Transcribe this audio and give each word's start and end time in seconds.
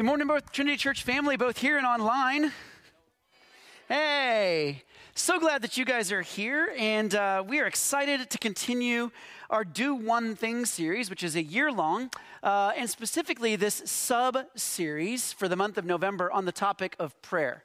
Good 0.00 0.06
morning, 0.06 0.28
both 0.28 0.50
Trinity 0.50 0.78
Church 0.78 1.02
family, 1.02 1.36
both 1.36 1.58
here 1.58 1.76
and 1.76 1.86
online. 1.86 2.52
Hey, 3.86 4.82
so 5.14 5.38
glad 5.38 5.60
that 5.60 5.76
you 5.76 5.84
guys 5.84 6.10
are 6.10 6.22
here, 6.22 6.72
and 6.78 7.14
uh, 7.14 7.44
we 7.46 7.60
are 7.60 7.66
excited 7.66 8.30
to 8.30 8.38
continue 8.38 9.10
our 9.50 9.62
Do 9.62 9.94
One 9.94 10.36
Thing 10.36 10.64
series, 10.64 11.10
which 11.10 11.22
is 11.22 11.36
a 11.36 11.42
year 11.42 11.70
long, 11.70 12.08
uh, 12.42 12.72
and 12.78 12.88
specifically 12.88 13.56
this 13.56 13.82
sub 13.84 14.38
series 14.56 15.34
for 15.34 15.48
the 15.48 15.56
month 15.56 15.76
of 15.76 15.84
November 15.84 16.32
on 16.32 16.46
the 16.46 16.52
topic 16.52 16.96
of 16.98 17.20
prayer. 17.20 17.62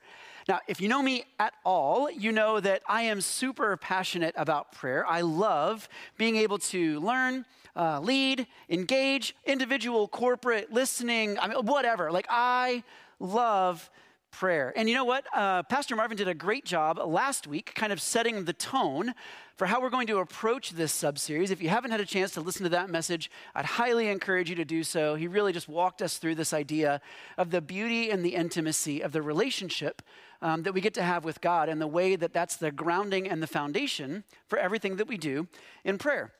Now, 0.47 0.59
if 0.67 0.79
you 0.79 0.87
know 0.87 1.01
me 1.01 1.23
at 1.39 1.53
all, 1.63 2.09
you 2.11 2.31
know 2.31 2.59
that 2.59 2.83
I 2.87 3.03
am 3.03 3.19
super 3.19 3.75
passionate 3.77 4.35
about 4.37 4.71
prayer. 4.71 5.03
I 5.07 5.21
love 5.21 5.89
being 6.17 6.35
able 6.35 6.59
to 6.59 6.99
learn 6.99 7.45
uh, 7.75 7.99
lead, 7.99 8.45
engage, 8.69 9.35
individual, 9.45 10.07
corporate, 10.07 10.71
listening, 10.71 11.39
I 11.39 11.47
mean, 11.47 11.65
whatever. 11.65 12.11
Like, 12.11 12.27
I 12.29 12.83
love 13.19 13.89
prayer. 14.35 14.73
And 14.75 14.89
you 14.89 14.95
know 14.95 15.05
what? 15.05 15.25
Uh, 15.33 15.63
Pastor 15.63 15.95
Marvin 15.95 16.17
did 16.17 16.27
a 16.27 16.33
great 16.33 16.65
job 16.65 16.97
last 16.97 17.47
week, 17.47 17.71
kind 17.73 17.93
of 17.93 18.01
setting 18.01 18.43
the 18.43 18.51
tone 18.51 19.13
for 19.55 19.65
how 19.65 19.79
we're 19.79 19.89
going 19.89 20.07
to 20.07 20.17
approach 20.17 20.71
this 20.71 20.91
sub 20.91 21.17
series. 21.17 21.51
If 21.51 21.63
you 21.63 21.69
haven't 21.69 21.91
had 21.91 22.01
a 22.01 22.05
chance 22.05 22.31
to 22.31 22.41
listen 22.41 22.63
to 22.63 22.69
that 22.69 22.89
message, 22.89 23.31
I'd 23.55 23.63
highly 23.63 24.09
encourage 24.09 24.49
you 24.49 24.55
to 24.57 24.65
do 24.65 24.83
so. 24.83 25.15
He 25.15 25.29
really 25.29 25.53
just 25.53 25.69
walked 25.69 26.01
us 26.01 26.17
through 26.17 26.35
this 26.35 26.51
idea 26.51 26.99
of 27.37 27.51
the 27.51 27.61
beauty 27.61 28.11
and 28.11 28.25
the 28.25 28.35
intimacy 28.35 28.99
of 28.99 29.13
the 29.13 29.21
relationship 29.21 30.01
um, 30.41 30.63
that 30.63 30.73
we 30.73 30.81
get 30.81 30.93
to 30.95 31.03
have 31.03 31.23
with 31.23 31.39
God 31.39 31.69
and 31.69 31.79
the 31.79 31.87
way 31.87 32.17
that 32.17 32.33
that's 32.33 32.57
the 32.57 32.71
grounding 32.71 33.29
and 33.29 33.41
the 33.41 33.47
foundation 33.47 34.25
for 34.49 34.59
everything 34.59 34.97
that 34.97 35.07
we 35.07 35.17
do 35.17 35.47
in 35.85 35.97
prayer. 35.97 36.33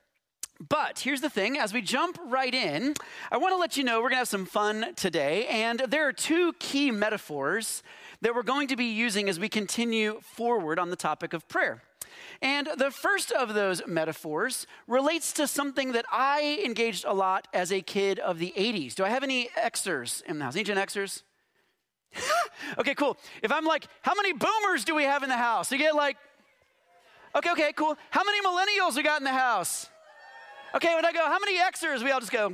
But 0.68 1.00
here's 1.00 1.22
the 1.22 1.30
thing 1.30 1.58
as 1.58 1.74
we 1.74 1.82
jump 1.82 2.18
right 2.26 2.54
in, 2.54 2.96
I 3.32 3.38
want 3.38 3.52
to 3.54 3.58
let 3.58 3.78
you 3.78 3.84
know 3.84 3.98
we're 3.98 4.10
going 4.10 4.14
to 4.14 4.20
have 4.20 4.28
some 4.28 4.46
fun 4.46 4.94
today. 4.96 5.48
And 5.48 5.80
there 5.80 6.08
are 6.08 6.14
two 6.14 6.54
key 6.60 6.92
metaphors 6.92 7.84
that 8.22 8.34
we're 8.34 8.44
going 8.44 8.70
to 8.70 8.76
be 8.76 8.86
using 8.86 9.28
as 9.28 9.40
we 9.40 9.50
continue 9.50 10.20
forward 10.22 10.80
on 10.80 10.90
the 10.90 10.96
topic 10.96 11.34
of 11.34 11.48
prayer. 11.48 11.84
And 12.42 12.70
the 12.78 12.90
first 12.90 13.32
of 13.32 13.54
those 13.54 13.86
metaphors 13.86 14.66
relates 14.88 15.34
to 15.34 15.48
something 15.48 15.92
that 15.92 16.06
I 16.12 16.62
engaged 16.66 17.06
a 17.06 17.14
lot 17.14 17.48
as 17.54 17.72
a 17.72 17.82
kid 17.82 18.20
of 18.20 18.40
the 18.40 18.54
80s. 18.58 18.96
Do 18.96 19.04
I 19.04 19.10
have 19.10 19.24
any 19.24 19.50
Xers 19.58 20.24
in 20.24 20.40
the 20.40 20.46
house? 20.46 20.56
Any 20.56 20.64
Gen 20.64 20.78
Xers? 20.78 21.24
okay, 22.78 22.96
cool. 22.96 23.18
If 23.44 23.52
I'm 23.52 23.66
like, 23.66 23.88
how 24.02 24.14
many 24.16 24.32
boomers 24.32 24.86
do 24.86 24.96
we 24.96 25.04
have 25.04 25.24
in 25.24 25.30
the 25.30 25.38
house? 25.38 25.72
You 25.72 25.78
get 25.78 25.96
like, 25.96 26.18
okay, 27.36 27.52
okay, 27.52 27.74
cool. 27.74 27.98
How 28.10 28.24
many 28.24 28.42
millennials 28.42 28.96
we 28.96 29.04
got 29.04 29.20
in 29.20 29.26
the 29.26 29.32
house? 29.32 29.90
Okay, 30.76 30.94
when 30.94 31.06
I 31.06 31.14
go, 31.14 31.24
how 31.24 31.40
many 31.40 31.58
Xers? 31.58 32.04
We 32.04 32.12
all 32.12 32.20
just 32.20 32.34
go, 32.34 32.54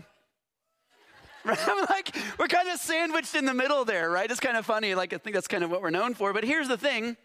I'm 1.45 1.85
like, 1.89 2.15
we're 2.37 2.47
kind 2.47 2.69
of 2.69 2.79
sandwiched 2.79 3.33
in 3.33 3.45
the 3.45 3.53
middle 3.53 3.83
there, 3.83 4.11
right? 4.11 4.29
It's 4.29 4.39
kind 4.39 4.55
of 4.57 4.63
funny. 4.63 4.93
Like, 4.93 5.11
I 5.11 5.17
think 5.17 5.33
that's 5.33 5.47
kind 5.47 5.63
of 5.63 5.71
what 5.71 5.81
we're 5.81 5.89
known 5.89 6.13
for. 6.13 6.31
But 6.31 6.43
here's 6.43 6.67
the 6.67 6.77
thing 6.77 7.17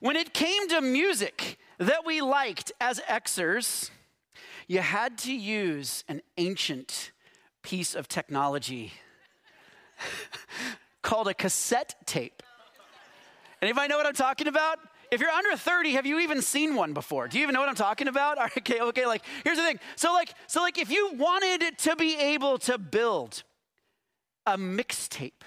when 0.00 0.16
it 0.16 0.34
came 0.34 0.68
to 0.68 0.82
music 0.82 1.58
that 1.78 2.04
we 2.04 2.20
liked 2.20 2.72
as 2.78 3.00
Xers, 3.08 3.90
you 4.68 4.80
had 4.80 5.16
to 5.18 5.32
use 5.34 6.04
an 6.08 6.20
ancient 6.36 7.12
piece 7.62 7.94
of 7.94 8.06
technology 8.06 8.92
called 11.02 11.26
a 11.26 11.34
cassette 11.34 11.94
tape. 12.04 12.42
Anybody 13.62 13.88
know 13.88 13.96
what 13.96 14.06
I'm 14.06 14.12
talking 14.12 14.46
about? 14.46 14.78
If 15.10 15.20
you're 15.20 15.30
under 15.30 15.56
30, 15.56 15.92
have 15.92 16.06
you 16.06 16.20
even 16.20 16.42
seen 16.42 16.74
one 16.74 16.92
before? 16.92 17.28
Do 17.28 17.38
you 17.38 17.44
even 17.44 17.54
know 17.54 17.60
what 17.60 17.68
I'm 17.68 17.74
talking 17.74 18.08
about? 18.08 18.38
Okay, 18.58 18.80
okay, 18.80 19.06
like 19.06 19.22
here's 19.44 19.58
the 19.58 19.64
thing. 19.64 19.78
So 19.96 20.12
like 20.12 20.34
so 20.46 20.60
like 20.60 20.78
if 20.78 20.90
you 20.90 21.12
wanted 21.14 21.78
to 21.78 21.94
be 21.96 22.16
able 22.16 22.58
to 22.58 22.78
build 22.78 23.44
a 24.46 24.56
mixtape 24.56 25.42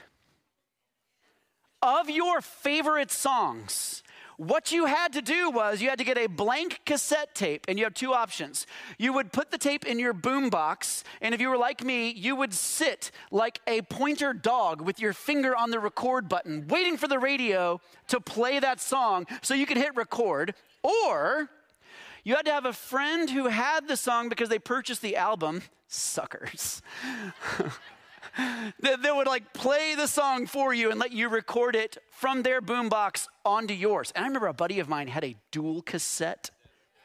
of 1.82 2.10
your 2.10 2.42
favorite 2.42 3.12
songs 3.12 4.04
what 4.40 4.72
you 4.72 4.86
had 4.86 5.12
to 5.14 5.22
do 5.22 5.50
was 5.52 5.82
you 5.82 5.89
had 5.89 5.98
to 5.98 6.05
get 6.05 6.17
a 6.17 6.27
blank 6.27 6.80
cassette 6.86 7.36
tape, 7.36 7.66
and 7.67 7.77
you 7.77 7.83
have 7.83 7.94
two 7.94 8.14
options. 8.14 8.66
You 8.98 9.11
would 9.11 9.33
put 9.33 9.52
the 9.52 9.58
tape 9.58 9.86
in 9.86 10.00
your 10.00 10.14
boombox, 10.14 11.04
and 11.22 11.36
if 11.36 11.42
you 11.42 11.50
were 11.50 11.58
like 11.58 11.83
me, 11.83 12.11
you 12.11 12.38
would 12.38 12.54
sit 12.54 13.11
like 13.32 13.60
a 13.67 13.82
pointer 13.82 14.33
dog 14.33 14.80
with 14.80 14.98
your 14.98 15.11
finger 15.11 15.54
on 15.58 15.72
the 15.72 15.80
record 15.80 16.30
button, 16.30 16.70
waiting 16.70 16.95
for 16.95 17.10
the 17.10 17.20
radio 17.20 17.82
to 18.08 18.22
play 18.22 18.61
that 18.61 18.80
song 18.80 19.27
so 19.42 19.54
you 19.54 19.66
could 19.66 19.76
hit 19.76 19.94
record. 19.98 20.56
Or 20.83 21.50
you 22.23 22.36
had 22.36 22.45
to 22.45 22.54
have 22.54 22.66
a 22.66 22.71
friend 22.71 23.30
who 23.30 23.48
had 23.48 23.89
the 23.89 23.98
song 23.98 24.30
because 24.30 24.48
they 24.48 24.60
purchased 24.60 25.02
the 25.02 25.17
album. 25.17 25.64
Suckers. 25.89 26.82
that, 28.80 29.02
that 29.02 29.16
would 29.16 29.27
like 29.27 29.54
play 29.54 29.95
the 29.95 30.08
song 30.08 30.45
for 30.45 30.73
you 30.73 30.92
and 30.92 31.00
let 31.00 31.11
you 31.11 31.30
record 31.30 31.76
it 31.76 31.98
from 32.11 32.44
their 32.44 32.61
boombox 32.61 33.27
onto 33.45 33.73
yours. 33.73 34.11
And 34.16 34.23
I 34.23 34.27
remember 34.27 34.48
a 34.48 34.54
buddy 34.54 34.80
of 34.80 34.88
mine 34.88 35.08
had 35.08 35.23
a 35.23 35.36
dual 35.52 35.82
cassette 35.82 36.50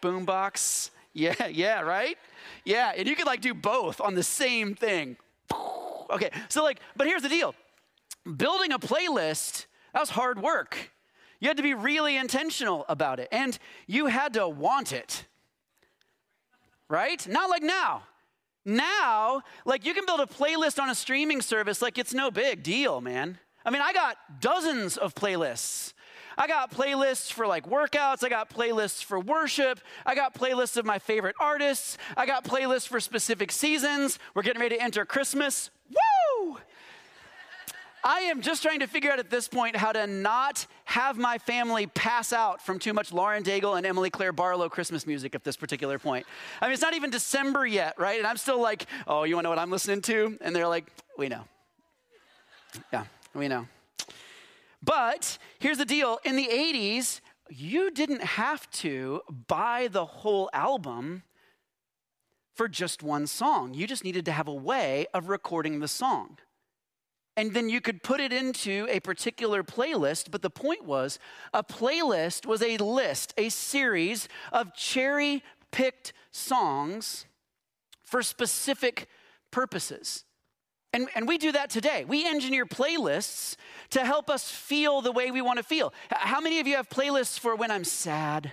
boombox. 0.02 0.90
Yeah, 1.12 1.46
yeah, 1.50 1.80
right? 1.80 2.16
Yeah, 2.64 2.92
and 2.96 3.08
you 3.08 3.16
could 3.16 3.26
like 3.26 3.40
do 3.40 3.54
both 3.54 4.00
on 4.00 4.14
the 4.14 4.22
same 4.22 4.74
thing. 4.74 5.16
Okay, 6.10 6.28
so 6.50 6.62
like, 6.62 6.80
but 6.96 7.06
here's 7.06 7.22
the 7.22 7.30
deal 7.30 7.54
building 8.36 8.72
a 8.72 8.78
playlist, 8.78 9.64
that 9.94 10.00
was 10.00 10.10
hard 10.10 10.40
work. 10.40 10.90
You 11.40 11.48
had 11.48 11.56
to 11.56 11.62
be 11.62 11.72
really 11.72 12.18
intentional 12.18 12.84
about 12.90 13.20
it, 13.20 13.28
and 13.32 13.58
you 13.86 14.06
had 14.06 14.34
to 14.34 14.46
want 14.46 14.92
it, 14.92 15.24
right? 16.90 17.26
Not 17.26 17.48
like 17.48 17.62
now. 17.62 18.02
Now, 18.64 19.42
like 19.64 19.84
you 19.84 19.94
can 19.94 20.06
build 20.06 20.20
a 20.20 20.26
playlist 20.26 20.80
on 20.80 20.88
a 20.88 20.94
streaming 20.94 21.42
service 21.42 21.82
like 21.82 21.98
it's 21.98 22.14
no 22.14 22.30
big 22.30 22.62
deal, 22.62 23.00
man. 23.00 23.38
I 23.64 23.70
mean, 23.70 23.82
I 23.82 23.92
got 23.92 24.16
dozens 24.40 24.96
of 24.96 25.14
playlists. 25.14 25.92
I 26.36 26.46
got 26.46 26.70
playlists 26.72 27.32
for 27.32 27.46
like 27.46 27.68
workouts. 27.68 28.24
I 28.24 28.28
got 28.28 28.50
playlists 28.50 29.04
for 29.04 29.20
worship. 29.20 29.80
I 30.04 30.14
got 30.14 30.34
playlists 30.34 30.76
of 30.76 30.84
my 30.84 30.98
favorite 30.98 31.36
artists. 31.40 31.96
I 32.16 32.26
got 32.26 32.44
playlists 32.44 32.88
for 32.88 33.00
specific 33.00 33.52
seasons. 33.52 34.18
We're 34.34 34.42
getting 34.42 34.60
ready 34.60 34.76
to 34.76 34.82
enter 34.82 35.04
Christmas. 35.04 35.70
Woo! 35.90 36.13
I 38.06 38.20
am 38.20 38.42
just 38.42 38.62
trying 38.62 38.80
to 38.80 38.86
figure 38.86 39.10
out 39.10 39.18
at 39.18 39.30
this 39.30 39.48
point 39.48 39.76
how 39.76 39.90
to 39.90 40.06
not 40.06 40.66
have 40.84 41.16
my 41.16 41.38
family 41.38 41.86
pass 41.86 42.34
out 42.34 42.60
from 42.60 42.78
too 42.78 42.92
much 42.92 43.14
Lauren 43.14 43.42
Daigle 43.42 43.78
and 43.78 43.86
Emilie-Claire 43.86 44.32
Barlow 44.32 44.68
Christmas 44.68 45.06
music 45.06 45.34
at 45.34 45.42
this 45.42 45.56
particular 45.56 45.98
point. 45.98 46.26
I 46.60 46.66
mean, 46.66 46.74
it's 46.74 46.82
not 46.82 46.92
even 46.92 47.08
December 47.08 47.66
yet, 47.66 47.98
right? 47.98 48.18
And 48.18 48.26
I'm 48.26 48.36
still 48.36 48.60
like, 48.60 48.84
oh, 49.06 49.24
you 49.24 49.36
want 49.36 49.44
to 49.44 49.46
know 49.46 49.50
what 49.50 49.58
I'm 49.58 49.70
listening 49.70 50.02
to? 50.02 50.36
And 50.42 50.54
they're 50.54 50.68
like, 50.68 50.84
we 51.16 51.28
know. 51.28 51.44
Yeah, 52.92 53.04
we 53.32 53.48
know. 53.48 53.66
But 54.82 55.38
here's 55.58 55.78
the 55.78 55.86
deal 55.86 56.18
in 56.24 56.36
the 56.36 56.46
80s, 56.46 57.22
you 57.48 57.90
didn't 57.90 58.22
have 58.22 58.70
to 58.72 59.22
buy 59.48 59.88
the 59.90 60.04
whole 60.04 60.50
album 60.52 61.22
for 62.52 62.68
just 62.68 63.02
one 63.02 63.26
song. 63.26 63.72
You 63.72 63.86
just 63.86 64.04
needed 64.04 64.26
to 64.26 64.32
have 64.32 64.46
a 64.46 64.54
way 64.54 65.06
of 65.14 65.30
recording 65.30 65.80
the 65.80 65.88
song 65.88 66.36
and 67.36 67.52
then 67.52 67.68
you 67.68 67.80
could 67.80 68.02
put 68.02 68.20
it 68.20 68.32
into 68.32 68.86
a 68.88 69.00
particular 69.00 69.62
playlist. 69.62 70.30
But 70.30 70.42
the 70.42 70.50
point 70.50 70.84
was, 70.84 71.18
a 71.52 71.64
playlist 71.64 72.46
was 72.46 72.62
a 72.62 72.76
list, 72.76 73.34
a 73.36 73.48
series 73.48 74.28
of 74.52 74.74
cherry 74.74 75.42
picked 75.72 76.12
songs 76.30 77.26
for 78.02 78.22
specific 78.22 79.08
purposes. 79.50 80.24
And, 80.92 81.08
and 81.16 81.26
we 81.26 81.38
do 81.38 81.50
that 81.50 81.70
today. 81.70 82.04
We 82.04 82.24
engineer 82.24 82.66
playlists 82.66 83.56
to 83.90 84.04
help 84.04 84.30
us 84.30 84.48
feel 84.48 85.00
the 85.00 85.10
way 85.10 85.32
we 85.32 85.42
want 85.42 85.56
to 85.56 85.64
feel. 85.64 85.92
How 86.10 86.40
many 86.40 86.60
of 86.60 86.68
you 86.68 86.76
have 86.76 86.88
playlists 86.88 87.36
for 87.36 87.56
when 87.56 87.72
I'm 87.72 87.82
sad? 87.82 88.52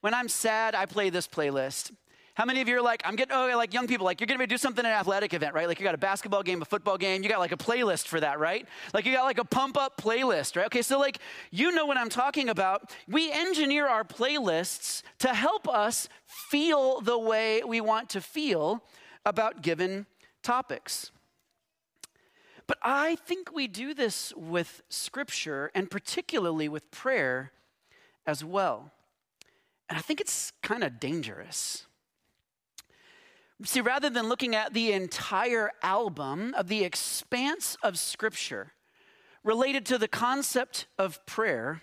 When 0.00 0.14
I'm 0.14 0.28
sad, 0.28 0.74
I 0.74 0.86
play 0.86 1.10
this 1.10 1.28
playlist. 1.28 1.90
How 2.38 2.44
many 2.44 2.60
of 2.60 2.68
you 2.68 2.76
are 2.78 2.82
like, 2.82 3.02
I'm 3.04 3.16
getting, 3.16 3.34
oh, 3.34 3.52
like 3.56 3.74
young 3.74 3.88
people, 3.88 4.04
like 4.04 4.20
you're 4.20 4.28
gonna 4.28 4.46
do 4.46 4.56
something 4.56 4.86
at 4.86 4.92
an 4.92 4.96
athletic 4.96 5.34
event, 5.34 5.54
right? 5.54 5.66
Like 5.66 5.80
you 5.80 5.84
got 5.84 5.96
a 5.96 5.98
basketball 5.98 6.44
game, 6.44 6.62
a 6.62 6.64
football 6.64 6.96
game, 6.96 7.24
you 7.24 7.28
got 7.28 7.40
like 7.40 7.50
a 7.50 7.56
playlist 7.56 8.06
for 8.06 8.20
that, 8.20 8.38
right? 8.38 8.64
Like 8.94 9.06
you 9.06 9.12
got 9.12 9.24
like 9.24 9.38
a 9.38 9.44
pump 9.44 9.76
up 9.76 10.00
playlist, 10.00 10.54
right? 10.54 10.66
Okay, 10.66 10.82
so 10.82 11.00
like 11.00 11.18
you 11.50 11.72
know 11.72 11.84
what 11.84 11.96
I'm 11.96 12.08
talking 12.08 12.48
about. 12.48 12.94
We 13.08 13.32
engineer 13.32 13.88
our 13.88 14.04
playlists 14.04 15.02
to 15.18 15.34
help 15.34 15.68
us 15.68 16.08
feel 16.26 17.00
the 17.00 17.18
way 17.18 17.64
we 17.66 17.80
want 17.80 18.08
to 18.10 18.20
feel 18.20 18.84
about 19.26 19.60
given 19.60 20.06
topics. 20.40 21.10
But 22.68 22.78
I 22.82 23.16
think 23.16 23.52
we 23.52 23.66
do 23.66 23.94
this 23.94 24.32
with 24.36 24.82
scripture 24.88 25.72
and 25.74 25.90
particularly 25.90 26.68
with 26.68 26.88
prayer 26.92 27.50
as 28.28 28.44
well. 28.44 28.92
And 29.88 29.98
I 29.98 30.02
think 30.02 30.20
it's 30.20 30.52
kind 30.62 30.84
of 30.84 31.00
dangerous. 31.00 31.87
See, 33.64 33.80
rather 33.80 34.08
than 34.08 34.28
looking 34.28 34.54
at 34.54 34.72
the 34.72 34.92
entire 34.92 35.72
album 35.82 36.54
of 36.56 36.68
the 36.68 36.84
expanse 36.84 37.76
of 37.82 37.98
Scripture 37.98 38.72
related 39.42 39.84
to 39.86 39.98
the 39.98 40.06
concept 40.06 40.86
of 40.96 41.24
prayer, 41.26 41.82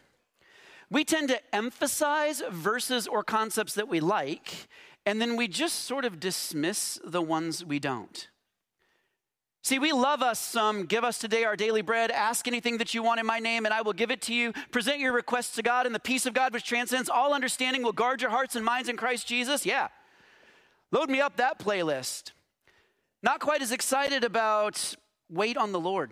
we 0.89 1.03
tend 1.03 1.27
to 1.29 1.55
emphasize 1.55 2.41
verses 2.49 3.07
or 3.07 3.23
concepts 3.23 3.73
that 3.73 3.89
we 3.89 3.99
like, 3.99 4.67
and 5.05 5.19
then 5.19 5.35
we 5.35 5.49
just 5.49 5.81
sort 5.81 6.05
of 6.05 6.19
dismiss 6.19 6.97
the 7.03 7.21
ones 7.21 7.65
we 7.65 7.79
don't. 7.79 8.29
See, 9.61 9.79
we 9.79 9.91
love 9.91 10.21
us 10.21 10.39
some. 10.39 10.85
Give 10.85 11.03
us 11.03 11.17
today 11.17 11.43
our 11.43 11.55
daily 11.55 11.81
bread. 11.81 12.11
Ask 12.11 12.47
anything 12.47 12.77
that 12.77 12.93
you 12.93 13.03
want 13.03 13.19
in 13.19 13.25
my 13.25 13.39
name, 13.39 13.65
and 13.65 13.73
I 13.73 13.81
will 13.81 13.93
give 13.93 14.11
it 14.11 14.21
to 14.23 14.33
you. 14.33 14.53
Present 14.71 14.99
your 14.99 15.11
requests 15.11 15.55
to 15.55 15.63
God, 15.63 15.87
and 15.87 15.93
the 15.93 15.99
peace 15.99 16.25
of 16.25 16.33
God, 16.33 16.53
which 16.53 16.63
transcends 16.63 17.09
all 17.09 17.33
understanding, 17.33 17.83
will 17.83 17.91
guard 17.91 18.21
your 18.21 18.29
hearts 18.29 18.55
and 18.55 18.63
minds 18.63 18.87
in 18.87 18.95
Christ 18.95 19.27
Jesus. 19.27 19.65
Yeah. 19.65 19.87
Load 20.91 21.09
me 21.09 21.21
up 21.21 21.37
that 21.37 21.59
playlist. 21.59 22.31
Not 23.21 23.39
quite 23.39 23.61
as 23.61 23.71
excited 23.71 24.23
about 24.23 24.95
wait 25.29 25.57
on 25.57 25.71
the 25.71 25.79
Lord. 25.79 26.11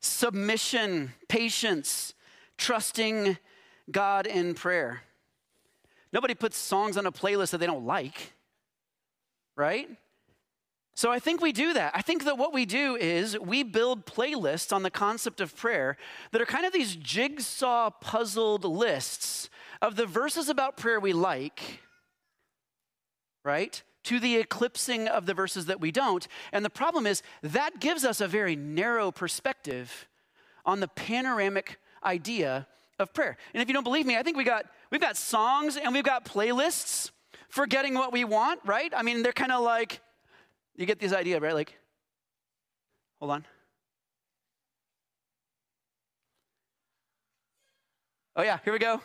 Submission, 0.00 1.12
patience, 1.28 2.14
trusting 2.56 3.36
God 3.90 4.26
in 4.26 4.54
prayer. 4.54 5.02
Nobody 6.12 6.34
puts 6.34 6.56
songs 6.56 6.96
on 6.96 7.06
a 7.06 7.12
playlist 7.12 7.50
that 7.50 7.58
they 7.58 7.66
don't 7.66 7.86
like, 7.86 8.32
right? 9.56 9.88
So 10.94 11.10
I 11.10 11.18
think 11.18 11.40
we 11.40 11.52
do 11.52 11.72
that. 11.74 11.92
I 11.94 12.02
think 12.02 12.24
that 12.24 12.36
what 12.36 12.52
we 12.52 12.66
do 12.66 12.96
is 12.96 13.38
we 13.38 13.62
build 13.62 14.06
playlists 14.06 14.72
on 14.72 14.82
the 14.82 14.90
concept 14.90 15.40
of 15.40 15.56
prayer 15.56 15.96
that 16.32 16.42
are 16.42 16.46
kind 16.46 16.66
of 16.66 16.72
these 16.72 16.96
jigsaw 16.96 17.90
puzzled 17.90 18.64
lists 18.64 19.48
of 19.80 19.96
the 19.96 20.06
verses 20.06 20.48
about 20.48 20.76
prayer 20.76 21.00
we 21.00 21.12
like, 21.12 21.80
right? 23.44 23.82
To 24.04 24.20
the 24.20 24.36
eclipsing 24.36 25.08
of 25.08 25.26
the 25.26 25.34
verses 25.34 25.66
that 25.66 25.80
we 25.80 25.90
don't. 25.90 26.26
And 26.52 26.64
the 26.64 26.70
problem 26.70 27.06
is 27.06 27.22
that 27.42 27.80
gives 27.80 28.04
us 28.04 28.20
a 28.20 28.28
very 28.28 28.56
narrow 28.56 29.10
perspective 29.10 30.08
on 30.64 30.80
the 30.80 30.88
panoramic 30.88 31.78
idea 32.04 32.66
of 32.98 33.12
prayer. 33.14 33.36
And 33.54 33.62
if 33.62 33.68
you 33.68 33.74
don't 33.74 33.84
believe 33.84 34.06
me, 34.06 34.16
I 34.16 34.22
think 34.22 34.36
we 34.36 34.44
got 34.44 34.66
we've 34.90 35.00
got 35.00 35.16
songs 35.16 35.76
and 35.76 35.94
we've 35.94 36.04
got 36.04 36.24
playlists 36.24 37.10
for 37.48 37.66
getting 37.66 37.94
what 37.94 38.12
we 38.12 38.24
want, 38.24 38.60
right? 38.64 38.92
I 38.94 39.02
mean, 39.02 39.22
they're 39.22 39.32
kind 39.32 39.52
of 39.52 39.62
like 39.62 40.00
you 40.76 40.86
get 40.86 40.98
this 40.98 41.12
idea, 41.12 41.40
right? 41.40 41.54
Like, 41.54 41.76
hold 43.18 43.32
on. 43.32 43.44
Oh, 48.36 48.42
yeah, 48.42 48.58
here 48.64 48.72
we 48.72 48.78
go. 48.78 49.02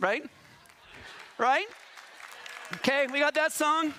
Right? 0.00 0.24
Right? 1.36 1.66
Okay, 2.76 3.06
we 3.12 3.18
got 3.18 3.34
that 3.34 3.52
song. 3.52 3.92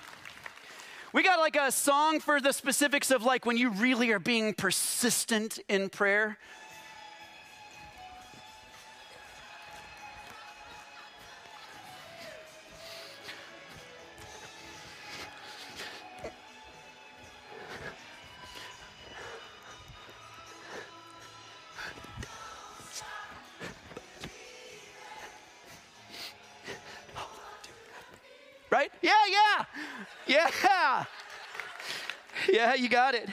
We 1.12 1.22
got 1.22 1.38
like 1.38 1.54
a 1.54 1.70
song 1.70 2.18
for 2.18 2.40
the 2.40 2.52
specifics 2.52 3.12
of 3.12 3.22
like 3.22 3.46
when 3.46 3.56
you 3.56 3.70
really 3.70 4.10
are 4.10 4.18
being 4.18 4.52
persistent 4.52 5.60
in 5.68 5.90
prayer. 5.90 6.38
You 32.82 32.88
got 32.88 33.14
it. 33.14 33.28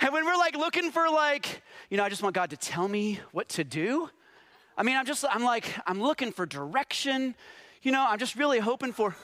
And 0.00 0.12
when 0.12 0.26
we're 0.26 0.36
like 0.36 0.54
looking 0.54 0.90
for 0.90 1.08
like, 1.08 1.62
you 1.88 1.96
know, 1.96 2.04
I 2.04 2.10
just 2.10 2.22
want 2.22 2.34
God 2.34 2.50
to 2.50 2.56
tell 2.58 2.86
me 2.86 3.20
what 3.32 3.48
to 3.50 3.64
do. 3.64 4.10
I 4.76 4.82
mean, 4.82 4.96
I'm 4.96 5.06
just, 5.06 5.24
I'm 5.30 5.42
like, 5.42 5.64
I'm 5.86 6.02
looking 6.02 6.30
for 6.30 6.44
direction. 6.44 7.34
You 7.82 7.92
know, 7.92 8.04
I'm 8.06 8.18
just 8.18 8.36
really 8.36 8.58
hoping 8.58 8.92
for. 8.92 9.16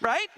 Right? 0.00 0.28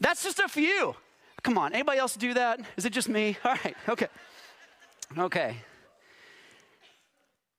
That's 0.00 0.22
just 0.22 0.38
a 0.38 0.48
few. 0.48 0.94
Come 1.42 1.58
on, 1.58 1.72
anybody 1.72 1.98
else 1.98 2.14
do 2.14 2.34
that? 2.34 2.60
Is 2.76 2.84
it 2.84 2.92
just 2.92 3.08
me? 3.08 3.36
All 3.44 3.56
right, 3.64 3.76
okay. 3.88 4.08
Okay. 5.16 5.56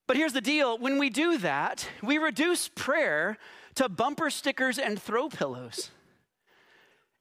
But 0.07 0.17
here's 0.17 0.33
the 0.33 0.41
deal 0.41 0.77
when 0.77 0.97
we 0.97 1.09
do 1.09 1.37
that, 1.37 1.87
we 2.01 2.17
reduce 2.17 2.67
prayer 2.67 3.37
to 3.75 3.87
bumper 3.87 4.29
stickers 4.29 4.79
and 4.79 5.01
throw 5.01 5.29
pillows. 5.29 5.91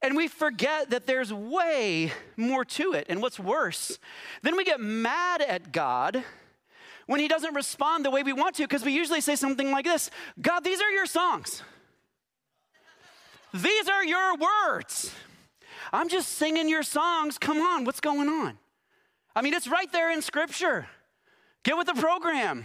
And 0.00 0.16
we 0.16 0.28
forget 0.28 0.90
that 0.90 1.06
there's 1.06 1.32
way 1.32 2.12
more 2.36 2.64
to 2.64 2.92
it. 2.92 3.06
And 3.08 3.20
what's 3.20 3.38
worse, 3.38 3.98
then 4.42 4.56
we 4.56 4.64
get 4.64 4.80
mad 4.80 5.42
at 5.42 5.72
God 5.72 6.22
when 7.06 7.20
He 7.20 7.28
doesn't 7.28 7.54
respond 7.54 8.04
the 8.04 8.10
way 8.10 8.22
we 8.22 8.32
want 8.32 8.56
to, 8.56 8.62
because 8.62 8.84
we 8.84 8.92
usually 8.92 9.20
say 9.20 9.34
something 9.34 9.70
like 9.70 9.84
this 9.84 10.10
God, 10.40 10.60
these 10.60 10.80
are 10.80 10.90
your 10.90 11.06
songs. 11.06 11.62
These 13.52 13.88
are 13.88 14.04
your 14.04 14.34
words. 14.36 15.14
I'm 15.92 16.08
just 16.08 16.30
singing 16.30 16.68
your 16.68 16.82
songs. 16.82 17.38
Come 17.38 17.60
on, 17.60 17.84
what's 17.84 18.00
going 18.00 18.28
on? 18.28 18.58
I 19.34 19.42
mean, 19.42 19.54
it's 19.54 19.68
right 19.68 19.90
there 19.92 20.10
in 20.10 20.22
Scripture. 20.22 20.88
Get 21.62 21.76
with 21.76 21.86
the 21.86 21.94
program. 21.94 22.64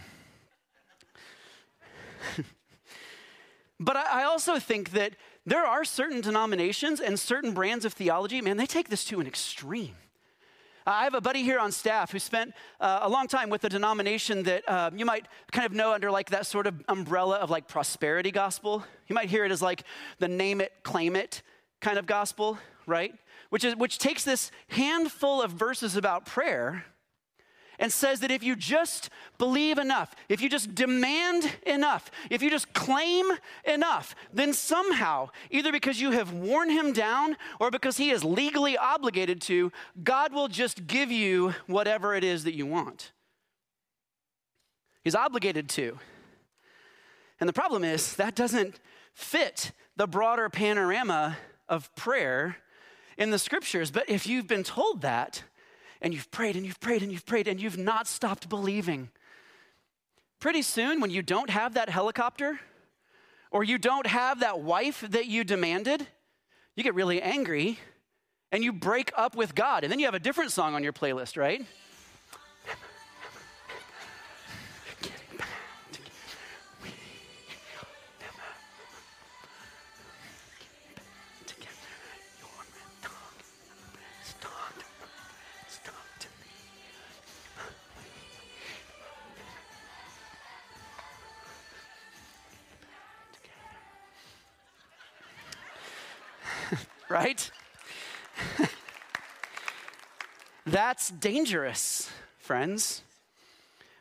but 3.79 3.95
I 3.95 4.23
also 4.23 4.59
think 4.59 4.91
that 4.91 5.13
there 5.45 5.65
are 5.65 5.83
certain 5.83 6.21
denominations 6.21 6.99
and 7.01 7.19
certain 7.19 7.53
brands 7.53 7.85
of 7.85 7.93
theology, 7.93 8.39
man, 8.41 8.57
they 8.57 8.65
take 8.65 8.89
this 8.89 9.03
to 9.05 9.19
an 9.19 9.27
extreme. 9.27 9.95
I 10.85 11.05
have 11.05 11.13
a 11.13 11.21
buddy 11.21 11.43
here 11.43 11.59
on 11.59 11.71
staff 11.71 12.11
who 12.11 12.19
spent 12.19 12.53
uh, 12.79 12.99
a 13.03 13.09
long 13.09 13.27
time 13.27 13.49
with 13.49 13.63
a 13.63 13.69
denomination 13.69 14.43
that 14.43 14.67
uh, 14.67 14.91
you 14.93 15.05
might 15.05 15.27
kind 15.51 15.65
of 15.65 15.71
know 15.71 15.93
under 15.93 16.11
like 16.11 16.31
that 16.31 16.45
sort 16.45 16.67
of 16.67 16.81
umbrella 16.89 17.37
of 17.37 17.49
like 17.49 17.67
prosperity 17.69 18.31
gospel. 18.31 18.83
You 19.07 19.13
might 19.13 19.29
hear 19.29 19.45
it 19.45 19.51
as 19.51 19.61
like 19.61 19.83
the 20.19 20.27
name 20.27 20.59
it, 20.59 20.73
claim 20.83 21.15
it 21.15 21.41
kind 21.79 21.97
of 21.97 22.05
gospel, 22.05 22.57
right? 22.85 23.13
Which, 23.49 23.63
is, 23.63 23.75
which 23.75 23.97
takes 23.97 24.23
this 24.23 24.51
handful 24.69 25.41
of 25.41 25.51
verses 25.51 25.95
about 25.95 26.25
prayer 26.25 26.85
and 27.79 27.91
says 27.91 28.19
that 28.19 28.31
if 28.31 28.43
you 28.43 28.55
just 28.55 29.09
believe 29.37 29.77
enough, 29.77 30.15
if 30.29 30.41
you 30.41 30.49
just 30.49 30.75
demand 30.75 31.51
enough, 31.65 32.11
if 32.29 32.41
you 32.41 32.49
just 32.49 32.73
claim 32.73 33.25
enough, 33.65 34.15
then 34.31 34.53
somehow, 34.53 35.29
either 35.49 35.71
because 35.71 35.99
you 35.99 36.11
have 36.11 36.31
worn 36.31 36.69
him 36.69 36.93
down 36.93 37.35
or 37.59 37.71
because 37.71 37.97
he 37.97 38.11
is 38.11 38.23
legally 38.23 38.77
obligated 38.77 39.41
to, 39.41 39.71
God 40.03 40.33
will 40.33 40.47
just 40.47 40.87
give 40.87 41.11
you 41.11 41.53
whatever 41.67 42.13
it 42.15 42.23
is 42.23 42.43
that 42.43 42.53
you 42.53 42.65
want. 42.65 43.11
He's 45.03 45.15
obligated 45.15 45.67
to. 45.69 45.99
And 47.39 47.49
the 47.49 47.53
problem 47.53 47.83
is 47.83 48.15
that 48.15 48.35
doesn't 48.35 48.79
fit 49.13 49.71
the 49.97 50.07
broader 50.07 50.49
panorama 50.49 51.37
of 51.67 51.93
prayer 51.95 52.57
in 53.17 53.31
the 53.31 53.39
scriptures. 53.39 53.91
But 53.91 54.09
if 54.09 54.27
you've 54.27 54.47
been 54.47 54.63
told 54.63 55.01
that, 55.01 55.43
and 56.03 56.13
you've 56.13 56.29
prayed 56.29 56.55
and 56.57 56.65
you've 56.65 56.81
prayed 56.81 57.01
and 57.01 57.11
you've 57.11 57.25
prayed 57.25 57.47
and 57.47 57.59
you've 57.59 57.77
not 57.77 58.07
stopped 58.07 58.49
believing. 58.49 59.09
Pretty 60.39 60.61
soon, 60.61 60.99
when 60.99 61.09
you 61.09 61.21
don't 61.21 61.49
have 61.49 61.75
that 61.75 61.89
helicopter 61.89 62.59
or 63.49 63.63
you 63.63 63.77
don't 63.77 64.05
have 64.05 64.41
that 64.41 64.59
wife 64.59 65.03
that 65.09 65.27
you 65.27 65.45
demanded, 65.45 66.05
you 66.75 66.83
get 66.83 66.93
really 66.93 67.21
angry 67.21 67.79
and 68.51 68.63
you 68.63 68.73
break 68.73 69.11
up 69.15 69.35
with 69.35 69.55
God. 69.55 69.83
And 69.83 69.91
then 69.91 69.99
you 69.99 70.05
have 70.05 70.13
a 70.13 70.19
different 70.19 70.51
song 70.51 70.75
on 70.75 70.83
your 70.83 70.91
playlist, 70.91 71.37
right? 71.37 71.65
Right? 97.13 97.51
That's 100.65 101.09
dangerous, 101.09 102.09
friends. 102.39 103.03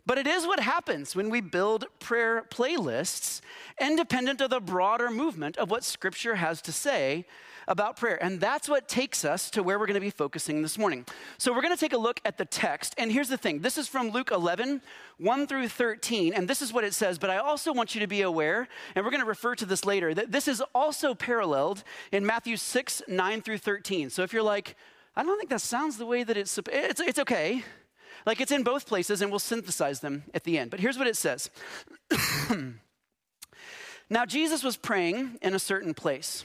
But 0.06 0.16
it 0.16 0.26
is 0.26 0.46
what 0.46 0.60
happens 0.60 1.14
when 1.14 1.28
we 1.28 1.42
build 1.42 1.84
prayer 2.00 2.44
playlists 2.50 3.42
independent 3.78 4.40
of 4.40 4.48
the 4.50 4.60
broader 4.60 5.10
movement 5.10 5.58
of 5.58 5.70
what 5.70 5.84
Scripture 5.84 6.36
has 6.36 6.62
to 6.62 6.72
say 6.72 7.26
about 7.72 7.96
prayer. 7.96 8.22
And 8.22 8.38
that's 8.38 8.68
what 8.68 8.86
takes 8.86 9.24
us 9.24 9.50
to 9.50 9.62
where 9.62 9.78
we're 9.78 9.86
going 9.86 9.94
to 9.94 10.00
be 10.00 10.10
focusing 10.10 10.60
this 10.60 10.76
morning. 10.76 11.06
So 11.38 11.52
we're 11.52 11.62
going 11.62 11.74
to 11.74 11.80
take 11.80 11.94
a 11.94 11.98
look 11.98 12.20
at 12.22 12.36
the 12.36 12.44
text. 12.44 12.94
And 12.98 13.10
here's 13.10 13.30
the 13.30 13.38
thing 13.38 13.60
this 13.60 13.78
is 13.78 13.88
from 13.88 14.10
Luke 14.10 14.30
11, 14.30 14.82
1 15.16 15.46
through 15.46 15.68
13. 15.68 16.34
And 16.34 16.46
this 16.46 16.60
is 16.60 16.70
what 16.70 16.84
it 16.84 16.92
says. 16.92 17.18
But 17.18 17.30
I 17.30 17.38
also 17.38 17.72
want 17.72 17.94
you 17.94 18.02
to 18.02 18.06
be 18.06 18.20
aware, 18.20 18.68
and 18.94 19.04
we're 19.04 19.10
going 19.10 19.22
to 19.22 19.26
refer 19.26 19.54
to 19.54 19.64
this 19.64 19.86
later, 19.86 20.12
that 20.12 20.30
this 20.30 20.46
is 20.46 20.62
also 20.74 21.14
paralleled 21.14 21.82
in 22.12 22.26
Matthew 22.26 22.58
6, 22.58 23.02
9 23.08 23.40
through 23.40 23.58
13. 23.58 24.10
So 24.10 24.22
if 24.22 24.34
you're 24.34 24.42
like, 24.42 24.76
I 25.16 25.22
don't 25.22 25.38
think 25.38 25.50
that 25.50 25.62
sounds 25.62 25.96
the 25.96 26.06
way 26.06 26.24
that 26.24 26.36
it's, 26.36 26.58
it's, 26.70 27.00
it's 27.00 27.18
okay. 27.20 27.64
Like 28.26 28.40
it's 28.42 28.52
in 28.52 28.62
both 28.64 28.86
places, 28.86 29.22
and 29.22 29.32
we'll 29.32 29.40
synthesize 29.40 30.00
them 30.00 30.24
at 30.34 30.44
the 30.44 30.58
end. 30.58 30.70
But 30.70 30.80
here's 30.80 30.98
what 30.98 31.06
it 31.06 31.16
says 31.16 31.48
Now, 34.10 34.26
Jesus 34.26 34.62
was 34.62 34.76
praying 34.76 35.38
in 35.40 35.54
a 35.54 35.58
certain 35.58 35.94
place. 35.94 36.44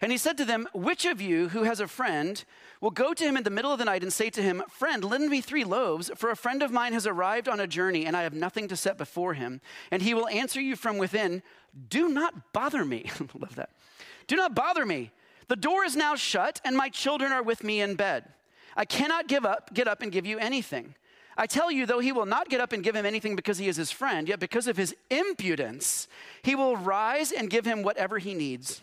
And 0.00 0.12
he 0.12 0.18
said 0.18 0.36
to 0.38 0.44
them, 0.44 0.68
Which 0.72 1.04
of 1.04 1.20
you 1.20 1.48
who 1.48 1.64
has 1.64 1.80
a 1.80 1.88
friend 1.88 2.44
will 2.80 2.90
go 2.90 3.14
to 3.14 3.24
him 3.24 3.36
in 3.36 3.42
the 3.42 3.50
middle 3.50 3.72
of 3.72 3.78
the 3.78 3.84
night 3.84 4.02
and 4.02 4.12
say 4.12 4.30
to 4.30 4.42
him, 4.42 4.62
Friend, 4.68 5.04
lend 5.04 5.28
me 5.28 5.40
three 5.40 5.64
loaves, 5.64 6.10
for 6.16 6.30
a 6.30 6.36
friend 6.36 6.62
of 6.62 6.70
mine 6.70 6.92
has 6.92 7.06
arrived 7.06 7.48
on 7.48 7.60
a 7.60 7.66
journey 7.66 8.06
and 8.06 8.16
I 8.16 8.22
have 8.22 8.34
nothing 8.34 8.68
to 8.68 8.76
set 8.76 8.98
before 8.98 9.34
him? 9.34 9.60
And 9.90 10.02
he 10.02 10.14
will 10.14 10.28
answer 10.28 10.60
you 10.60 10.76
from 10.76 10.98
within, 10.98 11.42
Do 11.88 12.08
not 12.08 12.52
bother 12.52 12.84
me. 12.84 13.10
Love 13.38 13.56
that. 13.56 13.70
Do 14.26 14.36
not 14.36 14.54
bother 14.54 14.86
me. 14.86 15.10
The 15.48 15.56
door 15.56 15.84
is 15.84 15.96
now 15.96 16.14
shut 16.14 16.60
and 16.64 16.76
my 16.76 16.88
children 16.88 17.32
are 17.32 17.42
with 17.42 17.64
me 17.64 17.80
in 17.80 17.94
bed. 17.94 18.24
I 18.76 18.84
cannot 18.84 19.26
give 19.26 19.44
up, 19.44 19.74
get 19.74 19.88
up 19.88 20.02
and 20.02 20.12
give 20.12 20.26
you 20.26 20.38
anything. 20.38 20.94
I 21.38 21.46
tell 21.46 21.70
you, 21.70 21.86
though 21.86 22.00
he 22.00 22.10
will 22.10 22.26
not 22.26 22.48
get 22.48 22.60
up 22.60 22.72
and 22.72 22.82
give 22.82 22.96
him 22.96 23.06
anything 23.06 23.36
because 23.36 23.58
he 23.58 23.68
is 23.68 23.76
his 23.76 23.92
friend, 23.92 24.28
yet 24.28 24.40
because 24.40 24.66
of 24.66 24.76
his 24.76 24.94
impudence, 25.08 26.08
he 26.42 26.56
will 26.56 26.76
rise 26.76 27.30
and 27.30 27.48
give 27.48 27.64
him 27.64 27.84
whatever 27.84 28.18
he 28.18 28.34
needs. 28.34 28.82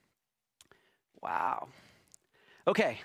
Wow. 1.21 1.67
Okay, 2.67 2.99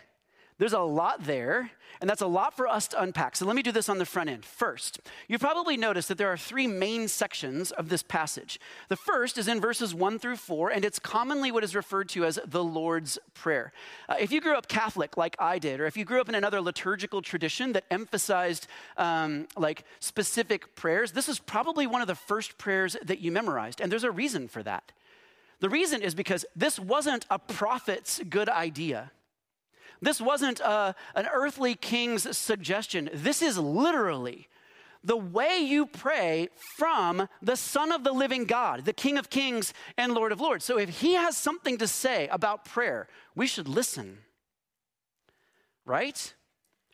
there's 0.59 0.73
a 0.73 0.81
lot 0.81 1.25
there, 1.25 1.71
and 2.01 2.09
that's 2.09 2.23
a 2.23 2.27
lot 2.27 2.57
for 2.57 2.67
us 2.67 2.89
to 2.89 3.03
unpack. 3.03 3.37
So 3.37 3.45
let 3.45 3.55
me 3.55 3.63
do 3.63 3.73
this 3.73 3.91
on 3.91 3.99
the 3.99 4.07
front 4.07 4.31
end. 4.31 4.45
First, 4.45 5.01
you've 5.29 5.41
probably 5.41 5.77
noticed 5.77 6.09
that 6.09 6.17
there 6.17 6.33
are 6.33 6.37
three 6.37 6.67
main 6.67 7.09
sections 7.09 7.73
of 7.73 7.91
this 7.91 8.03
passage. 8.03 8.59
The 8.89 8.97
first 8.97 9.37
is 9.37 9.49
in 9.49 9.61
verses 9.61 9.95
one 9.95 10.19
through 10.19 10.37
four, 10.37 10.71
and 10.71 10.83
it's 10.83 10.99
commonly 10.99 11.53
what 11.53 11.63
is 11.63 11.75
referred 11.75 12.09
to 12.11 12.25
as 12.25 12.39
the 12.47 12.65
Lord's 12.65 13.19
Prayer. 13.35 13.71
Uh, 14.09 14.17
if 14.19 14.33
you 14.33 14.41
grew 14.41 14.57
up 14.57 14.67
Catholic 14.67 15.19
like 15.19 15.37
I 15.39 15.59
did, 15.59 15.79
or 15.79 15.87
if 15.87 15.97
you 15.97 16.07
grew 16.07 16.23
up 16.23 16.29
in 16.31 16.35
another 16.35 16.63
liturgical 16.63 17.21
tradition 17.21 17.75
that 17.75 17.85
emphasized 17.91 18.67
um, 18.97 19.49
like 19.59 19.85
specific 20.01 20.75
prayers, 20.75 21.13
this 21.13 21.29
is 21.29 21.39
probably 21.39 21.87
one 21.87 22.01
of 22.01 22.09
the 22.09 22.15
first 22.15 22.57
prayers 22.57 22.97
that 23.05 23.19
you 23.19 23.31
memorized, 23.31 23.83
and 23.83 23.93
there's 23.93 24.05
a 24.05 24.11
reason 24.11 24.49
for 24.49 24.63
that. 24.63 24.93
The 25.61 25.69
reason 25.69 26.03
is 26.03 26.15
because 26.15 26.45
this 26.55 26.79
wasn't 26.79 27.27
a 27.31 27.39
prophet's 27.39 28.21
good 28.29 28.49
idea. 28.49 29.11
This 30.03 30.21
wasn't 30.21 30.61
a, 30.61 30.69
uh, 30.69 30.93
an 31.15 31.27
earthly 31.33 31.75
king's 31.75 32.37
suggestion. 32.37 33.09
This 33.15 33.41
is 33.41 33.57
literally 33.59 34.49
the 35.03 35.17
way 35.17 35.59
you 35.59 35.87
pray 35.87 36.49
from 36.77 37.29
the 37.41 37.57
Son 37.57 37.93
of 37.93 38.05
the 38.05 38.13
living 38.13 38.45
God, 38.45 38.85
the 38.85 38.93
King 38.93 39.17
of 39.19 39.31
kings 39.31 39.73
and 39.97 40.13
Lord 40.13 40.33
of 40.33 40.41
lords. 40.41 40.65
So 40.65 40.79
if 40.79 41.01
he 41.01 41.15
has 41.15 41.37
something 41.37 41.79
to 41.79 41.87
say 41.87 42.29
about 42.29 42.65
prayer, 42.65 43.09
we 43.35 43.47
should 43.47 43.69
listen. 43.69 44.19
Right? 45.85 46.35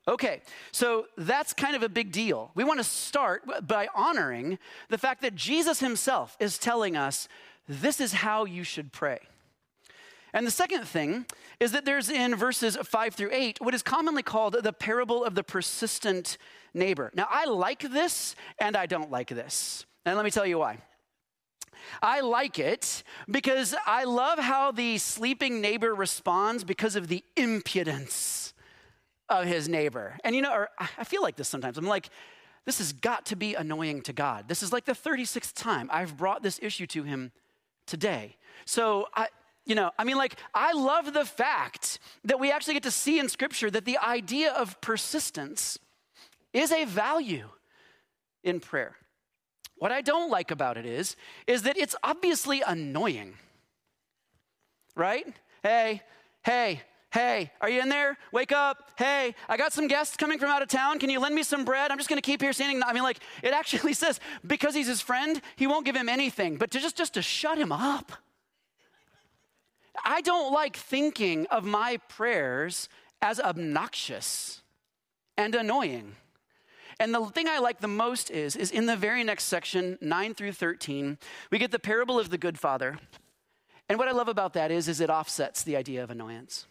Okay, 0.07 0.43
so 0.73 1.07
that's 1.17 1.55
kind 1.55 1.75
of 1.75 1.83
a 1.83 1.89
big 1.89 2.13
deal. 2.13 2.51
We 2.55 2.65
want 2.65 2.81
to 2.81 2.85
start 2.85 3.67
by 3.67 3.89
honoring 3.95 4.59
the 4.89 4.99
fact 4.99 5.23
that 5.23 5.35
Jesus 5.35 5.81
himself 5.81 6.37
is 6.39 6.59
telling 6.59 6.97
us 6.97 7.29
this 7.69 8.01
is 8.01 8.13
how 8.13 8.45
you 8.45 8.65
should 8.65 8.93
pray. 8.93 9.21
And 10.35 10.47
the 10.47 10.51
second 10.51 10.85
thing 10.87 11.27
is 11.61 11.73
that 11.73 11.85
there's 11.85 12.09
in 12.09 12.35
verses 12.35 12.77
five 12.85 13.15
through 13.15 13.31
eight 13.33 13.61
what 13.61 13.75
is 13.75 13.83
commonly 13.83 14.23
called 14.23 14.57
the 14.63 14.73
parable 14.73 15.25
of 15.25 15.35
the 15.35 15.45
persistent 15.45 16.39
neighbor. 16.73 17.11
Now, 17.15 17.29
I 17.31 17.45
like 17.45 17.81
this 17.81 18.35
and 18.59 18.77
I 18.77 18.87
don't 18.87 19.11
like 19.11 19.29
this. 19.29 19.85
And 20.07 20.17
let 20.17 20.25
me 20.25 20.31
tell 20.31 20.47
you 20.47 20.59
why. 20.59 20.79
I 22.01 22.21
like 22.21 22.59
it 22.59 23.03
because 23.31 23.75
I 23.87 24.05
love 24.05 24.39
how 24.39 24.73
the 24.73 24.99
sleeping 24.99 25.61
neighbor 25.61 25.95
responds 25.95 26.65
because 26.65 26.97
of 26.97 27.09
the 27.09 27.25
impudence 27.37 28.55
of 29.29 29.47
his 29.47 29.69
neighbor. 29.69 30.19
And 30.25 30.35
you 30.35 30.43
know, 30.43 30.67
I 30.79 31.05
feel 31.05 31.23
like 31.23 31.37
this 31.37 31.49
sometimes. 31.49 31.79
I'm 31.79 31.87
like, 31.87 32.09
this 32.65 32.79
has 32.79 32.93
got 32.93 33.27
to 33.27 33.37
be 33.37 33.55
annoying 33.55 34.03
to 34.03 34.13
God. 34.13 34.49
This 34.49 34.63
is 34.63 34.73
like 34.73 34.85
the 34.85 34.93
36th 34.93 35.53
time 35.55 35.91
I've 35.93 36.17
brought 36.17 36.43
this 36.43 36.61
issue 36.63 36.87
to 36.89 37.03
him 37.03 37.33
today. 37.87 38.37
So 38.65 39.09
I, 39.15 39.29
you 39.65 39.75
know, 39.75 39.91
I 39.99 40.05
mean, 40.05 40.17
like, 40.17 40.37
I 40.55 40.73
love 40.73 41.13
the 41.13 41.25
fact 41.25 41.99
that 42.25 42.41
we 42.41 42.51
actually 42.51 42.75
get 42.75 42.83
to 42.85 42.91
see 42.91 43.19
in 43.19 43.29
Scripture 43.29 43.71
that 43.71 43.85
the 43.85 43.99
idea 43.99 44.53
of 44.53 44.81
persistence 44.81 45.79
is 46.53 46.73
a 46.73 46.85
value 46.85 47.49
in 48.43 48.61
prayer. 48.61 48.97
What 49.77 49.93
I 49.93 50.01
don't 50.01 50.31
like 50.31 50.51
about 50.51 50.77
it 50.77 50.87
is, 50.87 51.17
is 51.47 51.63
that 51.63 51.77
it's 51.77 51.97
obviously 52.03 52.63
annoying. 52.67 53.35
Right? 54.95 55.27
Hey, 55.63 56.03
hey, 56.45 56.83
hey, 57.13 57.51
are 57.61 57.69
you 57.69 57.81
in 57.81 57.89
there? 57.89 58.17
Wake 58.33 58.53
up. 58.53 58.91
Hey, 58.97 59.35
I 59.49 59.57
got 59.57 59.73
some 59.73 59.87
guests 59.87 60.17
coming 60.17 60.39
from 60.39 60.49
out 60.49 60.63
of 60.63 60.69
town. 60.69 60.99
Can 60.99 61.11
you 61.11 61.21
lend 61.21 61.35
me 61.35 61.43
some 61.43 61.65
bread? 61.65 61.91
I'm 61.91 61.99
just 61.99 62.09
going 62.09 62.21
to 62.21 62.27
keep 62.27 62.41
here 62.41 62.53
standing. 62.53 62.83
I 62.83 62.93
mean, 62.93 63.03
like, 63.03 63.19
it 63.43 63.53
actually 63.53 63.93
says 63.93 64.19
because 64.47 64.75
he's 64.75 64.87
his 64.87 65.01
friend, 65.01 65.41
he 65.57 65.67
won't 65.67 65.85
give 65.85 65.95
him 65.95 66.09
anything, 66.09 66.57
but 66.57 66.71
to 66.73 66.81
just, 66.81 66.97
just 66.97 67.15
to 67.15 67.23
shut 67.23 67.59
him 67.59 67.71
up. 67.71 68.13
I 70.05 70.23
don't 70.23 70.53
like 70.53 70.77
thinking 70.77 71.47
of 71.47 71.65
my 71.65 71.99
prayers 72.09 72.89
as 73.21 73.39
obnoxious 73.39 74.63
and 75.37 75.55
annoying. 75.55 76.17
And 76.99 77.15
the 77.15 77.27
thing 77.27 77.47
I 77.47 77.59
like 77.59 77.81
the 77.81 77.89
most 77.89 78.31
is, 78.31 78.57
is 78.57 78.71
in 78.71 78.87
the 78.87 78.97
very 78.97 79.23
next 79.23 79.45
section, 79.45 79.99
9 80.01 80.35
through 80.35 80.53
13, 80.53 81.19
we 81.51 81.59
get 81.59 81.73
the 81.73 81.79
parable 81.79 82.19
of 82.19 82.31
the 82.31 82.39
good 82.39 82.59
father. 82.59 82.99
And 83.89 83.99
what 83.99 84.09
I 84.09 84.13
love 84.13 84.29
about 84.29 84.55
that 84.55 84.71
is, 84.71 84.89
is 84.89 85.01
it 85.01 85.11
offsets 85.11 85.63
the 85.63 85.77
idea 85.77 86.03
of 86.03 86.11
annoyance. 86.11 86.67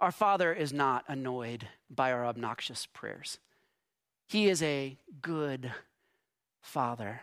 Our 0.00 0.12
father 0.12 0.52
is 0.52 0.72
not 0.72 1.04
annoyed 1.08 1.68
by 1.90 2.12
our 2.12 2.24
obnoxious 2.24 2.86
prayers. 2.86 3.38
He 4.26 4.48
is 4.48 4.62
a 4.62 4.96
good 5.20 5.72
father. 6.62 7.20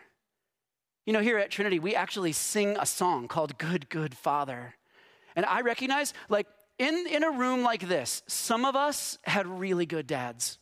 You 1.04 1.12
know, 1.12 1.20
here 1.20 1.38
at 1.38 1.50
Trinity, 1.50 1.78
we 1.78 1.94
actually 1.94 2.32
sing 2.32 2.76
a 2.78 2.86
song 2.86 3.28
called 3.28 3.58
Good, 3.58 3.88
Good 3.88 4.14
Father. 4.16 4.74
And 5.34 5.46
I 5.46 5.62
recognize, 5.62 6.12
like, 6.28 6.46
in, 6.78 7.06
in 7.10 7.24
a 7.24 7.30
room 7.30 7.62
like 7.62 7.88
this, 7.88 8.22
some 8.26 8.64
of 8.64 8.76
us 8.76 9.18
had 9.24 9.46
really 9.46 9.86
good 9.86 10.06
dads. 10.06 10.58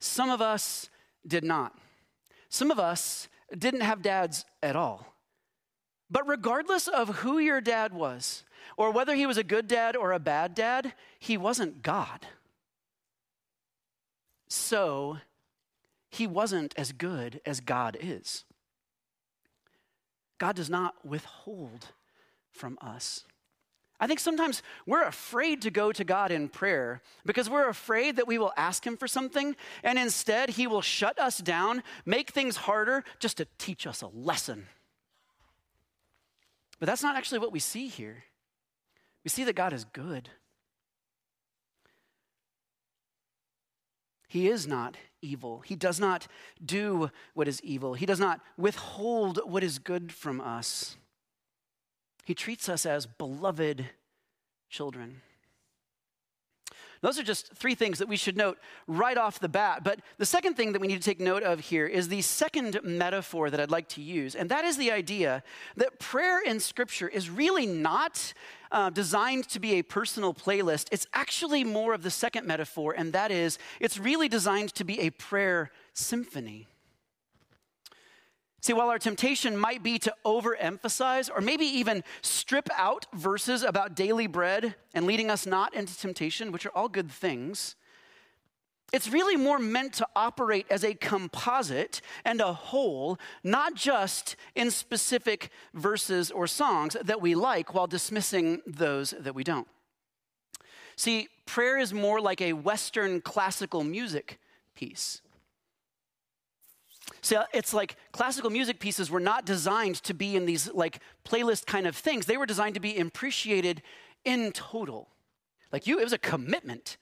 Some 0.00 0.30
of 0.30 0.40
us 0.40 0.88
did 1.26 1.44
not. 1.44 1.78
Some 2.48 2.70
of 2.70 2.80
us 2.80 3.28
didn't 3.56 3.82
have 3.82 4.02
dads 4.02 4.44
at 4.62 4.74
all. 4.74 5.11
But 6.12 6.28
regardless 6.28 6.88
of 6.88 7.08
who 7.20 7.38
your 7.38 7.62
dad 7.62 7.94
was, 7.94 8.44
or 8.76 8.90
whether 8.90 9.14
he 9.14 9.24
was 9.24 9.38
a 9.38 9.42
good 9.42 9.66
dad 9.66 9.96
or 9.96 10.12
a 10.12 10.18
bad 10.18 10.54
dad, 10.54 10.92
he 11.18 11.38
wasn't 11.38 11.82
God. 11.82 12.26
So, 14.46 15.16
he 16.10 16.26
wasn't 16.26 16.74
as 16.76 16.92
good 16.92 17.40
as 17.46 17.60
God 17.60 17.96
is. 17.98 18.44
God 20.38 20.54
does 20.54 20.68
not 20.68 20.94
withhold 21.02 21.88
from 22.50 22.76
us. 22.82 23.24
I 23.98 24.06
think 24.06 24.20
sometimes 24.20 24.62
we're 24.84 25.04
afraid 25.04 25.62
to 25.62 25.70
go 25.70 25.92
to 25.92 26.04
God 26.04 26.30
in 26.30 26.50
prayer 26.50 27.00
because 27.24 27.48
we're 27.48 27.70
afraid 27.70 28.16
that 28.16 28.26
we 28.26 28.36
will 28.36 28.52
ask 28.58 28.86
Him 28.86 28.98
for 28.98 29.08
something 29.08 29.56
and 29.82 29.98
instead 29.98 30.50
He 30.50 30.66
will 30.66 30.82
shut 30.82 31.18
us 31.18 31.38
down, 31.38 31.82
make 32.04 32.32
things 32.32 32.56
harder 32.56 33.02
just 33.18 33.38
to 33.38 33.46
teach 33.56 33.86
us 33.86 34.02
a 34.02 34.08
lesson. 34.08 34.66
But 36.82 36.88
that's 36.88 37.04
not 37.04 37.14
actually 37.14 37.38
what 37.38 37.52
we 37.52 37.60
see 37.60 37.86
here. 37.86 38.24
We 39.22 39.28
see 39.28 39.44
that 39.44 39.54
God 39.54 39.72
is 39.72 39.84
good. 39.84 40.30
He 44.26 44.48
is 44.48 44.66
not 44.66 44.96
evil. 45.20 45.60
He 45.60 45.76
does 45.76 46.00
not 46.00 46.26
do 46.60 47.12
what 47.34 47.46
is 47.46 47.62
evil. 47.62 47.94
He 47.94 48.04
does 48.04 48.18
not 48.18 48.40
withhold 48.58 49.38
what 49.44 49.62
is 49.62 49.78
good 49.78 50.10
from 50.10 50.40
us. 50.40 50.96
He 52.24 52.34
treats 52.34 52.68
us 52.68 52.84
as 52.84 53.06
beloved 53.06 53.90
children. 54.68 55.22
Those 57.02 57.18
are 57.18 57.24
just 57.24 57.52
three 57.52 57.74
things 57.74 57.98
that 57.98 58.08
we 58.08 58.16
should 58.16 58.36
note 58.36 58.58
right 58.86 59.18
off 59.18 59.40
the 59.40 59.48
bat. 59.48 59.82
But 59.82 60.00
the 60.18 60.24
second 60.24 60.54
thing 60.54 60.72
that 60.72 60.80
we 60.80 60.86
need 60.86 61.02
to 61.02 61.04
take 61.04 61.20
note 61.20 61.42
of 61.42 61.58
here 61.58 61.86
is 61.86 62.08
the 62.08 62.22
second 62.22 62.78
metaphor 62.84 63.50
that 63.50 63.60
I'd 63.60 63.72
like 63.72 63.88
to 63.90 64.00
use, 64.00 64.34
and 64.36 64.48
that 64.50 64.64
is 64.64 64.76
the 64.76 64.92
idea 64.92 65.42
that 65.76 65.98
prayer 65.98 66.40
in 66.40 66.60
Scripture 66.60 67.08
is 67.08 67.28
really 67.28 67.66
not 67.66 68.32
uh, 68.70 68.88
designed 68.88 69.48
to 69.48 69.60
be 69.60 69.74
a 69.74 69.82
personal 69.82 70.32
playlist. 70.32 70.86
It's 70.92 71.06
actually 71.12 71.64
more 71.64 71.92
of 71.92 72.02
the 72.04 72.10
second 72.10 72.46
metaphor, 72.46 72.94
and 72.96 73.12
that 73.12 73.30
is 73.32 73.58
it's 73.80 73.98
really 73.98 74.28
designed 74.28 74.72
to 74.74 74.84
be 74.84 75.00
a 75.00 75.10
prayer 75.10 75.72
symphony. 75.92 76.68
See, 78.62 78.72
while 78.72 78.90
our 78.90 78.98
temptation 79.00 79.56
might 79.56 79.82
be 79.82 79.98
to 79.98 80.14
overemphasize 80.24 81.28
or 81.34 81.40
maybe 81.40 81.64
even 81.64 82.04
strip 82.22 82.68
out 82.76 83.06
verses 83.12 83.64
about 83.64 83.96
daily 83.96 84.28
bread 84.28 84.76
and 84.94 85.04
leading 85.04 85.30
us 85.30 85.46
not 85.46 85.74
into 85.74 85.98
temptation, 85.98 86.52
which 86.52 86.64
are 86.64 86.70
all 86.70 86.88
good 86.88 87.10
things, 87.10 87.74
it's 88.92 89.08
really 89.08 89.34
more 89.34 89.58
meant 89.58 89.94
to 89.94 90.06
operate 90.14 90.66
as 90.70 90.84
a 90.84 90.94
composite 90.94 92.00
and 92.24 92.40
a 92.40 92.52
whole, 92.52 93.18
not 93.42 93.74
just 93.74 94.36
in 94.54 94.70
specific 94.70 95.50
verses 95.74 96.30
or 96.30 96.46
songs 96.46 96.96
that 97.02 97.20
we 97.20 97.34
like 97.34 97.74
while 97.74 97.88
dismissing 97.88 98.60
those 98.64 99.12
that 99.18 99.34
we 99.34 99.42
don't. 99.42 99.66
See, 100.94 101.26
prayer 101.46 101.78
is 101.78 101.92
more 101.92 102.20
like 102.20 102.40
a 102.40 102.52
Western 102.52 103.22
classical 103.22 103.82
music 103.82 104.38
piece. 104.76 105.20
See, 107.22 107.36
it's 107.54 107.72
like 107.72 107.94
classical 108.10 108.50
music 108.50 108.80
pieces 108.80 109.08
were 109.08 109.20
not 109.20 109.46
designed 109.46 109.96
to 110.02 110.12
be 110.12 110.34
in 110.34 110.44
these 110.44 110.72
like 110.72 110.98
playlist 111.24 111.66
kind 111.66 111.86
of 111.86 111.96
things. 111.96 112.26
They 112.26 112.36
were 112.36 112.46
designed 112.46 112.74
to 112.74 112.80
be 112.80 112.98
appreciated 112.98 113.80
in 114.24 114.50
total. 114.50 115.08
Like 115.70 115.86
you, 115.86 116.00
it 116.00 116.04
was 116.04 116.12
a 116.12 116.18
commitment. 116.18 116.96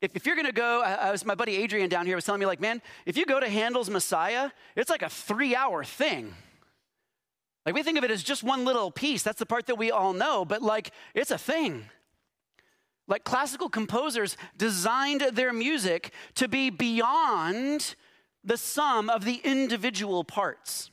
If, 0.00 0.14
if 0.14 0.24
you're 0.24 0.36
gonna 0.36 0.52
go, 0.52 0.82
I, 0.82 1.08
I 1.08 1.10
was 1.10 1.24
my 1.24 1.34
buddy 1.34 1.56
Adrian 1.56 1.88
down 1.88 2.06
here 2.06 2.14
was 2.14 2.24
telling 2.24 2.38
me, 2.38 2.46
like, 2.46 2.60
man, 2.60 2.80
if 3.06 3.16
you 3.16 3.26
go 3.26 3.40
to 3.40 3.48
Handel's 3.48 3.90
Messiah, 3.90 4.50
it's 4.76 4.88
like 4.88 5.02
a 5.02 5.08
three-hour 5.08 5.82
thing. 5.82 6.32
Like 7.64 7.74
we 7.74 7.82
think 7.82 7.98
of 7.98 8.04
it 8.04 8.12
as 8.12 8.22
just 8.22 8.44
one 8.44 8.64
little 8.64 8.92
piece. 8.92 9.24
That's 9.24 9.40
the 9.40 9.46
part 9.46 9.66
that 9.66 9.76
we 9.76 9.90
all 9.90 10.12
know, 10.12 10.44
but 10.44 10.62
like 10.62 10.92
it's 11.12 11.32
a 11.32 11.38
thing. 11.38 11.86
Like 13.08 13.24
classical 13.24 13.68
composers 13.68 14.36
designed 14.56 15.22
their 15.32 15.52
music 15.52 16.12
to 16.36 16.46
be 16.46 16.70
beyond 16.70 17.96
the 18.46 18.56
sum 18.56 19.10
of 19.10 19.24
the 19.24 19.40
individual 19.44 20.24
parts. 20.24 20.90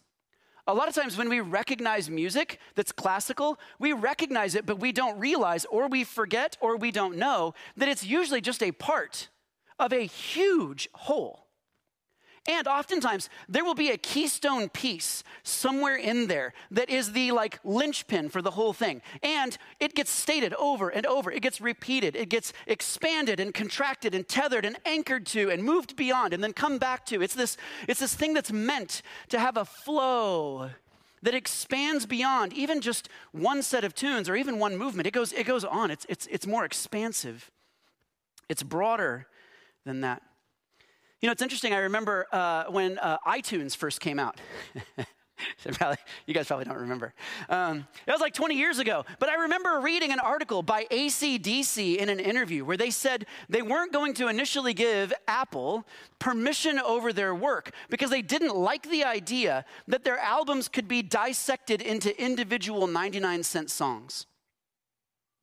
A 0.65 0.74
lot 0.74 0.88
of 0.88 0.95
times 0.95 1.17
when 1.17 1.29
we 1.29 1.39
recognize 1.39 2.10
music 2.10 2.60
that's 2.75 2.91
classical, 2.91 3.60
we 3.79 3.93
recognize 3.93 4.55
it, 4.55 4.65
but 4.65 4.79
we 4.79 4.91
don't 4.91 5.19
realize, 5.19 5.65
or 5.65 5.88
we 5.88 6.03
forget, 6.03 6.57
or 6.62 6.77
we 6.77 6.89
don't 6.89 7.17
know 7.17 7.53
that 7.77 7.89
it's 7.89 8.03
usually 8.03 8.41
just 8.41 8.63
a 8.63 8.72
part 8.72 9.29
of 9.77 9.91
a 9.93 10.05
huge 10.05 10.89
whole. 10.93 11.42
And 12.45 12.67
oftentimes, 12.67 13.29
there 13.47 13.63
will 13.63 13.73
be 13.73 13.89
a 13.89 13.97
keystone 13.97 14.67
piece 14.67 15.23
somewhere 15.43 15.95
in 15.95 16.27
there 16.27 16.53
that 16.71 16.89
is 16.89 17.13
the 17.13 17.31
like 17.31 17.59
linchpin 17.63 18.27
for 18.27 18.41
the 18.41 18.51
whole 18.51 18.73
thing. 18.73 19.01
And 19.21 19.58
it 19.79 19.95
gets 19.95 20.12
stated 20.12 20.53
over 20.56 20.89
and 20.89 21.06
over. 21.06 21.32
It 21.32 21.41
gets 21.41 21.62
repeated. 21.62 22.17
It 22.17 22.27
gets 22.27 22.51
expanded 22.67 23.39
and 23.39 23.53
contracted 23.53 24.13
and 24.13 24.27
tethered 24.27 24.65
and 24.65 24.77
anchored 24.86 25.25
to 25.27 25.49
and 25.49 25.63
moved 25.63 25.95
beyond 25.95 26.34
and 26.34 26.43
then 26.43 26.51
come 26.51 26.79
back 26.79 27.06
to. 27.08 27.21
It's 27.21 27.34
this, 27.34 27.56
it's 27.88 28.01
this 28.01 28.13
thing 28.13 28.34
that's 28.34 28.51
meant 28.51 29.03
to 29.29 29.39
have 29.39 29.56
a 29.56 29.63
flow 29.63 30.71
that 31.21 31.34
expands 31.34 32.06
beyond 32.06 32.51
even 32.51 32.82
just 32.82 33.08
one 33.32 33.63
set 33.63 33.86
of 33.86 33.95
tunes 33.95 34.27
or 34.27 34.36
even 34.36 34.60
one 34.60 34.77
movement. 34.77 35.08
It 35.08 35.12
goes, 35.12 35.32
it 35.32 35.45
goes 35.45 35.63
on. 35.63 35.91
It's, 35.91 36.06
it's, 36.10 36.27
it's 36.27 36.45
more 36.45 36.65
expansive. 36.65 37.49
It's 38.49 38.63
broader 38.63 39.27
than 39.86 40.01
that. 40.01 40.21
You 41.23 41.27
know, 41.27 41.31
it's 41.31 41.41
interesting. 41.41 41.73
I 41.73 41.77
remember 41.77 42.27
uh, 42.33 42.65
when 42.65 42.99
uh, 42.99 43.17
iTunes 43.25 43.77
first 43.77 44.01
came 44.01 44.19
out. 44.19 44.41
probably, 45.75 45.95
you 46.25 46.33
guys 46.33 46.47
probably 46.47 46.65
don't 46.65 46.79
remember. 46.79 47.13
Um, 47.47 47.88
it 48.05 48.12
was 48.12 48.19
like 48.19 48.33
20 48.33 48.55
years 48.55 48.77
ago. 48.77 49.05
But 49.19 49.29
I 49.29 49.36
remember 49.36 49.79
reading 49.79 50.12
an 50.12 50.19
article 50.19 50.63
by 50.63 50.86
AC/DC 50.91 51.95
in 51.95 52.09
an 52.09 52.19
interview 52.19 52.65
where 52.65 52.75
they 52.75 52.89
said 52.89 53.25
they 53.47 53.62
weren't 53.62 53.93
going 53.93 54.13
to 54.15 54.27
initially 54.27 54.73
give 54.73 55.13
Apple 55.25 55.88
permission 56.19 56.77
over 56.77 57.13
their 57.13 57.33
work 57.33 57.71
because 57.89 58.09
they 58.09 58.21
didn't 58.21 58.53
like 58.53 58.89
the 58.89 59.05
idea 59.05 59.63
that 59.88 60.03
their 60.03 60.19
albums 60.19 60.67
could 60.67 60.89
be 60.89 61.01
dissected 61.01 61.81
into 61.81 62.21
individual 62.21 62.86
99 62.86 63.43
cent 63.43 63.71
songs. 63.71 64.25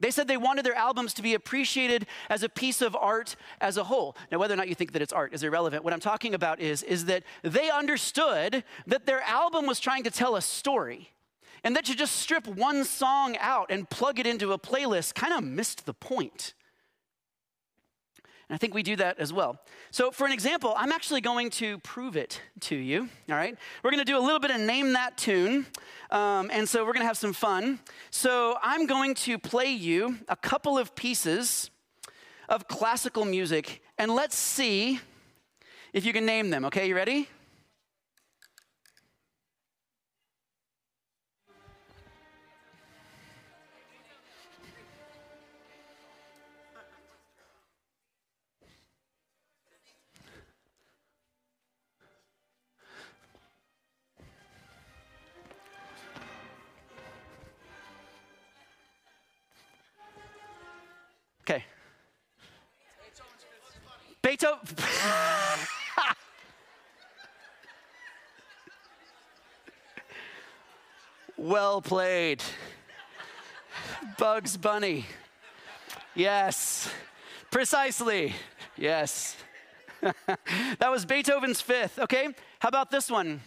They 0.00 0.10
said 0.10 0.26
they 0.26 0.36
wanted 0.36 0.64
their 0.64 0.74
albums 0.74 1.14
to 1.14 1.22
be 1.22 1.34
appreciated 1.34 2.06
as 2.28 2.42
a 2.42 2.48
piece 2.48 2.80
of 2.80 2.96
art 2.96 3.36
as 3.60 3.76
a 3.76 3.84
whole. 3.84 4.16
Now, 4.32 4.38
whether 4.38 4.54
or 4.54 4.56
not 4.56 4.68
you 4.68 4.74
think 4.74 4.92
that 4.92 5.02
it's 5.02 5.12
art 5.12 5.34
is 5.34 5.42
irrelevant. 5.42 5.84
What 5.84 5.92
I'm 5.92 6.00
talking 6.00 6.34
about 6.34 6.60
is, 6.60 6.82
is 6.82 7.04
that 7.04 7.22
they 7.42 7.70
understood 7.70 8.64
that 8.86 9.06
their 9.06 9.20
album 9.22 9.66
was 9.66 9.78
trying 9.78 10.04
to 10.04 10.10
tell 10.10 10.36
a 10.36 10.42
story. 10.42 11.10
And 11.62 11.76
that 11.76 11.84
to 11.84 11.94
just 11.94 12.16
strip 12.16 12.46
one 12.46 12.84
song 12.84 13.36
out 13.38 13.70
and 13.70 13.88
plug 13.88 14.18
it 14.18 14.26
into 14.26 14.52
a 14.52 14.58
playlist 14.58 15.14
kind 15.14 15.34
of 15.34 15.44
missed 15.44 15.84
the 15.84 15.92
point. 15.92 16.54
And 18.50 18.56
I 18.56 18.58
think 18.58 18.74
we 18.74 18.82
do 18.82 18.96
that 18.96 19.20
as 19.20 19.32
well. 19.32 19.60
So, 19.92 20.10
for 20.10 20.26
an 20.26 20.32
example, 20.32 20.74
I'm 20.76 20.90
actually 20.90 21.20
going 21.20 21.50
to 21.50 21.78
prove 21.78 22.16
it 22.16 22.42
to 22.62 22.74
you. 22.74 23.08
All 23.28 23.36
right? 23.36 23.56
We're 23.84 23.92
going 23.92 24.04
to 24.04 24.12
do 24.12 24.18
a 24.18 24.20
little 24.20 24.40
bit 24.40 24.50
of 24.50 24.60
name 24.60 24.92
that 24.94 25.16
tune. 25.16 25.66
Um, 26.10 26.50
and 26.52 26.68
so 26.68 26.84
we're 26.84 26.92
going 26.92 27.04
to 27.04 27.06
have 27.06 27.16
some 27.16 27.32
fun. 27.32 27.78
So, 28.10 28.58
I'm 28.60 28.86
going 28.86 29.14
to 29.14 29.38
play 29.38 29.70
you 29.70 30.18
a 30.28 30.34
couple 30.34 30.76
of 30.76 30.96
pieces 30.96 31.70
of 32.48 32.66
classical 32.66 33.24
music, 33.24 33.82
and 33.96 34.12
let's 34.12 34.34
see 34.34 34.98
if 35.92 36.04
you 36.04 36.12
can 36.12 36.26
name 36.26 36.50
them. 36.50 36.64
Okay, 36.64 36.88
you 36.88 36.96
ready? 36.96 37.28
Beethoven. 64.30 64.58
well 71.36 71.82
played. 71.82 72.40
Bugs 74.18 74.56
Bunny. 74.56 75.06
Yes. 76.14 76.88
Precisely. 77.50 78.34
Yes. 78.76 79.36
that 80.00 80.92
was 80.92 81.04
Beethoven's 81.04 81.60
fifth. 81.60 81.98
Okay. 81.98 82.28
How 82.60 82.68
about 82.68 82.92
this 82.92 83.10
one? 83.10 83.40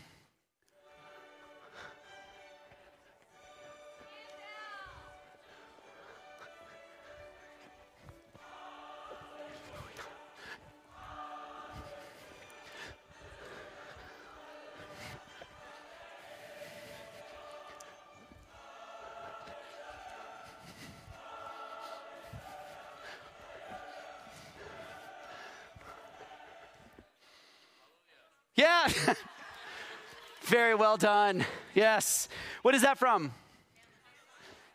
Very 30.53 30.75
well 30.75 30.97
done. 30.97 31.47
Yes. 31.73 32.29
What 32.61 32.75
is 32.75 32.83
that 32.83 32.99
from? 32.99 33.33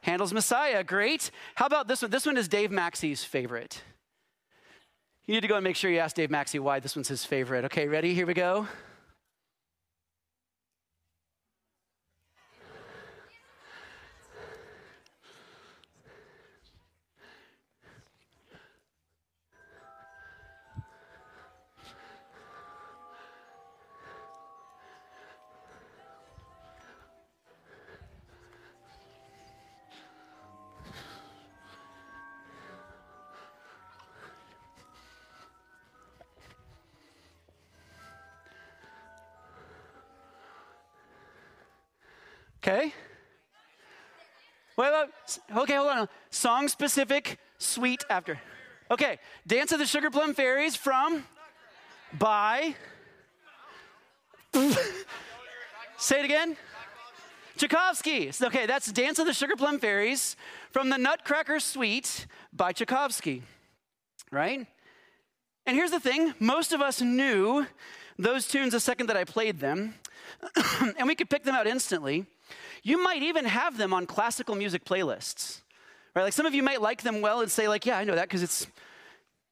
Handel's 0.01 0.33
Messiah, 0.33 0.83
great. 0.83 1.31
How 1.55 1.67
about 1.67 1.87
this 1.87 2.03
one? 2.03 2.11
This 2.11 2.27
one 2.27 2.37
is 2.37 2.49
Dave 2.49 2.73
Maxey's 2.73 3.23
favorite. 3.23 3.81
You 5.27 5.35
need 5.35 5.43
to 5.43 5.47
go 5.47 5.55
and 5.55 5.62
make 5.62 5.77
sure 5.77 5.88
you 5.88 6.01
ask 6.01 6.17
Dave 6.17 6.33
Maxey 6.33 6.59
why 6.59 6.81
this 6.81 6.97
one's 6.97 7.07
his 7.07 7.25
favorite. 7.25 7.64
Okay, 7.67 7.87
ready? 7.87 8.12
Here 8.12 8.27
we 8.27 8.35
go. 8.35 8.67
Okay? 42.69 42.93
Wait, 44.77 44.93
wait, 44.93 45.39
okay, 45.57 45.77
hold 45.77 45.89
on. 45.89 46.09
Song 46.29 46.69
specific, 46.69 47.39
sweet 47.57 48.05
after. 48.11 48.39
Okay, 48.91 49.19
Dance 49.47 49.73
of 49.73 49.79
the 49.79 49.87
Sugar 49.87 50.11
Plum 50.11 50.35
Fairies 50.35 50.77
from, 50.77 51.25
by, 52.19 52.75
say 55.97 56.21
it 56.21 56.27
again. 56.27 56.59
Tchaikovsky. 57.57 58.31
Okay, 58.43 58.67
that's 58.67 58.93
Dance 58.93 59.19
of 59.19 59.25
the 59.25 59.33
Sugar 59.33 59.57
Plum 59.57 59.79
Fairies 59.79 60.37
from 60.71 60.91
the 60.91 60.99
Nutcracker 60.99 61.61
Suite 61.61 62.27
by 62.53 62.73
Tchaikovsky, 62.73 63.45
right? 64.31 64.67
And 65.65 65.75
here's 65.75 65.91
the 65.91 66.01
thing 66.01 66.35
most 66.39 66.75
of 66.75 66.83
us 66.83 67.01
knew 67.01 67.67
those 68.19 68.47
tunes 68.47 68.73
the 68.73 68.81
second 68.81 69.07
that 69.07 69.17
I 69.17 69.25
played 69.25 69.59
them, 69.59 69.95
and 70.99 71.07
we 71.07 71.14
could 71.14 71.31
pick 71.31 71.45
them 71.45 71.55
out 71.55 71.67
instantly. 71.67 72.27
You 72.83 73.03
might 73.03 73.23
even 73.23 73.45
have 73.45 73.77
them 73.77 73.93
on 73.93 74.07
classical 74.07 74.55
music 74.55 74.85
playlists. 74.85 75.61
Right? 76.14 76.23
Like 76.23 76.33
some 76.33 76.47
of 76.47 76.55
you 76.55 76.62
might 76.62 76.81
like 76.81 77.03
them 77.03 77.21
well 77.21 77.41
and 77.41 77.51
say 77.51 77.69
like, 77.69 77.87
yeah, 77.87 77.99
I 77.99 78.05
know 78.05 78.14
that 78.14 78.29
because 78.29 78.43
it's 78.43 78.67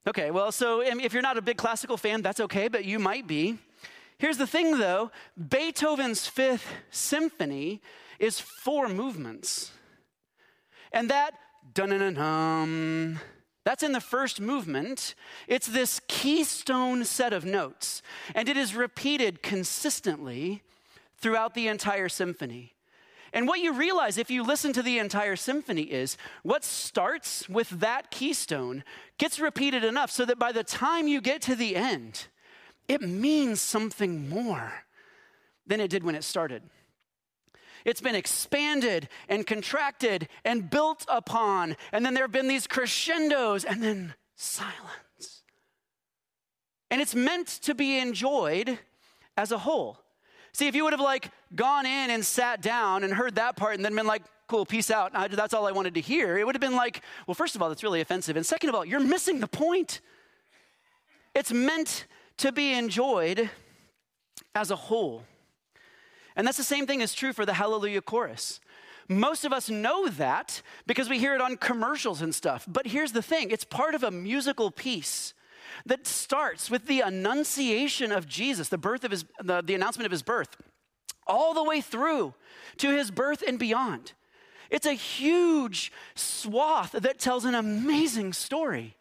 Okay, 0.09 0.31
well, 0.31 0.53
so 0.53 0.83
if 0.83 1.13
you're 1.13 1.23
not 1.23 1.37
a 1.37 1.43
big 1.43 1.57
classical 1.57 1.97
fan, 1.97 2.23
that's 2.23 2.39
okay, 2.39 2.69
but 2.69 2.85
you 2.85 3.01
might 3.01 3.27
be. 3.27 3.59
Here's 4.19 4.39
the 4.39 4.47
thing 4.47 4.79
though 4.79 5.11
Beethoven's 5.37 6.27
fifth 6.27 6.67
symphony 6.91 7.83
is 8.19 8.39
four 8.39 8.89
movements. 8.89 9.73
And 10.93 11.11
that 11.11 11.35
dun 11.75 11.91
dun 11.91 13.21
that's 13.67 13.83
in 13.83 13.91
the 13.91 14.01
first 14.01 14.41
movement. 14.41 15.17
It's 15.49 15.67
this 15.67 16.01
keystone 16.07 17.05
set 17.05 17.33
of 17.33 17.45
notes, 17.45 18.01
and 18.33 18.49
it 18.49 18.57
is 18.57 18.77
repeated 18.77 19.43
consistently 19.43 20.63
throughout 21.19 21.55
the 21.55 21.67
entire 21.67 22.09
symphony. 22.09 22.75
And 23.33 23.49
what 23.49 23.59
you 23.59 23.73
realize 23.73 24.19
if 24.19 24.31
you 24.31 24.45
listen 24.45 24.73
to 24.75 24.85
the 24.85 25.01
entire 25.01 25.35
symphony 25.35 25.83
is 25.83 26.17
what 26.45 26.63
starts 26.63 27.49
with 27.49 27.69
that 27.81 28.13
keystone 28.13 28.85
gets 29.19 29.41
repeated 29.41 29.83
enough 29.83 30.13
so 30.13 30.25
that 30.25 30.39
by 30.39 30.53
the 30.53 30.63
time 30.63 31.09
you 31.09 31.21
get 31.21 31.43
to 31.43 31.57
the 31.57 31.75
end, 31.75 32.29
it 32.87 33.03
means 33.03 33.61
something 33.61 34.29
more 34.29 34.85
than 35.67 35.81
it 35.81 35.91
did 35.91 36.05
when 36.05 36.15
it 36.15 36.23
started. 36.23 36.63
It's 37.87 38.01
been 38.01 38.17
expanded 38.17 39.09
and 39.29 39.47
contracted 39.47 40.29
and 40.45 40.69
built 40.69 41.07
upon, 41.09 41.77
and 41.93 42.05
then 42.05 42.15
there 42.15 42.25
have 42.25 42.33
been 42.33 42.49
these 42.49 42.67
crescendos 42.67 43.65
and 43.65 43.83
then 43.83 44.15
silence. 44.35 45.45
And 46.91 47.01
it's 47.01 47.15
meant 47.15 47.47
to 47.63 47.75
be 47.75 47.99
enjoyed 47.99 48.81
as 49.37 49.53
a 49.53 49.59
whole. 49.59 50.01
See, 50.53 50.67
if 50.67 50.75
you 50.75 50.83
would 50.83 50.93
have 50.95 51.01
like 51.01 51.31
gone 51.55 51.87
in 51.87 52.11
and 52.11 52.25
sat 52.25 52.61
down 52.61 53.05
and 53.05 53.13
heard 53.13 53.37
that 53.37 53.57
part 53.57 53.77
and 53.77 53.85
then 53.85 53.95
been 53.95 54.07
like, 54.07 54.23
cool, 54.49 54.67
peace 54.67 54.91
out, 54.91 55.13
that's 55.31 55.55
all 55.55 55.67
I 55.67 55.73
wanted 55.73 55.95
to 55.95 56.01
hear, 56.01 56.39
it 56.39 56.45
would 56.45 56.57
have 56.57 56.61
been 56.61 56.77
like, 56.77 57.03
well, 57.27 57.35
first 57.35 57.55
of 57.55 57.63
all, 57.63 57.69
that's 57.69 57.85
really 57.85 58.01
offensive. 58.01 58.37
And 58.37 58.45
second 58.45 58.69
of 58.69 58.75
all, 58.75 58.85
you're 58.85 58.99
missing 58.99 59.39
the 59.39 59.47
point. 59.47 60.01
It's 61.35 61.53
meant 61.53 62.07
to 62.39 62.51
be 62.51 62.73
enjoyed 62.73 63.49
as 64.57 64.73
a 64.73 64.77
whole. 64.77 65.23
And 66.37 66.47
that's 66.47 66.59
the 66.59 66.65
same 66.65 66.87
thing 66.87 67.01
is 67.01 67.15
true 67.15 67.33
for 67.33 67.47
the 67.47 67.55
Hallelujah 67.55 68.03
chorus. 68.03 68.61
Most 69.09 69.45
of 69.45 69.53
us 69.53 69.71
know 69.71 70.09
that 70.09 70.63
because 70.87 71.09
we 71.09 71.19
hear 71.19 71.35
it 71.35 71.41
on 71.41 71.57
commercials 71.57 72.23
and 72.23 72.35
stuff. 72.35 72.65
But 72.69 72.89
here's 72.89 73.13
the 73.13 73.23
thing 73.23 73.51
it's 73.51 73.65
part 73.65 73.95
of 73.95 74.03
a 74.03 74.11
musical 74.11 74.71
piece 74.71 75.33
that 75.85 76.07
starts 76.07 76.71
with 76.71 76.87
the 76.87 77.01
annunciation 77.01 78.13
of 78.13 78.27
Jesus, 78.27 78.69
the 78.69 78.79
birth 78.79 79.05
of 79.05 79.11
his, 79.11 79.25
the, 79.43 79.63
the 79.63 79.75
announcement 79.75 80.07
of 80.07 80.13
his 80.13 80.23
birth, 80.23 80.57
all 81.27 81.55
the 81.55 81.65
way 81.65 81.81
through 81.81 82.35
to 82.79 82.91
his 82.91 83.11
birth 83.11 83.43
and 83.47 83.59
beyond. 83.59 84.13
It's 84.71 84.87
a 84.87 84.95
huge 84.95 85.93
swath 86.15 86.93
that 86.93 87.19
tells 87.19 87.45
an 87.45 87.55
amazing 87.55 88.33
story. 88.33 88.97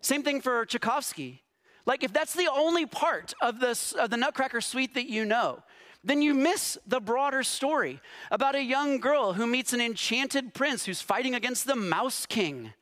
Same 0.00 0.22
thing 0.22 0.40
for 0.40 0.64
Tchaikovsky. 0.66 1.42
Like, 1.86 2.04
if 2.04 2.12
that's 2.12 2.34
the 2.34 2.50
only 2.54 2.84
part 2.84 3.32
of, 3.40 3.60
this, 3.60 3.92
of 3.92 4.10
the 4.10 4.18
Nutcracker 4.18 4.60
Suite 4.60 4.92
that 4.94 5.08
you 5.08 5.24
know, 5.24 5.62
then 6.08 6.22
you 6.22 6.34
miss 6.34 6.78
the 6.86 7.00
broader 7.00 7.42
story 7.42 8.00
about 8.30 8.54
a 8.54 8.62
young 8.62 8.98
girl 8.98 9.34
who 9.34 9.46
meets 9.46 9.72
an 9.72 9.80
enchanted 9.80 10.54
prince 10.54 10.86
who's 10.86 11.00
fighting 11.00 11.34
against 11.34 11.66
the 11.66 11.76
Mouse 11.76 12.26
King 12.26 12.72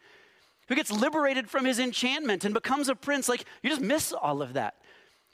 who 0.69 0.75
gets 0.75 0.91
liberated 0.91 1.49
from 1.49 1.65
his 1.65 1.79
enchantment 1.79 2.45
and 2.45 2.53
becomes 2.53 2.89
a 2.89 2.95
prince. 2.95 3.29
Like, 3.29 3.45
you 3.63 3.71
just 3.71 3.83
miss 3.83 4.13
all 4.13 4.43
of 4.43 4.55
that. 4.55 4.75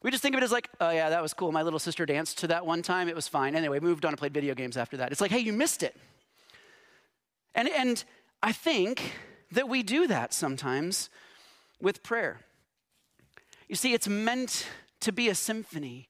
We 0.02 0.10
just 0.10 0.22
think 0.22 0.34
of 0.34 0.42
it 0.42 0.44
as 0.44 0.52
like, 0.52 0.68
oh 0.80 0.90
yeah, 0.90 1.10
that 1.10 1.22
was 1.22 1.32
cool. 1.32 1.52
My 1.52 1.62
little 1.62 1.78
sister 1.78 2.04
danced 2.04 2.38
to 2.38 2.48
that 2.48 2.66
one 2.66 2.82
time. 2.82 3.08
It 3.08 3.14
was 3.14 3.28
fine. 3.28 3.54
Anyway, 3.54 3.78
moved 3.80 4.04
on 4.04 4.10
and 4.10 4.18
played 4.18 4.34
video 4.34 4.54
games 4.54 4.76
after 4.76 4.96
that. 4.98 5.12
It's 5.12 5.20
like, 5.20 5.30
hey, 5.30 5.38
you 5.38 5.52
missed 5.52 5.82
it. 5.82 5.96
And, 7.54 7.68
and 7.68 8.02
I 8.42 8.52
think 8.52 9.12
that 9.52 9.68
we 9.68 9.82
do 9.82 10.06
that 10.08 10.34
sometimes 10.34 11.08
with 11.80 12.02
prayer. 12.02 12.40
You 13.68 13.76
see, 13.76 13.94
it's 13.94 14.08
meant 14.08 14.66
to 15.00 15.12
be 15.12 15.28
a 15.28 15.34
symphony. 15.34 16.08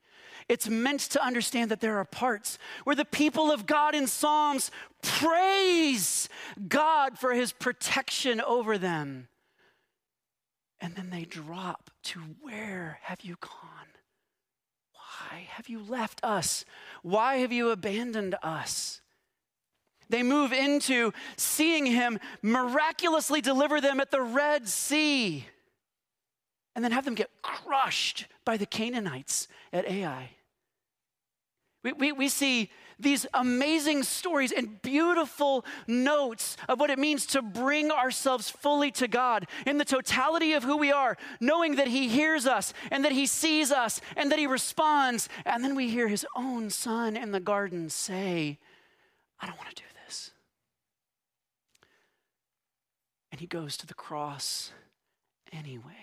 It's 0.53 0.69
meant 0.69 1.01
to 1.01 1.25
understand 1.25 1.71
that 1.71 1.81
there 1.81 1.97
are 1.97 2.05
parts 2.05 2.59
where 2.85 2.95
the 2.95 3.07
people 3.07 3.51
of 3.51 3.65
God 3.65 3.95
in 3.95 4.07
Psalms 4.07 4.71
praise 5.01 6.29
God 6.69 7.19
for 7.19 7.33
his 7.33 7.53
protection 7.53 8.39
over 8.39 8.77
them. 8.77 9.29
And 10.79 10.95
then 10.95 11.09
they 11.09 11.25
drop 11.25 11.91
to 12.03 12.21
where 12.43 12.99
have 13.01 13.23
you 13.23 13.37
gone? 13.41 13.89
Why 14.93 15.47
have 15.49 15.71
you 15.71 15.83
left 15.83 16.21
us? 16.23 16.67
Why 17.01 17.37
have 17.37 17.51
you 17.51 17.71
abandoned 17.71 18.35
us? 18.43 19.01
They 20.11 20.23
move 20.23 20.53
into 20.53 21.15
seeing 21.39 21.87
him 21.87 22.21
miraculously 22.43 23.41
deliver 23.41 23.81
them 23.81 24.01
at 24.01 24.11
the 24.11 24.21
Red 24.21 24.69
Sea 24.69 25.47
and 26.75 26.85
then 26.85 26.93
have 26.93 27.07
them 27.07 27.15
get 27.15 27.31
crushed 27.41 28.27
by 28.45 28.59
the 28.59 28.67
Canaanites 28.67 29.49
at 29.73 29.89
Ai. 29.89 30.29
We, 31.83 31.93
we, 31.93 32.13
we 32.13 32.29
see 32.29 32.71
these 32.99 33.27
amazing 33.35 34.05
stories 34.05 34.53
and 34.53 34.81
beautiful 34.83 35.65
notes 35.87 36.57
of 36.69 36.79
what 36.79 36.91
it 36.91 36.99
means 36.99 37.27
to 37.27 37.43
bring 37.43 37.91
ourselves 37.91 38.49
fully 38.49 38.91
to 38.93 39.09
God 39.09 39.47
in 39.67 39.79
the 39.79 39.85
totality 39.85 40.53
of 40.53 40.63
who 40.63 40.77
we 40.77 40.93
are, 40.93 41.17
knowing 41.41 41.77
that 41.77 41.89
He 41.89 42.09
hears 42.09 42.47
us 42.47 42.73
and 42.91 43.05
that 43.05 43.13
He 43.13 43.27
sees 43.27 43.73
us 43.73 44.01
and 44.17 44.31
that 44.31 44.39
He 44.39 44.47
responds. 44.47 45.29
And 45.45 45.65
then 45.65 45.75
we 45.75 45.89
hear 45.89 46.09
His 46.09 46.25
own 46.37 46.71
Son 46.71 47.17
in 47.17 47.33
the 47.33 47.41
garden 47.41 47.91
say, 47.91 48.59
I 49.41 49.47
don't 49.47 49.59
want 49.59 49.71
to 49.71 49.83
do 49.83 49.89
this. 50.07 50.31
And 53.33 53.41
He 53.41 53.47
goes 53.47 53.77
to 53.79 53.87
the 53.87 53.95
cross 53.95 54.73
anyway. 55.53 56.02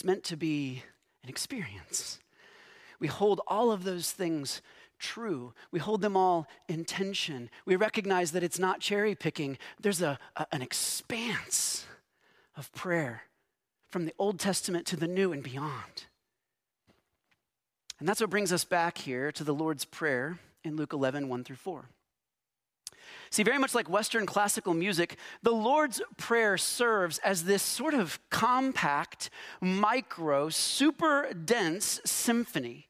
It's 0.00 0.04
meant 0.06 0.24
to 0.24 0.36
be 0.38 0.82
an 1.22 1.28
experience. 1.28 2.20
We 3.00 3.06
hold 3.06 3.42
all 3.46 3.70
of 3.70 3.84
those 3.84 4.12
things 4.12 4.62
true. 4.98 5.52
We 5.72 5.78
hold 5.78 6.00
them 6.00 6.16
all 6.16 6.46
in 6.68 6.86
tension. 6.86 7.50
We 7.66 7.76
recognize 7.76 8.32
that 8.32 8.42
it's 8.42 8.58
not 8.58 8.80
cherry 8.80 9.14
picking, 9.14 9.58
there's 9.78 10.00
a, 10.00 10.18
a, 10.36 10.46
an 10.52 10.62
expanse 10.62 11.84
of 12.56 12.72
prayer 12.72 13.24
from 13.90 14.06
the 14.06 14.14
Old 14.18 14.38
Testament 14.40 14.86
to 14.86 14.96
the 14.96 15.06
New 15.06 15.34
and 15.34 15.42
beyond. 15.42 16.06
And 17.98 18.08
that's 18.08 18.22
what 18.22 18.30
brings 18.30 18.54
us 18.54 18.64
back 18.64 18.96
here 18.96 19.30
to 19.32 19.44
the 19.44 19.52
Lord's 19.52 19.84
Prayer 19.84 20.38
in 20.64 20.76
Luke 20.76 20.94
11, 20.94 21.28
1 21.28 21.44
through 21.44 21.56
4. 21.56 21.90
See, 23.32 23.44
very 23.44 23.58
much 23.58 23.76
like 23.76 23.88
Western 23.88 24.26
classical 24.26 24.74
music, 24.74 25.16
the 25.42 25.52
Lord's 25.52 26.02
Prayer 26.16 26.58
serves 26.58 27.18
as 27.18 27.44
this 27.44 27.62
sort 27.62 27.94
of 27.94 28.18
compact, 28.28 29.30
micro, 29.60 30.48
super 30.48 31.32
dense 31.32 32.00
symphony. 32.04 32.88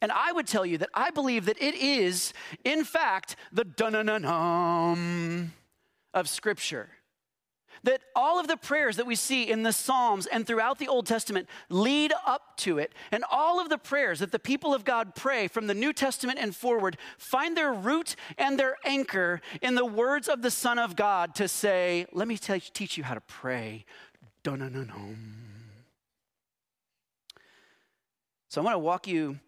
And 0.00 0.10
I 0.10 0.32
would 0.32 0.46
tell 0.46 0.64
you 0.64 0.78
that 0.78 0.88
I 0.94 1.10
believe 1.10 1.44
that 1.44 1.60
it 1.60 1.74
is, 1.74 2.32
in 2.64 2.84
fact, 2.84 3.36
the 3.52 3.64
dun 3.64 3.92
dun 3.92 4.06
dun 4.06 5.52
of 6.14 6.28
Scripture. 6.28 6.88
That 7.82 8.00
all 8.14 8.38
of 8.38 8.48
the 8.48 8.56
prayers 8.56 8.96
that 8.96 9.06
we 9.06 9.14
see 9.14 9.50
in 9.50 9.62
the 9.62 9.72
Psalms 9.72 10.26
and 10.26 10.46
throughout 10.46 10.78
the 10.78 10.88
Old 10.88 11.06
Testament 11.06 11.48
lead 11.68 12.12
up 12.26 12.56
to 12.58 12.78
it. 12.78 12.92
And 13.10 13.24
all 13.30 13.60
of 13.60 13.68
the 13.68 13.78
prayers 13.78 14.20
that 14.20 14.32
the 14.32 14.38
people 14.38 14.74
of 14.74 14.84
God 14.84 15.14
pray 15.14 15.48
from 15.48 15.66
the 15.66 15.74
New 15.74 15.92
Testament 15.92 16.38
and 16.40 16.54
forward 16.54 16.96
find 17.18 17.56
their 17.56 17.72
root 17.72 18.16
and 18.38 18.58
their 18.58 18.76
anchor 18.84 19.40
in 19.62 19.74
the 19.74 19.86
words 19.86 20.28
of 20.28 20.42
the 20.42 20.50
Son 20.50 20.78
of 20.78 20.96
God 20.96 21.34
to 21.36 21.48
say, 21.48 22.06
Let 22.12 22.28
me 22.28 22.36
teach 22.38 22.96
you 22.96 23.04
how 23.04 23.14
to 23.14 23.20
pray. 23.20 23.84
So 28.48 28.60
I 28.60 28.64
want 28.64 28.74
to 28.74 28.78
walk 28.78 29.06
you 29.06 29.38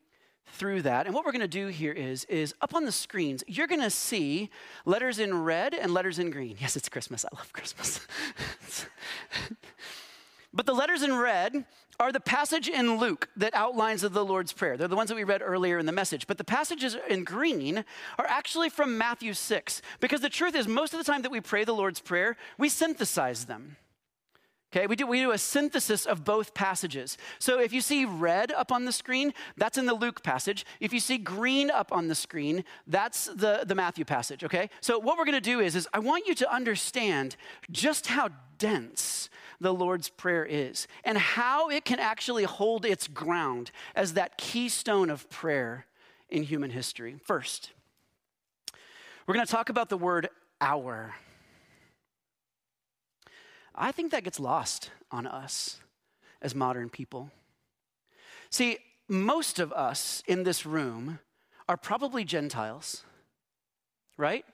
through 0.52 0.82
that. 0.82 1.06
And 1.06 1.14
what 1.14 1.24
we're 1.24 1.32
going 1.32 1.40
to 1.40 1.48
do 1.48 1.68
here 1.68 1.92
is, 1.92 2.24
is 2.24 2.54
up 2.60 2.74
on 2.74 2.84
the 2.84 2.92
screens, 2.92 3.44
you're 3.46 3.66
going 3.66 3.80
to 3.80 3.90
see 3.90 4.50
letters 4.84 5.18
in 5.18 5.44
red 5.44 5.74
and 5.74 5.92
letters 5.92 6.18
in 6.18 6.30
green. 6.30 6.56
Yes, 6.60 6.76
it's 6.76 6.88
Christmas. 6.88 7.24
I 7.24 7.36
love 7.36 7.52
Christmas. 7.52 8.00
but 10.52 10.66
the 10.66 10.74
letters 10.74 11.02
in 11.02 11.14
red 11.14 11.64
are 12.00 12.12
the 12.12 12.20
passage 12.20 12.68
in 12.68 12.98
Luke 12.98 13.28
that 13.36 13.54
outlines 13.54 14.04
of 14.04 14.12
the 14.12 14.24
Lord's 14.24 14.52
Prayer. 14.52 14.76
They're 14.76 14.86
the 14.86 14.96
ones 14.96 15.08
that 15.08 15.16
we 15.16 15.24
read 15.24 15.42
earlier 15.42 15.78
in 15.78 15.86
the 15.86 15.92
message. 15.92 16.26
But 16.26 16.38
the 16.38 16.44
passages 16.44 16.96
in 17.08 17.24
green 17.24 17.84
are 18.18 18.26
actually 18.26 18.68
from 18.68 18.96
Matthew 18.96 19.34
6. 19.34 19.82
Because 19.98 20.20
the 20.20 20.28
truth 20.28 20.54
is, 20.54 20.68
most 20.68 20.92
of 20.94 20.98
the 20.98 21.10
time 21.10 21.22
that 21.22 21.32
we 21.32 21.40
pray 21.40 21.64
the 21.64 21.72
Lord's 21.74 22.00
Prayer, 22.00 22.36
we 22.56 22.68
synthesize 22.68 23.46
them. 23.46 23.76
Okay, 24.70 24.86
we 24.86 24.96
do, 24.96 25.06
we 25.06 25.20
do 25.20 25.30
a 25.30 25.38
synthesis 25.38 26.04
of 26.04 26.24
both 26.24 26.52
passages. 26.52 27.16
So 27.38 27.58
if 27.58 27.72
you 27.72 27.80
see 27.80 28.04
red 28.04 28.52
up 28.52 28.70
on 28.70 28.84
the 28.84 28.92
screen, 28.92 29.32
that's 29.56 29.78
in 29.78 29.86
the 29.86 29.94
Luke 29.94 30.22
passage. 30.22 30.66
If 30.78 30.92
you 30.92 31.00
see 31.00 31.16
green 31.16 31.70
up 31.70 31.90
on 31.90 32.08
the 32.08 32.14
screen, 32.14 32.64
that's 32.86 33.26
the, 33.26 33.64
the 33.66 33.74
Matthew 33.74 34.04
passage, 34.04 34.44
okay? 34.44 34.68
So 34.82 34.98
what 34.98 35.16
we're 35.16 35.24
gonna 35.24 35.40
do 35.40 35.60
is, 35.60 35.74
is 35.74 35.88
I 35.94 36.00
want 36.00 36.26
you 36.26 36.34
to 36.34 36.54
understand 36.54 37.36
just 37.70 38.08
how 38.08 38.28
dense 38.58 39.30
the 39.58 39.72
Lord's 39.72 40.10
Prayer 40.10 40.44
is 40.44 40.86
and 41.02 41.16
how 41.16 41.70
it 41.70 41.86
can 41.86 41.98
actually 41.98 42.44
hold 42.44 42.84
its 42.84 43.08
ground 43.08 43.70
as 43.94 44.12
that 44.14 44.36
keystone 44.36 45.08
of 45.08 45.30
prayer 45.30 45.86
in 46.28 46.42
human 46.42 46.70
history. 46.70 47.16
First, 47.24 47.72
we're 49.26 49.34
gonna 49.34 49.46
talk 49.46 49.70
about 49.70 49.88
the 49.88 49.96
word 49.96 50.28
our. 50.60 51.14
I 53.78 53.92
think 53.92 54.10
that 54.10 54.24
gets 54.24 54.40
lost 54.40 54.90
on 55.10 55.26
us 55.26 55.80
as 56.42 56.54
modern 56.54 56.90
people. 56.90 57.30
See, 58.50 58.78
most 59.08 59.58
of 59.58 59.72
us 59.72 60.22
in 60.26 60.42
this 60.42 60.66
room 60.66 61.20
are 61.68 61.76
probably 61.76 62.24
Gentiles, 62.24 63.04
right? 64.16 64.44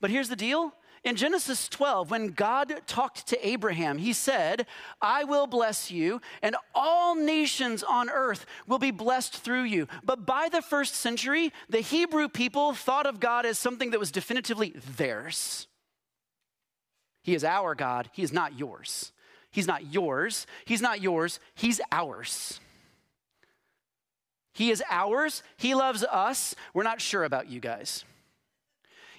But 0.00 0.10
here's 0.10 0.28
the 0.28 0.36
deal. 0.36 0.74
In 1.04 1.16
Genesis 1.16 1.68
12, 1.68 2.10
when 2.10 2.28
God 2.28 2.80
talked 2.86 3.26
to 3.28 3.46
Abraham, 3.46 3.98
he 3.98 4.14
said, 4.14 4.66
I 5.02 5.24
will 5.24 5.46
bless 5.46 5.90
you, 5.90 6.22
and 6.42 6.56
all 6.74 7.14
nations 7.14 7.82
on 7.82 8.08
earth 8.08 8.46
will 8.66 8.78
be 8.78 8.90
blessed 8.90 9.36
through 9.36 9.64
you. 9.64 9.86
But 10.02 10.24
by 10.24 10.48
the 10.50 10.62
first 10.62 10.94
century, 10.94 11.52
the 11.68 11.80
Hebrew 11.80 12.28
people 12.28 12.72
thought 12.72 13.06
of 13.06 13.20
God 13.20 13.44
as 13.44 13.58
something 13.58 13.90
that 13.90 14.00
was 14.00 14.10
definitively 14.10 14.74
theirs. 14.96 15.66
He 17.24 17.34
is 17.34 17.42
our 17.42 17.74
God. 17.74 18.10
He 18.12 18.22
is 18.22 18.32
not 18.32 18.56
yours. 18.56 19.10
He's 19.50 19.66
not 19.66 19.92
yours. 19.92 20.46
He's 20.66 20.82
not 20.82 21.00
yours. 21.00 21.40
He's 21.54 21.80
ours. 21.90 22.60
He 24.52 24.70
is 24.70 24.82
ours. 24.88 25.42
He 25.56 25.74
loves 25.74 26.04
us. 26.04 26.54
We're 26.74 26.84
not 26.84 27.00
sure 27.00 27.24
about 27.24 27.48
you 27.48 27.60
guys. 27.60 28.04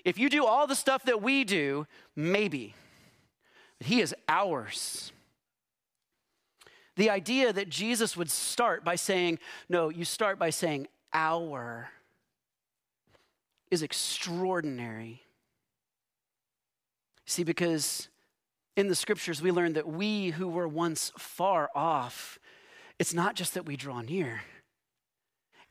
If 0.06 0.20
you 0.20 0.30
do 0.30 0.46
all 0.46 0.68
the 0.68 0.76
stuff 0.76 1.04
that 1.06 1.22
we 1.22 1.44
do, 1.44 1.88
maybe. 2.16 2.76
But 3.80 3.88
he 3.88 4.02
is 4.02 4.14
ours. 4.30 5.12
The 6.96 7.10
idea 7.10 7.52
that 7.52 7.70
Jesus 7.70 8.16
would 8.16 8.30
start 8.30 8.86
by 8.86 8.96
saying, 8.96 9.40
no, 9.68 9.90
you 9.90 10.06
start 10.06 10.38
by 10.38 10.52
saying 10.52 10.88
our, 11.12 11.90
is 13.72 13.82
extraordinary. 13.82 15.25
See, 17.26 17.44
because 17.44 18.10
in 18.76 18.88
the 18.88 18.96
scriptures 18.96 19.42
we 19.42 19.52
learn 19.52 19.74
that 19.74 19.88
we 19.88 20.32
who 20.32 20.48
were 20.48 20.68
once 20.68 21.12
far 21.18 21.70
off, 21.74 22.40
it's 23.00 23.14
not 23.14 23.36
just 23.36 23.54
that 23.54 23.66
we 23.66 23.76
draw 23.76 24.02
near. 24.02 24.42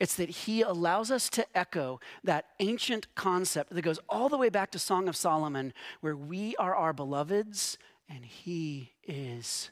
It's 0.01 0.17
that 0.17 0.29
he 0.29 0.63
allows 0.63 1.11
us 1.11 1.31
to 1.31 1.47
echo 1.57 2.01
that 2.25 2.47
ancient 2.59 3.15
concept 3.15 3.75
that 3.75 3.83
goes 3.83 4.01
all 4.09 4.29
the 4.29 4.37
way 4.37 4.49
back 4.49 4.71
to 4.73 4.79
Song 4.79 5.09
of 5.09 5.17
Solomon, 5.17 5.73
where 6.01 6.17
we 6.17 6.57
are 6.57 6.75
our 6.75 6.93
beloveds 6.93 7.79
and 8.09 8.25
he 8.25 8.93
is 9.05 9.71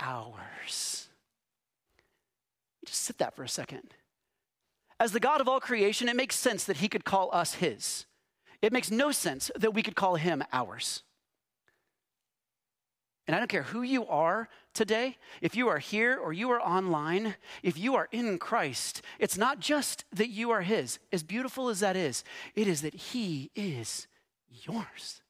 ours. 0.00 1.08
Just 2.84 3.02
sit 3.02 3.18
that 3.18 3.36
for 3.36 3.44
a 3.44 3.48
second. 3.48 3.94
As 5.00 5.12
the 5.12 5.20
God 5.20 5.40
of 5.40 5.48
all 5.48 5.60
creation, 5.60 6.08
it 6.08 6.16
makes 6.16 6.34
sense 6.34 6.64
that 6.64 6.78
he 6.78 6.88
could 6.88 7.04
call 7.04 7.30
us 7.32 7.54
his. 7.54 8.06
It 8.60 8.72
makes 8.72 8.90
no 8.90 9.12
sense 9.12 9.50
that 9.56 9.74
we 9.74 9.82
could 9.82 9.96
call 9.96 10.16
him 10.16 10.42
ours. 10.52 11.02
And 13.28 13.34
I 13.34 13.40
don't 13.40 13.48
care 13.48 13.62
who 13.62 13.82
you 13.82 14.06
are 14.06 14.48
today, 14.72 15.18
if 15.42 15.54
you 15.54 15.68
are 15.68 15.78
here 15.78 16.16
or 16.16 16.32
you 16.32 16.50
are 16.50 16.60
online, 16.62 17.34
if 17.62 17.76
you 17.76 17.94
are 17.94 18.08
in 18.10 18.38
Christ, 18.38 19.02
it's 19.18 19.36
not 19.36 19.60
just 19.60 20.06
that 20.14 20.30
you 20.30 20.50
are 20.50 20.62
His, 20.62 20.98
as 21.12 21.22
beautiful 21.22 21.68
as 21.68 21.80
that 21.80 21.94
is, 21.94 22.24
it 22.54 22.66
is 22.66 22.80
that 22.80 22.94
He 22.94 23.50
is 23.54 24.06
yours. 24.48 25.20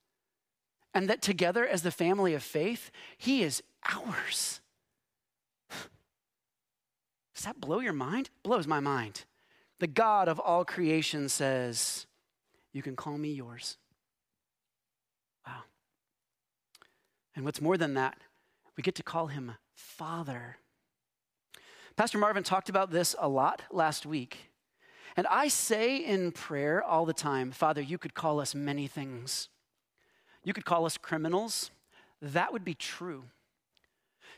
And 0.94 1.08
that 1.10 1.22
together 1.22 1.66
as 1.66 1.82
the 1.82 1.90
family 1.90 2.34
of 2.34 2.42
faith, 2.42 2.92
He 3.16 3.42
is 3.42 3.64
ours. 3.92 4.60
Does 7.34 7.44
that 7.44 7.60
blow 7.60 7.80
your 7.80 7.92
mind? 7.92 8.30
blows 8.44 8.68
my 8.68 8.78
mind. 8.78 9.24
The 9.80 9.88
God 9.88 10.28
of 10.28 10.38
all 10.38 10.64
creation 10.64 11.28
says, 11.28 12.06
You 12.72 12.82
can 12.82 12.96
call 12.96 13.18
me 13.18 13.30
yours. 13.32 13.76
Wow. 15.46 15.62
And 17.34 17.44
what's 17.44 17.60
more 17.60 17.76
than 17.76 17.94
that, 17.94 18.18
we 18.76 18.82
get 18.82 18.94
to 18.96 19.02
call 19.02 19.28
him 19.28 19.52
Father. 19.74 20.56
Pastor 21.96 22.18
Marvin 22.18 22.44
talked 22.44 22.68
about 22.68 22.90
this 22.90 23.16
a 23.18 23.28
lot 23.28 23.62
last 23.72 24.06
week. 24.06 24.50
And 25.16 25.26
I 25.26 25.48
say 25.48 25.96
in 25.96 26.30
prayer 26.30 26.82
all 26.82 27.04
the 27.04 27.12
time, 27.12 27.50
Father, 27.50 27.80
you 27.80 27.98
could 27.98 28.14
call 28.14 28.38
us 28.38 28.54
many 28.54 28.86
things. 28.86 29.48
You 30.44 30.52
could 30.52 30.64
call 30.64 30.86
us 30.86 30.96
criminals. 30.96 31.72
That 32.22 32.52
would 32.52 32.64
be 32.64 32.74
true. 32.74 33.24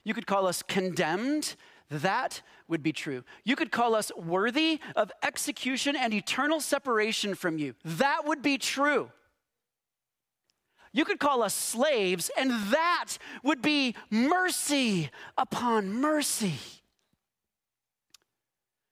You 0.04 0.14
could 0.14 0.26
call 0.26 0.46
us 0.46 0.62
condemned. 0.62 1.54
That 1.90 2.42
would 2.68 2.82
be 2.82 2.92
true. 2.92 3.24
You 3.44 3.56
could 3.56 3.72
call 3.72 3.94
us 3.94 4.12
worthy 4.16 4.80
of 4.94 5.10
execution 5.22 5.96
and 5.96 6.14
eternal 6.14 6.60
separation 6.60 7.34
from 7.34 7.58
you. 7.58 7.74
That 7.84 8.24
would 8.24 8.42
be 8.42 8.58
true. 8.58 9.10
You 10.92 11.04
could 11.04 11.20
call 11.20 11.42
us 11.42 11.54
slaves, 11.54 12.30
and 12.36 12.50
that 12.72 13.16
would 13.42 13.62
be 13.62 13.94
mercy 14.10 15.10
upon 15.36 15.92
mercy. 15.92 16.58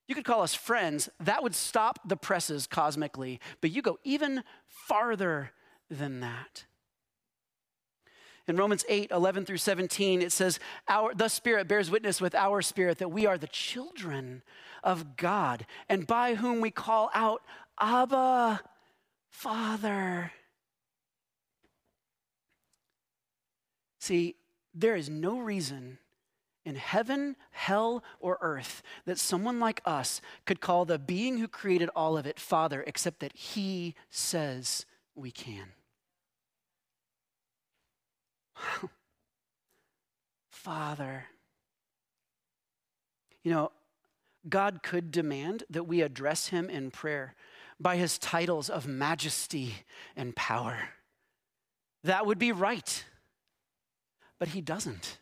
You 0.07 0.15
could 0.15 0.25
call 0.25 0.43
us 0.43 0.55
friends. 0.55 1.09
That 1.21 1.43
would 1.43 1.55
stop 1.55 2.09
the 2.09 2.17
presses 2.17 2.67
cosmically, 2.67 3.41
but 3.61 3.71
you 3.71 3.83
go 3.83 3.99
even 4.05 4.43
farther 4.67 5.53
than 5.91 6.21
that. 6.21 6.65
In 8.49 8.57
Romans 8.57 8.85
8, 8.89 9.11
11 9.11 9.45
through 9.45 9.59
17, 9.59 10.23
it 10.23 10.33
says, 10.33 10.59
our, 10.89 11.15
The 11.15 11.29
Spirit 11.29 11.69
bears 11.69 11.91
witness 11.91 12.19
with 12.21 12.35
our 12.35 12.63
spirit 12.63 12.99
that 12.99 13.11
we 13.11 13.27
are 13.27 13.37
the 13.37 13.47
children 13.47 14.43
of 14.83 15.17
God, 15.17 15.67
and 15.89 16.07
by 16.07 16.35
whom 16.35 16.63
we 16.63 16.71
call 16.71 17.11
out, 17.15 17.43
Abba, 17.79 18.63
Father. 19.29 20.33
See, 24.01 24.37
there 24.75 24.97
is 24.97 25.11
no 25.11 25.39
reason 25.41 25.99
in 26.65 26.77
heaven, 26.77 27.37
hell, 27.51 28.03
or 28.19 28.39
earth 28.41 28.83
that 29.05 29.19
someone 29.19 29.61
like 29.61 29.83
us 29.85 30.23
could 30.47 30.61
call 30.61 30.85
the 30.85 30.99
being 30.99 31.39
who 31.39 31.49
created 31.49 31.91
all 31.95 32.17
of 32.17 32.27
it 32.27 32.41
Father, 32.41 32.83
except 32.87 33.21
that 33.21 33.37
He 33.37 33.95
says 34.11 34.87
we 35.15 35.31
can. 35.31 35.73
Father. 40.51 41.27
You 43.42 43.53
know, 43.53 43.73
God 44.49 44.83
could 44.83 45.11
demand 45.11 45.64
that 45.71 45.85
we 45.85 46.03
address 46.03 46.49
Him 46.49 46.68
in 46.68 46.90
prayer 46.90 47.35
by 47.81 47.97
His 47.97 48.18
titles 48.18 48.68
of 48.68 48.87
majesty 48.87 49.75
and 50.16 50.35
power. 50.35 50.90
That 52.05 52.27
would 52.27 52.38
be 52.38 52.53
right 52.53 53.05
but 54.38 54.49
he 54.49 54.61
doesn't. 54.61 55.18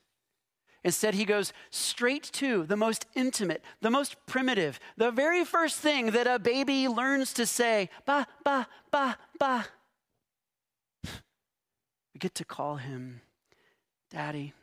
Instead, 0.84 1.14
he 1.14 1.24
goes 1.24 1.52
straight 1.70 2.22
to 2.34 2.64
the 2.64 2.76
most 2.76 3.06
intimate, 3.14 3.62
the 3.80 3.90
most 3.90 4.14
primitive, 4.26 4.78
the 4.96 5.10
very 5.10 5.44
first 5.44 5.80
thing 5.80 6.12
that 6.12 6.28
a 6.28 6.38
baby 6.38 6.86
learns 6.86 7.32
to 7.32 7.46
say, 7.46 7.90
ba, 8.04 8.26
ba, 8.44 8.68
ba, 8.92 9.18
ba. 9.38 9.66
We 12.16 12.18
get 12.18 12.36
to 12.36 12.46
call 12.46 12.76
him 12.76 13.20
Daddy. 14.10 14.54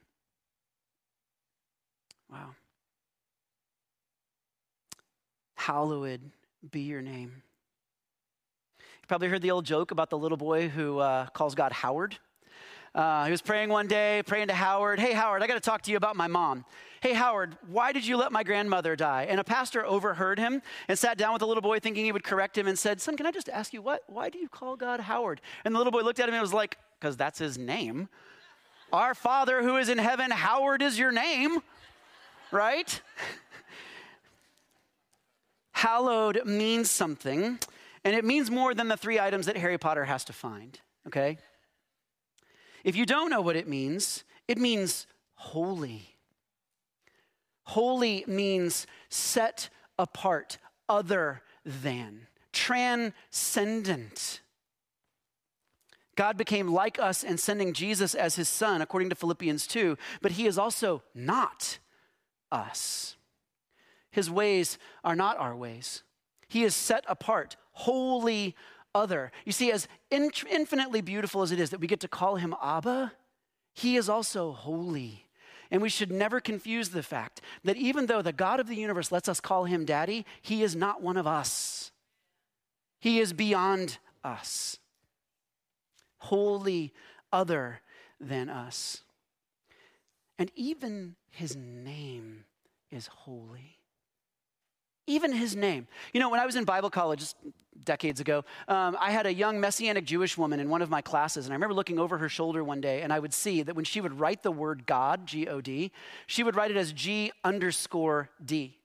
Wow. 2.32 2.56
Hallowed 5.54 6.22
be 6.72 6.80
your 6.80 7.04
name. 7.04 7.44
You 8.80 9.08
probably 9.08 9.28
heard 9.28 9.44
the 9.44 9.52
old 9.52 9.66
joke 9.66 9.92
about 9.92 10.10
the 10.10 10.18
little 10.18 10.36
boy 10.36 10.68
who 10.68 10.98
uh, 10.98 11.28
calls 11.28 11.54
God 11.54 11.72
Howard. 11.74 12.18
Uh, 12.96 13.26
he 13.26 13.32
was 13.32 13.42
praying 13.42 13.70
one 13.70 13.88
day, 13.88 14.22
praying 14.28 14.48
to 14.48 14.54
Howard, 14.54 15.00
Hey, 15.00 15.14
Howard, 15.14 15.42
I 15.42 15.48
got 15.48 15.56
to 15.56 15.60
talk 15.60 15.82
to 15.84 15.92
you 15.92 15.98
about 15.98 16.16
my 16.16 16.28
mom. 16.28 16.64
Hey, 17.02 17.14
Howard, 17.14 17.58
why 17.68 17.92
did 17.92 18.06
you 18.06 18.18
let 18.18 18.32
my 18.32 18.44
grandmother 18.44 18.96
die? 18.96 19.26
And 19.28 19.40
a 19.40 19.44
pastor 19.44 19.84
overheard 19.84 20.38
him 20.38 20.62
and 20.88 20.98
sat 20.98 21.18
down 21.18 21.34
with 21.34 21.40
the 21.40 21.48
little 21.48 21.62
boy 21.62 21.80
thinking 21.80 22.06
he 22.06 22.12
would 22.12 22.24
correct 22.24 22.58
him 22.58 22.68
and 22.68 22.78
said, 22.78 23.02
Son, 23.02 23.18
can 23.18 23.26
I 23.26 23.32
just 23.32 23.50
ask 23.50 23.74
you, 23.74 23.82
what? 23.82 24.04
why 24.08 24.30
do 24.30 24.38
you 24.38 24.48
call 24.48 24.76
God 24.76 25.00
Howard? 25.00 25.42
And 25.66 25.74
the 25.74 25.80
little 25.80 25.92
boy 25.92 26.02
looked 26.02 26.20
at 26.20 26.30
him 26.30 26.36
and 26.36 26.42
was 26.42 26.54
like, 26.54 26.78
Because 27.00 27.18
that's 27.18 27.40
his 27.40 27.58
name. 27.58 28.10
Our 28.92 29.16
Father 29.16 29.64
who 29.64 29.78
is 29.78 29.90
in 29.90 29.98
heaven, 29.98 30.30
Howard 30.30 30.84
is 30.84 31.00
your 31.00 31.12
name, 31.12 31.60
right? 32.52 33.02
Hallowed 35.72 36.46
means 36.46 36.92
something, 36.92 37.58
and 38.06 38.16
it 38.16 38.24
means 38.24 38.52
more 38.52 38.76
than 38.76 38.88
the 38.88 38.96
three 38.96 39.20
items 39.20 39.48
that 39.48 39.58
Harry 39.58 39.80
Potter 39.80 40.06
has 40.06 40.24
to 40.26 40.34
find, 40.34 40.80
okay? 41.08 41.40
If 42.84 42.96
you 42.96 43.06
don't 43.06 43.30
know 43.30 43.42
what 43.42 43.56
it 43.56 43.68
means, 43.68 44.24
it 44.48 44.58
means 44.58 45.08
holy. 45.36 46.18
Holy 47.64 48.26
means 48.28 48.86
set 49.10 49.70
apart, 49.98 50.58
other 50.90 51.42
than, 51.66 52.28
transcendent. 52.52 54.42
God 56.16 56.38
became 56.38 56.68
like 56.68 57.00
us 57.00 57.24
in 57.24 57.38
sending 57.38 57.74
Jesus 57.74 58.14
as 58.14 58.36
his 58.36 58.50
son, 58.50 58.82
according 58.82 59.10
to 59.10 59.16
Philippians 59.16 59.66
2, 59.66 59.98
but 60.22 60.34
he 60.34 60.46
is 60.46 60.58
also 60.58 61.02
not 61.16 61.80
us. 62.52 63.16
His 64.12 64.30
ways 64.30 64.78
are 65.04 65.16
not 65.16 65.38
our 65.40 65.56
ways. 65.56 66.04
He 66.48 66.64
is 66.64 66.76
set 66.76 67.04
apart, 67.08 67.56
holy 67.72 68.56
other. 68.96 69.32
You 69.46 69.52
see, 69.52 69.72
as 69.72 69.88
in- 70.10 70.32
infinitely 70.50 71.02
beautiful 71.02 71.42
as 71.42 71.52
it 71.52 71.60
is 71.60 71.70
that 71.72 71.80
we 71.80 71.88
get 71.88 72.00
to 72.02 72.08
call 72.08 72.36
him 72.36 72.56
Abba, 72.62 73.14
he 73.74 73.98
is 73.98 74.10
also 74.10 74.52
holy. 74.52 75.26
And 75.72 75.82
we 75.82 75.90
should 75.90 76.12
never 76.12 76.40
confuse 76.40 76.90
the 76.90 77.02
fact 77.02 77.42
that 77.64 77.78
even 77.78 78.06
though 78.06 78.22
the 78.22 78.32
God 78.32 78.60
of 78.60 78.68
the 78.68 78.76
universe 78.76 79.12
lets 79.12 79.28
us 79.28 79.40
call 79.40 79.66
him 79.66 79.86
daddy, 79.86 80.26
he 80.42 80.62
is 80.62 80.76
not 80.76 81.02
one 81.02 81.18
of 81.18 81.26
us. 81.26 81.92
He 83.00 83.20
is 83.20 83.34
beyond 83.34 83.98
us, 84.24 84.78
wholly 86.20 86.94
other 87.32 87.82
than 88.20 88.50
us. 88.50 89.02
And 90.38 90.52
even 90.56 91.16
his 91.32 91.56
name 91.56 92.46
is 92.92 93.08
holy. 93.08 93.80
Even 95.08 95.34
his 95.34 95.56
name. 95.56 95.88
You 96.14 96.20
know, 96.20 96.30
when 96.30 96.40
I 96.40 96.46
was 96.46 96.56
in 96.56 96.64
Bible 96.64 96.90
college 96.90 97.34
decades 97.84 98.20
ago, 98.20 98.46
um, 98.68 98.96
I 99.00 99.12
had 99.12 99.26
a 99.26 99.34
young 99.34 99.60
Messianic 99.60 100.06
Jewish 100.06 100.38
woman 100.38 100.60
in 100.60 100.70
one 100.70 100.82
of 100.82 100.90
my 100.90 101.02
classes, 101.02 101.46
and 101.46 101.54
I 101.54 101.56
remember 101.56 101.74
looking 101.74 102.00
over 102.00 102.18
her 102.18 102.30
shoulder 102.30 102.64
one 102.64 102.80
day, 102.80 103.02
and 103.02 103.12
I 103.12 103.20
would 103.20 103.34
see 103.34 103.64
that 103.64 103.76
when 103.76 103.86
she 103.86 104.00
would 104.00 104.20
write 104.20 104.44
the 104.44 104.52
word 104.52 104.86
God, 104.86 105.26
G 105.26 105.48
O 105.48 105.60
D, 105.60 105.92
she 106.26 106.44
would 106.44 106.56
write 106.56 106.72
it 106.72 106.78
as 106.78 106.94
G 106.94 107.32
underscore 107.44 108.30
D. 108.44 108.78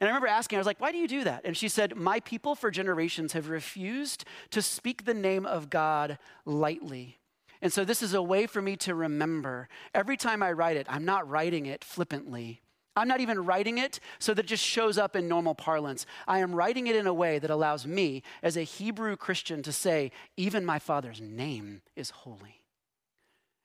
And 0.00 0.08
I 0.08 0.10
remember 0.10 0.28
asking, 0.28 0.56
I 0.56 0.60
was 0.60 0.66
like, 0.66 0.80
why 0.80 0.92
do 0.92 0.98
you 0.98 1.06
do 1.06 1.24
that? 1.24 1.42
And 1.44 1.54
she 1.54 1.68
said, 1.68 1.94
My 1.94 2.20
people 2.20 2.54
for 2.54 2.70
generations 2.70 3.34
have 3.34 3.50
refused 3.50 4.24
to 4.50 4.62
speak 4.62 5.04
the 5.04 5.12
name 5.12 5.44
of 5.44 5.68
God 5.68 6.18
lightly. 6.46 7.18
And 7.60 7.70
so 7.70 7.84
this 7.84 8.02
is 8.02 8.14
a 8.14 8.22
way 8.22 8.46
for 8.46 8.62
me 8.62 8.76
to 8.76 8.94
remember. 8.94 9.68
Every 9.94 10.16
time 10.16 10.42
I 10.42 10.52
write 10.52 10.78
it, 10.78 10.86
I'm 10.88 11.04
not 11.04 11.28
writing 11.28 11.66
it 11.66 11.84
flippantly. 11.84 12.62
I'm 12.96 13.08
not 13.08 13.20
even 13.20 13.44
writing 13.44 13.78
it 13.78 14.00
so 14.18 14.34
that 14.34 14.44
it 14.44 14.48
just 14.48 14.64
shows 14.64 14.98
up 14.98 15.14
in 15.14 15.28
normal 15.28 15.54
parlance. 15.54 16.06
I 16.26 16.40
am 16.40 16.54
writing 16.54 16.86
it 16.86 16.96
in 16.96 17.06
a 17.06 17.14
way 17.14 17.38
that 17.38 17.50
allows 17.50 17.86
me, 17.86 18.22
as 18.42 18.56
a 18.56 18.62
Hebrew 18.62 19.16
Christian, 19.16 19.62
to 19.62 19.72
say, 19.72 20.10
even 20.36 20.64
my 20.64 20.78
Father's 20.78 21.20
name 21.20 21.82
is 21.94 22.10
holy. 22.10 22.64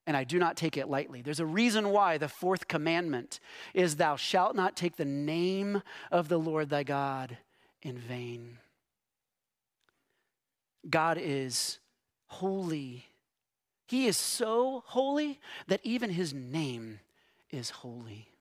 And 0.07 0.15
I 0.15 0.23
do 0.23 0.37
not 0.37 0.55
take 0.55 0.77
it 0.77 0.87
lightly. 0.87 1.23
There's 1.23 1.39
a 1.39 1.45
reason 1.45 1.89
why 1.89 2.19
the 2.19 2.27
fourth 2.27 2.67
commandment 2.67 3.39
is, 3.73 3.95
Thou 3.95 4.15
shalt 4.15 4.55
not 4.55 4.75
take 4.75 4.97
the 4.97 5.05
name 5.05 5.81
of 6.11 6.29
the 6.29 6.37
Lord 6.37 6.69
thy 6.69 6.83
God 6.83 7.37
in 7.81 7.97
vain. 7.97 8.59
God 10.87 11.17
is 11.19 11.79
holy. 12.27 13.05
He 13.87 14.05
is 14.05 14.17
so 14.17 14.83
holy 14.85 15.39
that 15.67 15.81
even 15.83 16.11
his 16.11 16.33
name 16.33 16.99
is 17.49 17.71
holy. 17.71 18.34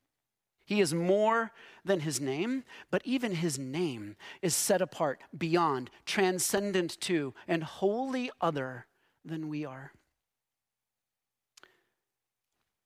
He 0.65 0.81
is 0.81 0.95
more 0.95 1.53
than 1.85 2.01
his 2.01 2.21
name, 2.21 2.65
but 2.91 3.03
even 3.05 3.35
his 3.35 3.59
name 3.59 4.17
is 4.41 4.55
set 4.55 4.81
apart, 4.81 5.21
beyond, 5.37 5.91
transcendent 6.07 6.99
to, 7.03 7.35
and 7.47 7.63
wholly 7.63 8.31
other 8.41 8.87
than 9.25 9.49
we 9.49 9.65
are. 9.65 9.93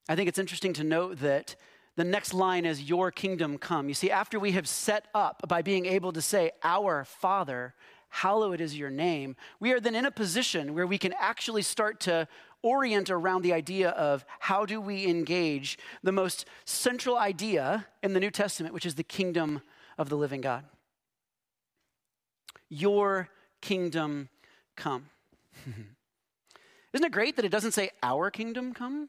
I 0.09 0.17
think 0.17 0.29
it's 0.29 0.39
interesting 0.39 0.73
to 0.75 0.85
note 0.85 1.19
that 1.19 1.55
the 1.97 2.05
next 2.05 2.33
line 2.33 2.65
is, 2.65 2.83
Your 2.83 3.11
kingdom 3.11 3.59
come. 3.59 3.89
You 3.89 3.95
see, 3.95 4.11
after 4.11 4.41
we 4.41 4.53
have 4.53 4.69
set 4.69 5.07
up 5.15 5.43
by 5.49 5.63
being 5.63 5.87
able 5.87 6.13
to 6.13 6.23
say, 6.23 6.53
Our 6.65 7.05
Father, 7.05 7.75
hallowed 8.09 8.61
is 8.61 8.77
your 8.77 8.91
name, 8.91 9.37
we 9.61 9.73
are 9.73 9.81
then 9.81 9.95
in 9.95 10.07
a 10.07 10.11
position 10.11 10.75
where 10.75 10.87
we 10.87 10.99
can 10.99 11.15
actually 11.19 11.63
start 11.63 12.01
to 12.01 12.27
orient 12.63 13.11
around 13.11 13.43
the 13.43 13.53
idea 13.53 13.91
of 13.91 14.25
how 14.41 14.67
do 14.67 14.81
we 14.81 15.07
engage 15.07 15.79
the 16.03 16.13
most 16.13 16.45
central 16.65 17.17
idea 17.17 17.87
in 18.03 18.13
the 18.13 18.21
New 18.21 18.31
Testament, 18.31 18.75
which 18.75 18.87
is 18.87 18.97
the 18.97 19.05
kingdom 19.05 19.63
of 19.97 20.09
the 20.09 20.17
living 20.17 20.41
God. 20.41 20.65
Your 22.69 23.29
kingdom 23.61 24.29
come. 24.77 25.07
Isn't 26.93 27.07
it 27.07 27.13
great 27.13 27.37
that 27.37 27.45
it 27.45 27.51
doesn't 27.51 27.73
say 27.73 27.91
our 28.03 28.31
kingdom 28.31 28.75
come? 28.75 29.09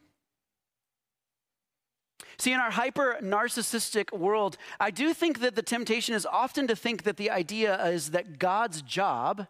See, 2.38 2.54
in 2.54 2.60
our 2.60 2.72
hyper 2.72 3.18
narcissistic 3.22 4.18
world, 4.18 4.58
I 4.80 4.92
do 4.92 5.14
think 5.14 5.42
that 5.42 5.56
the 5.56 5.62
temptation 5.62 6.16
is 6.16 6.26
often 6.26 6.68
to 6.68 6.76
think 6.76 7.04
that 7.04 7.18
the 7.18 7.30
idea 7.30 7.86
is 7.88 8.12
that 8.12 8.40
God's 8.40 8.82
job 8.82 9.48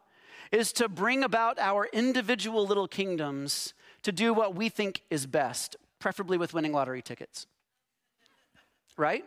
is 0.51 0.73
to 0.73 0.89
bring 0.89 1.23
about 1.23 1.59
our 1.59 1.87
individual 1.93 2.65
little 2.65 2.87
kingdoms 2.87 3.75
to 4.03 4.11
do 4.11 4.33
what 4.33 4.55
we 4.55 4.69
think 4.69 5.03
is 5.09 5.25
best, 5.25 5.75
preferably 5.99 6.37
with 6.37 6.53
winning 6.53 6.73
lottery 6.73 7.01
tickets. 7.01 7.47
Right? 8.97 9.23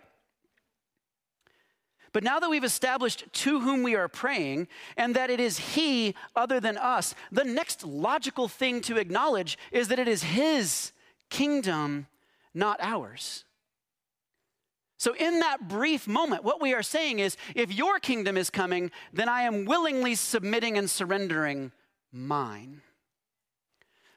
But 2.12 2.24
now 2.24 2.38
that 2.40 2.50
we've 2.50 2.64
established 2.64 3.24
to 3.32 3.60
whom 3.60 3.82
we 3.82 3.94
are 3.94 4.08
praying 4.08 4.68
and 4.96 5.16
that 5.16 5.30
it 5.30 5.40
is 5.40 5.58
He 5.58 6.14
other 6.36 6.60
than 6.60 6.76
us, 6.76 7.14
the 7.30 7.44
next 7.44 7.84
logical 7.84 8.48
thing 8.48 8.82
to 8.82 8.98
acknowledge 8.98 9.56
is 9.70 9.88
that 9.88 9.98
it 9.98 10.08
is 10.08 10.22
His 10.22 10.92
kingdom, 11.30 12.06
not 12.52 12.78
ours. 12.82 13.44
So, 14.98 15.14
in 15.14 15.40
that 15.40 15.68
brief 15.68 16.06
moment, 16.06 16.44
what 16.44 16.60
we 16.60 16.74
are 16.74 16.82
saying 16.82 17.18
is 17.18 17.36
if 17.56 17.72
your 17.72 17.98
kingdom 17.98 18.36
is 18.36 18.50
coming, 18.50 18.92
then 19.12 19.28
I 19.28 19.42
am 19.42 19.64
willingly 19.64 20.14
submitting 20.14 20.78
and 20.78 20.88
surrendering 20.88 21.72
mine 22.12 22.82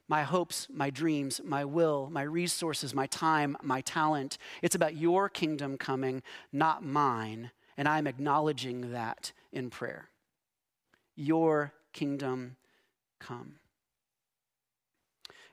my 0.08 0.24
hopes, 0.24 0.68
my 0.72 0.90
dreams, 0.90 1.42
my 1.44 1.66
will, 1.66 2.10
my 2.12 2.22
resources, 2.22 2.94
my 2.94 3.08
time, 3.08 3.58
my 3.62 3.82
talent. 3.82 4.38
It's 4.62 4.76
about 4.76 4.96
your 4.96 5.30
kingdom 5.30 5.78
coming, 5.78 6.22
not 6.52 6.84
mine. 6.84 7.52
And 7.78 7.88
I'm 7.88 8.08
acknowledging 8.08 8.92
that 8.92 9.32
in 9.52 9.70
prayer. 9.70 10.10
Your 11.16 11.74
kingdom 11.94 12.56
come. 13.20 13.56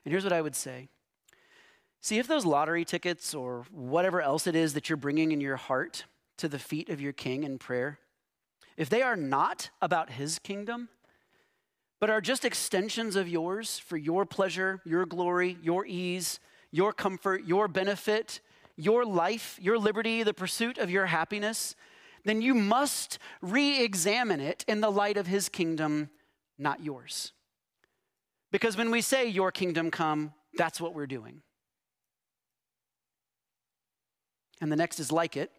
And 0.05 0.11
here's 0.11 0.23
what 0.23 0.33
I 0.33 0.41
would 0.41 0.55
say 0.55 0.89
See, 2.03 2.19
if 2.19 2.27
those 2.27 2.45
lottery 2.45 2.83
tickets 2.83 3.33
or 3.33 3.65
whatever 3.71 4.21
else 4.21 4.45
it 4.45 4.57
is 4.57 4.73
that 4.73 4.89
you're 4.89 4.97
bringing 4.97 5.31
in 5.31 5.39
your 5.39 5.55
heart 5.55 6.03
to 6.35 6.49
the 6.49 6.59
feet 6.59 6.89
of 6.89 6.99
your 6.99 7.13
king 7.13 7.45
in 7.45 7.57
prayer, 7.57 7.97
if 8.75 8.89
they 8.89 9.01
are 9.01 9.15
not 9.15 9.69
about 9.81 10.09
his 10.09 10.37
kingdom, 10.37 10.89
but 12.03 12.09
are 12.09 12.19
just 12.19 12.43
extensions 12.43 13.15
of 13.15 13.29
yours 13.29 13.79
for 13.79 13.95
your 13.95 14.25
pleasure, 14.25 14.81
your 14.83 15.05
glory, 15.05 15.57
your 15.61 15.85
ease, 15.85 16.41
your 16.69 16.91
comfort, 16.91 17.45
your 17.45 17.69
benefit, 17.69 18.41
your 18.75 19.05
life, 19.05 19.57
your 19.61 19.77
liberty, 19.77 20.21
the 20.21 20.33
pursuit 20.33 20.77
of 20.77 20.89
your 20.89 21.05
happiness, 21.05 21.77
then 22.25 22.41
you 22.41 22.53
must 22.53 23.19
re 23.41 23.81
examine 23.81 24.41
it 24.41 24.65
in 24.67 24.81
the 24.81 24.91
light 24.91 25.15
of 25.15 25.27
his 25.27 25.47
kingdom, 25.47 26.09
not 26.57 26.83
yours. 26.83 27.31
Because 28.51 28.75
when 28.75 28.91
we 28.91 28.99
say, 28.99 29.25
Your 29.25 29.53
kingdom 29.53 29.89
come, 29.89 30.33
that's 30.57 30.81
what 30.81 30.93
we're 30.93 31.07
doing. 31.07 31.41
And 34.59 34.69
the 34.69 34.75
next 34.75 34.99
is 34.99 35.09
like 35.09 35.37
it 35.37 35.53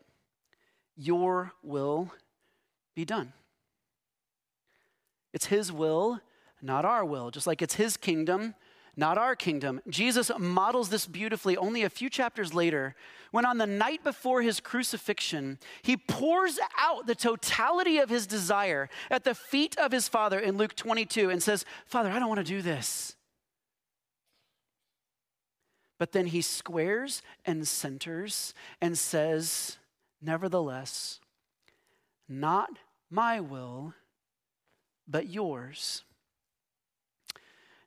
Your 0.94 1.52
will 1.62 2.12
be 2.94 3.06
done. 3.06 3.32
It's 5.32 5.46
His 5.46 5.72
will, 5.72 6.20
not 6.64 6.84
our 6.84 7.04
will. 7.04 7.30
Just 7.30 7.46
like 7.46 7.62
it's 7.62 7.74
His 7.74 7.96
kingdom, 7.96 8.54
not 8.96 9.18
our 9.18 9.36
kingdom. 9.36 9.80
Jesus 9.88 10.30
models 10.38 10.88
this 10.88 11.06
beautifully 11.06 11.56
only 11.56 11.82
a 11.82 11.90
few 11.90 12.08
chapters 12.08 12.54
later 12.54 12.94
when, 13.30 13.44
on 13.44 13.58
the 13.58 13.66
night 13.66 14.04
before 14.04 14.42
his 14.42 14.60
crucifixion, 14.60 15.58
he 15.82 15.96
pours 15.96 16.60
out 16.78 17.08
the 17.08 17.16
totality 17.16 17.98
of 17.98 18.08
his 18.08 18.28
desire 18.28 18.88
at 19.10 19.24
the 19.24 19.34
feet 19.34 19.76
of 19.76 19.90
his 19.90 20.06
Father 20.06 20.38
in 20.38 20.56
Luke 20.56 20.76
22 20.76 21.30
and 21.30 21.42
says, 21.42 21.64
Father, 21.84 22.10
I 22.10 22.20
don't 22.20 22.28
want 22.28 22.38
to 22.38 22.44
do 22.44 22.62
this. 22.62 23.16
But 25.98 26.12
then 26.12 26.26
he 26.26 26.42
squares 26.42 27.22
and 27.44 27.66
centers 27.66 28.54
and 28.80 28.96
says, 28.96 29.78
Nevertheless, 30.22 31.18
not 32.28 32.70
my 33.10 33.40
will, 33.40 33.94
but 35.08 35.28
yours. 35.28 36.04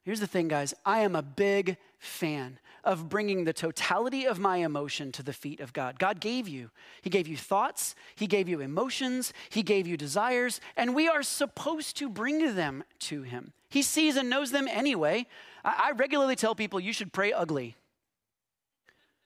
Here's 0.07 0.21
the 0.21 0.25
thing, 0.25 0.47
guys 0.47 0.73
I 0.85 0.99
am 0.99 1.17
a 1.17 1.21
big 1.21 1.75
fan 1.99 2.59
of 2.85 3.09
bringing 3.09 3.43
the 3.43 3.51
totality 3.51 4.23
of 4.23 4.39
my 4.39 4.59
emotion 4.59 5.11
to 5.11 5.21
the 5.21 5.33
feet 5.33 5.59
of 5.59 5.73
God. 5.73 5.99
God 5.99 6.21
gave 6.21 6.47
you. 6.47 6.71
He 7.01 7.09
gave 7.09 7.27
you 7.27 7.35
thoughts, 7.35 7.93
He 8.15 8.25
gave 8.25 8.47
you 8.47 8.61
emotions, 8.61 9.33
He 9.49 9.63
gave 9.63 9.85
you 9.85 9.97
desires, 9.97 10.61
and 10.77 10.95
we 10.95 11.09
are 11.09 11.23
supposed 11.23 11.97
to 11.97 12.07
bring 12.07 12.55
them 12.55 12.85
to 12.99 13.23
Him. 13.23 13.51
He 13.67 13.81
sees 13.81 14.15
and 14.15 14.29
knows 14.29 14.51
them 14.51 14.69
anyway. 14.69 15.27
I, 15.65 15.89
I 15.89 15.91
regularly 15.91 16.37
tell 16.37 16.55
people 16.55 16.79
you 16.79 16.93
should 16.93 17.11
pray 17.11 17.33
ugly, 17.33 17.75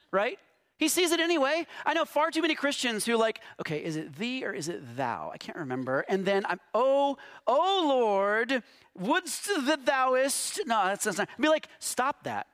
right? 0.09 0.39
He 0.81 0.87
sees 0.87 1.11
it 1.11 1.19
anyway. 1.19 1.67
I 1.85 1.93
know 1.93 2.05
far 2.05 2.31
too 2.31 2.41
many 2.41 2.55
Christians 2.55 3.05
who 3.05 3.15
like, 3.15 3.39
okay, 3.59 3.77
is 3.77 3.97
it 3.97 4.15
thee 4.15 4.43
or 4.43 4.51
is 4.51 4.67
it 4.67 4.97
thou? 4.97 5.29
I 5.31 5.37
can't 5.37 5.59
remember. 5.59 6.03
And 6.09 6.25
then 6.25 6.43
I'm, 6.49 6.59
oh, 6.73 7.17
oh 7.45 7.85
Lord, 7.87 8.63
wouldst 8.97 9.45
that 9.67 9.85
thouest? 9.85 10.59
No, 10.65 10.85
that's, 10.85 11.03
that's 11.03 11.19
not. 11.19 11.29
Be 11.39 11.49
like, 11.49 11.67
stop 11.77 12.23
that. 12.23 12.47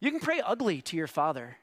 You 0.00 0.10
can 0.10 0.18
pray 0.18 0.42
ugly 0.44 0.82
to 0.82 0.96
your 0.96 1.06
father. 1.06 1.58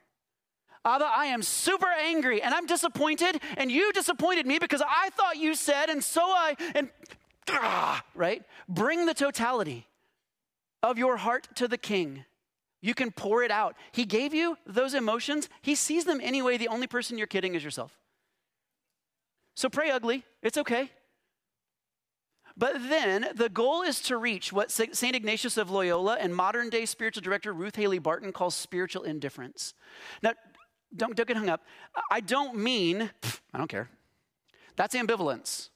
Abba, 0.85 1.11
I 1.13 1.25
am 1.25 1.43
super 1.43 1.89
angry 2.01 2.41
and 2.41 2.53
I'm 2.53 2.65
disappointed, 2.65 3.41
and 3.57 3.69
you 3.69 3.91
disappointed 3.91 4.47
me 4.47 4.57
because 4.57 4.81
I 4.81 5.09
thought 5.09 5.35
you 5.35 5.53
said, 5.53 5.89
and 5.89 6.01
so 6.01 6.21
I, 6.21 6.55
and 6.73 6.89
ah, 7.49 8.01
right? 8.15 8.41
Bring 8.69 9.05
the 9.05 9.13
totality 9.13 9.85
of 10.81 10.97
your 10.97 11.17
heart 11.17 11.49
to 11.55 11.67
the 11.67 11.77
king 11.77 12.23
you 12.81 12.93
can 12.93 13.11
pour 13.11 13.43
it 13.43 13.51
out. 13.51 13.75
He 13.91 14.05
gave 14.05 14.33
you 14.33 14.57
those 14.65 14.93
emotions. 14.93 15.49
He 15.61 15.75
sees 15.75 16.05
them 16.05 16.19
anyway. 16.21 16.57
The 16.57 16.67
only 16.67 16.87
person 16.87 17.17
you're 17.17 17.27
kidding 17.27 17.55
is 17.55 17.63
yourself. 17.63 17.97
So 19.55 19.69
pray 19.69 19.91
ugly. 19.91 20.23
It's 20.41 20.57
okay. 20.57 20.89
But 22.57 22.73
then 22.89 23.29
the 23.35 23.49
goal 23.49 23.81
is 23.81 24.01
to 24.01 24.17
reach 24.17 24.51
what 24.51 24.71
St. 24.71 25.15
Ignatius 25.15 25.57
of 25.57 25.69
Loyola 25.69 26.17
and 26.19 26.35
modern 26.35 26.69
day 26.69 26.85
spiritual 26.85 27.21
director 27.21 27.53
Ruth 27.53 27.75
Haley 27.75 27.99
Barton 27.99 28.31
calls 28.33 28.55
spiritual 28.55 29.03
indifference. 29.03 29.73
Now, 30.21 30.33
don't, 30.95 31.15
don't 31.15 31.27
get 31.27 31.37
hung 31.37 31.49
up. 31.49 31.63
I 32.09 32.19
don't 32.19 32.57
mean, 32.57 33.09
I 33.53 33.57
don't 33.57 33.69
care. 33.69 33.89
That's 34.75 34.95
ambivalence. 34.95 35.69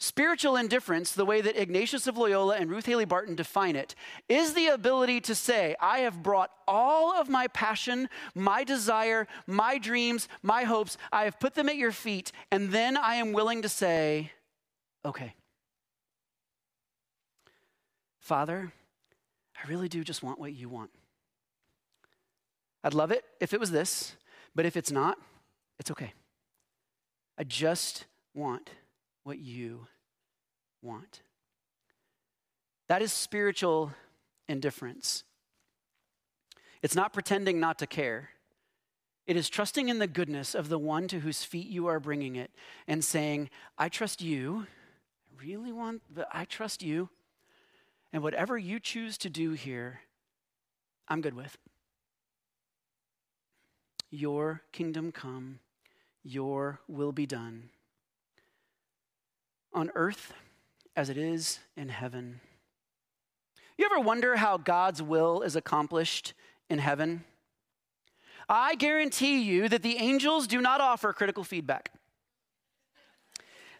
Spiritual 0.00 0.54
indifference, 0.54 1.10
the 1.10 1.24
way 1.24 1.40
that 1.40 1.60
Ignatius 1.60 2.06
of 2.06 2.16
Loyola 2.16 2.56
and 2.56 2.70
Ruth 2.70 2.86
Haley 2.86 3.04
Barton 3.04 3.34
define 3.34 3.74
it, 3.74 3.96
is 4.28 4.54
the 4.54 4.68
ability 4.68 5.20
to 5.22 5.34
say, 5.34 5.74
I 5.80 6.00
have 6.00 6.22
brought 6.22 6.52
all 6.68 7.12
of 7.12 7.28
my 7.28 7.48
passion, 7.48 8.08
my 8.32 8.62
desire, 8.62 9.26
my 9.48 9.76
dreams, 9.76 10.28
my 10.40 10.62
hopes, 10.62 10.98
I 11.10 11.24
have 11.24 11.40
put 11.40 11.56
them 11.56 11.68
at 11.68 11.76
your 11.76 11.90
feet, 11.90 12.30
and 12.52 12.70
then 12.70 12.96
I 12.96 13.16
am 13.16 13.32
willing 13.32 13.62
to 13.62 13.68
say, 13.68 14.30
okay. 15.04 15.34
Father, 18.20 18.72
I 19.56 19.68
really 19.68 19.88
do 19.88 20.04
just 20.04 20.22
want 20.22 20.38
what 20.38 20.52
you 20.52 20.68
want. 20.68 20.90
I'd 22.84 22.94
love 22.94 23.10
it 23.10 23.24
if 23.40 23.52
it 23.52 23.58
was 23.58 23.72
this, 23.72 24.14
but 24.54 24.64
if 24.64 24.76
it's 24.76 24.92
not, 24.92 25.18
it's 25.80 25.90
okay. 25.90 26.12
I 27.36 27.42
just 27.42 28.04
want 28.32 28.70
what 29.28 29.38
you 29.38 29.86
want. 30.80 31.20
That 32.88 33.02
is 33.02 33.12
spiritual 33.12 33.92
indifference. 34.48 35.22
It's 36.80 36.94
not 36.94 37.12
pretending 37.12 37.60
not 37.60 37.78
to 37.80 37.86
care. 37.86 38.30
It 39.26 39.36
is 39.36 39.50
trusting 39.50 39.90
in 39.90 39.98
the 39.98 40.06
goodness 40.06 40.54
of 40.54 40.70
the 40.70 40.78
one 40.78 41.08
to 41.08 41.20
whose 41.20 41.44
feet 41.44 41.66
you 41.66 41.88
are 41.88 42.00
bringing 42.00 42.36
it 42.36 42.50
and 42.86 43.04
saying, 43.04 43.50
I 43.76 43.90
trust 43.90 44.22
you. 44.22 44.66
I 45.30 45.44
really 45.44 45.72
want, 45.72 46.00
but 46.10 46.28
I 46.32 46.46
trust 46.46 46.82
you. 46.82 47.10
And 48.14 48.22
whatever 48.22 48.56
you 48.56 48.80
choose 48.80 49.18
to 49.18 49.28
do 49.28 49.52
here, 49.52 50.00
I'm 51.06 51.20
good 51.20 51.34
with. 51.34 51.58
Your 54.10 54.62
kingdom 54.72 55.12
come, 55.12 55.58
your 56.24 56.80
will 56.88 57.12
be 57.12 57.26
done 57.26 57.68
on 59.72 59.90
earth 59.94 60.32
as 60.96 61.10
it 61.10 61.16
is 61.16 61.60
in 61.76 61.88
heaven. 61.88 62.40
You 63.76 63.86
ever 63.86 64.00
wonder 64.00 64.36
how 64.36 64.56
God's 64.56 65.02
will 65.02 65.42
is 65.42 65.54
accomplished 65.54 66.34
in 66.68 66.78
heaven? 66.78 67.24
I 68.48 68.74
guarantee 68.74 69.42
you 69.42 69.68
that 69.68 69.82
the 69.82 69.98
angels 69.98 70.46
do 70.46 70.60
not 70.60 70.80
offer 70.80 71.12
critical 71.12 71.44
feedback. 71.44 71.92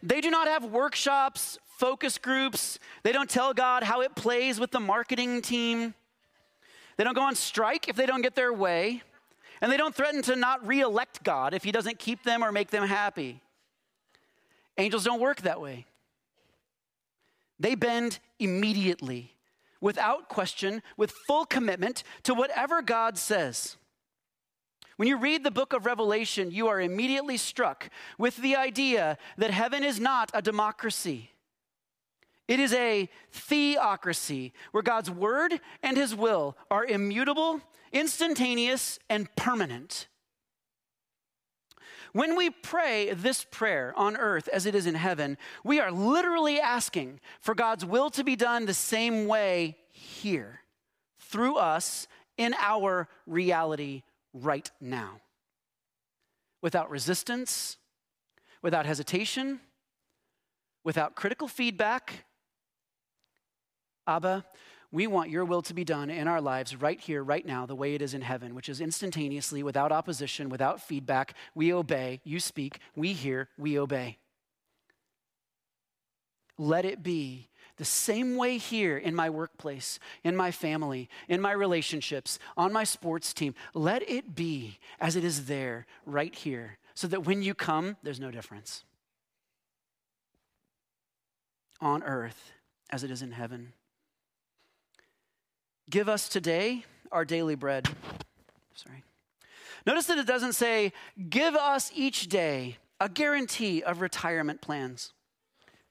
They 0.01 0.21
do 0.21 0.29
not 0.29 0.47
have 0.47 0.63
workshops, 0.63 1.57
focus 1.77 2.17
groups. 2.17 2.79
They 3.03 3.11
don't 3.11 3.29
tell 3.29 3.53
God 3.53 3.83
how 3.83 4.01
it 4.01 4.15
plays 4.15 4.59
with 4.59 4.71
the 4.71 4.79
marketing 4.79 5.41
team. 5.41 5.93
They 6.97 7.03
don't 7.03 7.15
go 7.15 7.23
on 7.23 7.35
strike 7.35 7.89
if 7.89 7.95
they 7.95 8.05
don't 8.05 8.21
get 8.21 8.35
their 8.35 8.53
way. 8.53 9.01
And 9.61 9.71
they 9.71 9.77
don't 9.77 9.93
threaten 9.93 10.21
to 10.23 10.35
not 10.35 10.65
re 10.65 10.79
elect 10.81 11.23
God 11.23 11.53
if 11.53 11.63
he 11.63 11.71
doesn't 11.71 11.99
keep 11.99 12.23
them 12.23 12.43
or 12.43 12.51
make 12.51 12.69
them 12.69 12.87
happy. 12.87 13.41
Angels 14.79 15.03
don't 15.03 15.19
work 15.19 15.41
that 15.41 15.61
way. 15.61 15.85
They 17.59 17.75
bend 17.75 18.19
immediately, 18.39 19.35
without 19.81 20.29
question, 20.29 20.81
with 20.95 21.11
full 21.11 21.45
commitment 21.45 22.03
to 22.23 22.33
whatever 22.33 22.81
God 22.81 23.17
says. 23.17 23.75
When 24.95 25.09
you 25.09 25.17
read 25.17 25.43
the 25.43 25.51
book 25.51 25.73
of 25.73 25.85
Revelation, 25.85 26.49
you 26.51 26.69
are 26.69 26.79
immediately 26.79 27.35
struck 27.35 27.89
with 28.17 28.37
the 28.37 28.55
idea 28.55 29.17
that 29.37 29.51
heaven 29.51 29.83
is 29.83 29.99
not 29.99 30.31
a 30.33 30.41
democracy. 30.41 31.31
It 32.47 32.61
is 32.61 32.73
a 32.73 33.09
theocracy 33.31 34.53
where 34.71 34.81
God's 34.81 35.11
word 35.11 35.59
and 35.83 35.97
his 35.97 36.15
will 36.15 36.57
are 36.71 36.85
immutable, 36.85 37.61
instantaneous, 37.91 38.97
and 39.09 39.33
permanent. 39.35 40.07
When 42.13 42.35
we 42.35 42.49
pray 42.49 43.13
this 43.13 43.45
prayer 43.49 43.93
on 43.95 44.17
earth 44.17 44.47
as 44.47 44.65
it 44.65 44.75
is 44.75 44.87
in 44.87 44.95
heaven, 44.95 45.37
we 45.63 45.79
are 45.79 45.91
literally 45.91 46.59
asking 46.59 47.19
for 47.39 47.53
God's 47.53 47.85
will 47.85 48.09
to 48.11 48.23
be 48.23 48.35
done 48.35 48.65
the 48.65 48.73
same 48.73 49.27
way 49.27 49.77
here, 49.91 50.61
through 51.19 51.57
us, 51.57 52.07
in 52.37 52.55
our 52.57 53.07
reality 53.27 54.03
right 54.33 54.71
now. 54.79 55.19
Without 56.61 56.89
resistance, 56.89 57.77
without 58.61 58.85
hesitation, 58.85 59.59
without 60.83 61.15
critical 61.15 61.47
feedback. 61.47 62.25
Abba, 64.07 64.45
we 64.91 65.05
want 65.05 65.29
your 65.29 65.45
will 65.45 65.61
to 65.63 65.73
be 65.73 65.83
done 65.83 66.09
in 66.09 66.27
our 66.27 66.41
lives 66.41 66.75
right 66.75 66.99
here, 66.99 67.23
right 67.23 67.45
now, 67.45 67.65
the 67.65 67.75
way 67.75 67.93
it 67.93 68.01
is 68.01 68.13
in 68.13 68.21
heaven, 68.21 68.55
which 68.55 68.69
is 68.69 68.81
instantaneously, 68.81 69.61
without 69.61 69.91
opposition, 69.91 70.49
without 70.49 70.81
feedback. 70.81 71.35
We 71.53 71.71
obey, 71.71 72.21
you 72.23 72.39
speak, 72.39 72.79
we 72.95 73.13
hear, 73.13 73.49
we 73.57 73.77
obey. 73.77 74.17
Let 76.57 76.85
it 76.85 77.03
be 77.03 77.49
the 77.77 77.85
same 77.85 78.35
way 78.35 78.57
here 78.57 78.97
in 78.97 79.15
my 79.15 79.29
workplace, 79.29 79.99
in 80.23 80.35
my 80.35 80.51
family, 80.51 81.07
in 81.29 81.39
my 81.39 81.51
relationships, 81.51 82.39
on 82.57 82.73
my 82.73 82.83
sports 82.83 83.33
team. 83.33 83.53
Let 83.73 84.07
it 84.09 84.35
be 84.35 84.79
as 84.99 85.15
it 85.15 85.23
is 85.23 85.45
there, 85.45 85.85
right 86.05 86.33
here, 86.33 86.79
so 86.95 87.07
that 87.07 87.25
when 87.25 87.41
you 87.43 87.53
come, 87.53 87.95
there's 88.03 88.19
no 88.19 88.31
difference. 88.31 88.83
On 91.79 92.03
earth 92.03 92.51
as 92.89 93.03
it 93.03 93.11
is 93.11 93.21
in 93.21 93.31
heaven. 93.31 93.73
Give 95.89 96.07
us 96.07 96.29
today 96.29 96.85
our 97.11 97.25
daily 97.25 97.55
bread. 97.55 97.87
Sorry. 98.75 99.03
Notice 99.85 100.05
that 100.05 100.19
it 100.19 100.27
doesn't 100.27 100.53
say, 100.53 100.93
give 101.29 101.55
us 101.55 101.91
each 101.95 102.27
day 102.27 102.77
a 102.99 103.09
guarantee 103.09 103.81
of 103.81 104.01
retirement 104.01 104.61
plans, 104.61 105.13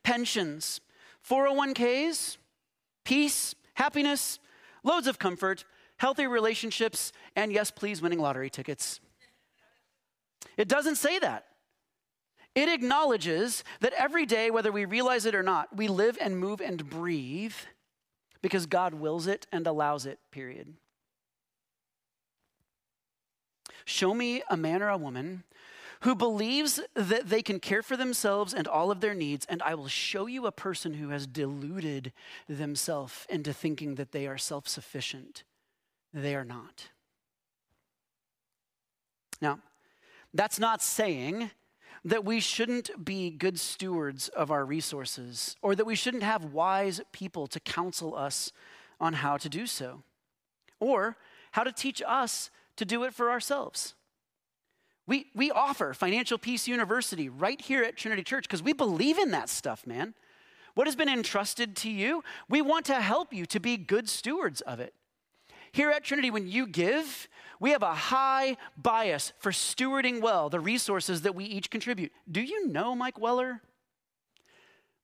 pensions, 0.05 0.81
401ks, 1.29 2.37
peace, 3.05 3.55
happiness, 3.75 4.39
loads 4.85 5.07
of 5.07 5.19
comfort, 5.19 5.65
healthy 5.97 6.27
relationships, 6.27 7.13
and 7.35 7.53
yes, 7.53 7.71
please, 7.71 8.01
winning 8.01 8.21
lottery 8.21 8.51
tickets. 8.51 9.01
It 10.57 10.69
doesn't 10.69 10.97
say 10.97 11.19
that. 11.19 11.47
It 12.55 12.69
acknowledges 12.69 13.65
that 13.81 13.93
every 13.97 14.27
day, 14.27 14.51
whether 14.51 14.71
we 14.71 14.85
realize 14.85 15.27
it 15.27 15.35
or 15.35 15.43
not, 15.43 15.77
we 15.77 15.89
live 15.89 16.19
and 16.21 16.39
move 16.39 16.61
and 16.61 16.89
breathe 16.89 17.55
because 18.43 18.67
God 18.67 18.95
wills 18.95 19.27
it 19.27 19.47
and 19.53 19.67
allows 19.67 20.07
it, 20.07 20.19
period. 20.31 20.75
Show 23.85 24.15
me 24.15 24.43
a 24.51 24.57
man 24.57 24.83
or 24.83 24.89
a 24.89 24.99
woman 24.99 25.45
who 26.01 26.15
believes 26.15 26.79
that 26.95 27.29
they 27.29 27.43
can 27.43 27.59
care 27.59 27.83
for 27.83 27.97
themselves 27.97 28.55
and 28.55 28.69
all 28.69 28.91
of 28.91 29.01
their 29.01 29.15
needs, 29.15 29.47
and 29.49 29.63
I 29.63 29.75
will 29.75 29.89
show 29.89 30.27
you 30.27 30.47
a 30.47 30.53
person 30.53 30.95
who 30.95 31.09
has 31.09 31.27
deluded 31.27 32.13
themselves 32.49 33.27
into 33.29 33.53
thinking 33.53 33.97
that 33.97 34.13
they 34.13 34.27
are 34.27 34.39
self 34.39 34.69
sufficient. 34.69 35.43
They 36.15 36.35
are 36.35 36.45
not. 36.45 36.89
Now, 39.41 39.61
that's 40.33 40.59
not 40.59 40.83
saying 40.83 41.51
that 42.05 42.25
we 42.25 42.41
shouldn't 42.41 43.05
be 43.05 43.31
good 43.31 43.59
stewards 43.59 44.29
of 44.29 44.51
our 44.51 44.65
resources 44.65 45.57
or 45.63 45.75
that 45.75 45.87
we 45.87 45.95
shouldn't 45.95 46.23
have 46.23 46.53
wise 46.53 47.01
people 47.13 47.47
to 47.49 47.61
counsel 47.61 48.15
us 48.15 48.53
on 49.01 49.15
how 49.15 49.37
to 49.37 49.49
do 49.49 49.67
so 49.67 50.03
or 50.81 51.17
how 51.53 51.65
to 51.65 51.73
teach 51.73 52.03
us 52.07 52.51
to 52.77 52.85
do 52.85 53.05
it 53.05 53.15
for 53.15 53.31
ourselves. 53.31 53.95
We, 55.07 55.27
we 55.35 55.51
offer 55.51 55.95
Financial 55.95 56.37
Peace 56.37 56.69
University 56.69 57.29
right 57.29 57.61
here 57.61 57.83
at 57.83 57.97
Trinity 57.97 58.23
Church 58.23 58.45
because 58.45 58.63
we 58.63 58.75
believe 58.75 59.19
in 59.19 59.31
that 59.31 59.49
stuff, 59.49 59.87
man. 59.87 60.15
What 60.75 60.87
has 60.87 60.95
been 60.95 61.09
entrusted 61.09 61.75
to 61.77 61.91
you, 61.91 62.23
we 62.49 62.63
want 62.63 62.85
to 62.87 63.01
help 63.01 63.33
you 63.33 63.47
to 63.47 63.59
be 63.59 63.77
good 63.77 64.09
stewards 64.09 64.61
of 64.61 64.81
it. 64.81 64.95
Here 65.73 65.91
at 65.91 66.05
Trinity, 66.05 66.31
when 66.31 66.47
you 66.47 66.67
give, 66.67 67.27
we 67.61 67.71
have 67.71 67.83
a 67.83 67.95
high 67.95 68.57
bias 68.77 69.33
for 69.39 69.53
stewarding 69.53 70.21
well 70.21 70.49
the 70.49 70.61
resources 70.61 71.23
that 71.23 71.35
we 71.35 71.45
each 71.45 71.71
contribute. 71.71 72.13
Do 72.31 72.41
you 72.41 72.69
know 72.69 72.95
Mike 72.95 73.19
Weller? 73.19 73.63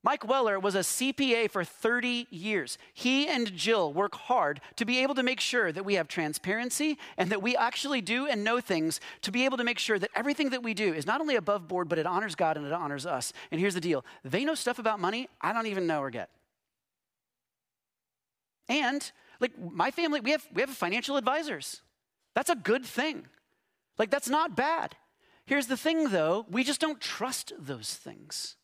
Mike 0.04 0.28
Weller 0.28 0.60
was 0.60 0.74
a 0.74 0.80
CPA 0.80 1.50
for 1.50 1.64
30 1.64 2.26
years. 2.28 2.76
He 2.92 3.26
and 3.26 3.50
Jill 3.54 3.90
work 3.90 4.14
hard 4.14 4.60
to 4.76 4.84
be 4.84 4.98
able 4.98 5.14
to 5.14 5.22
make 5.22 5.40
sure 5.40 5.72
that 5.72 5.86
we 5.86 5.94
have 5.94 6.08
transparency 6.08 6.98
and 7.16 7.30
that 7.30 7.40
we 7.40 7.56
actually 7.56 8.02
do 8.02 8.26
and 8.26 8.44
know 8.44 8.60
things 8.60 9.00
to 9.22 9.32
be 9.32 9.46
able 9.46 9.56
to 9.56 9.64
make 9.64 9.78
sure 9.78 9.98
that 9.98 10.10
everything 10.14 10.50
that 10.50 10.62
we 10.62 10.74
do 10.74 10.92
is 10.92 11.06
not 11.06 11.22
only 11.22 11.36
above 11.36 11.66
board, 11.66 11.88
but 11.88 11.98
it 11.98 12.04
honors 12.04 12.34
God 12.34 12.58
and 12.58 12.66
it 12.66 12.72
honors 12.72 13.06
us. 13.06 13.32
And 13.50 13.58
here's 13.58 13.72
the 13.72 13.80
deal 13.80 14.04
they 14.22 14.44
know 14.44 14.54
stuff 14.54 14.78
about 14.78 15.00
money 15.00 15.30
I 15.40 15.54
don't 15.54 15.68
even 15.68 15.86
know 15.86 16.00
or 16.00 16.10
get. 16.10 16.28
And 18.68 19.10
like 19.40 19.52
my 19.58 19.90
family, 19.90 20.20
we 20.20 20.32
have, 20.32 20.46
we 20.52 20.60
have 20.60 20.68
financial 20.68 21.16
advisors. 21.16 21.80
That's 22.34 22.50
a 22.50 22.56
good 22.56 22.84
thing. 22.84 23.26
Like, 23.98 24.10
that's 24.10 24.28
not 24.28 24.56
bad. 24.56 24.96
Here's 25.46 25.66
the 25.66 25.76
thing, 25.76 26.08
though 26.08 26.46
we 26.50 26.64
just 26.64 26.80
don't 26.80 27.00
trust 27.00 27.52
those 27.58 27.94
things. 27.94 28.56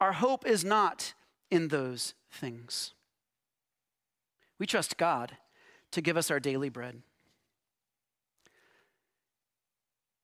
Our 0.00 0.12
hope 0.12 0.46
is 0.46 0.64
not 0.64 1.14
in 1.50 1.68
those 1.68 2.14
things. 2.30 2.92
We 4.58 4.66
trust 4.66 4.96
God 4.96 5.36
to 5.92 6.00
give 6.00 6.16
us 6.16 6.30
our 6.30 6.40
daily 6.40 6.68
bread. 6.68 7.02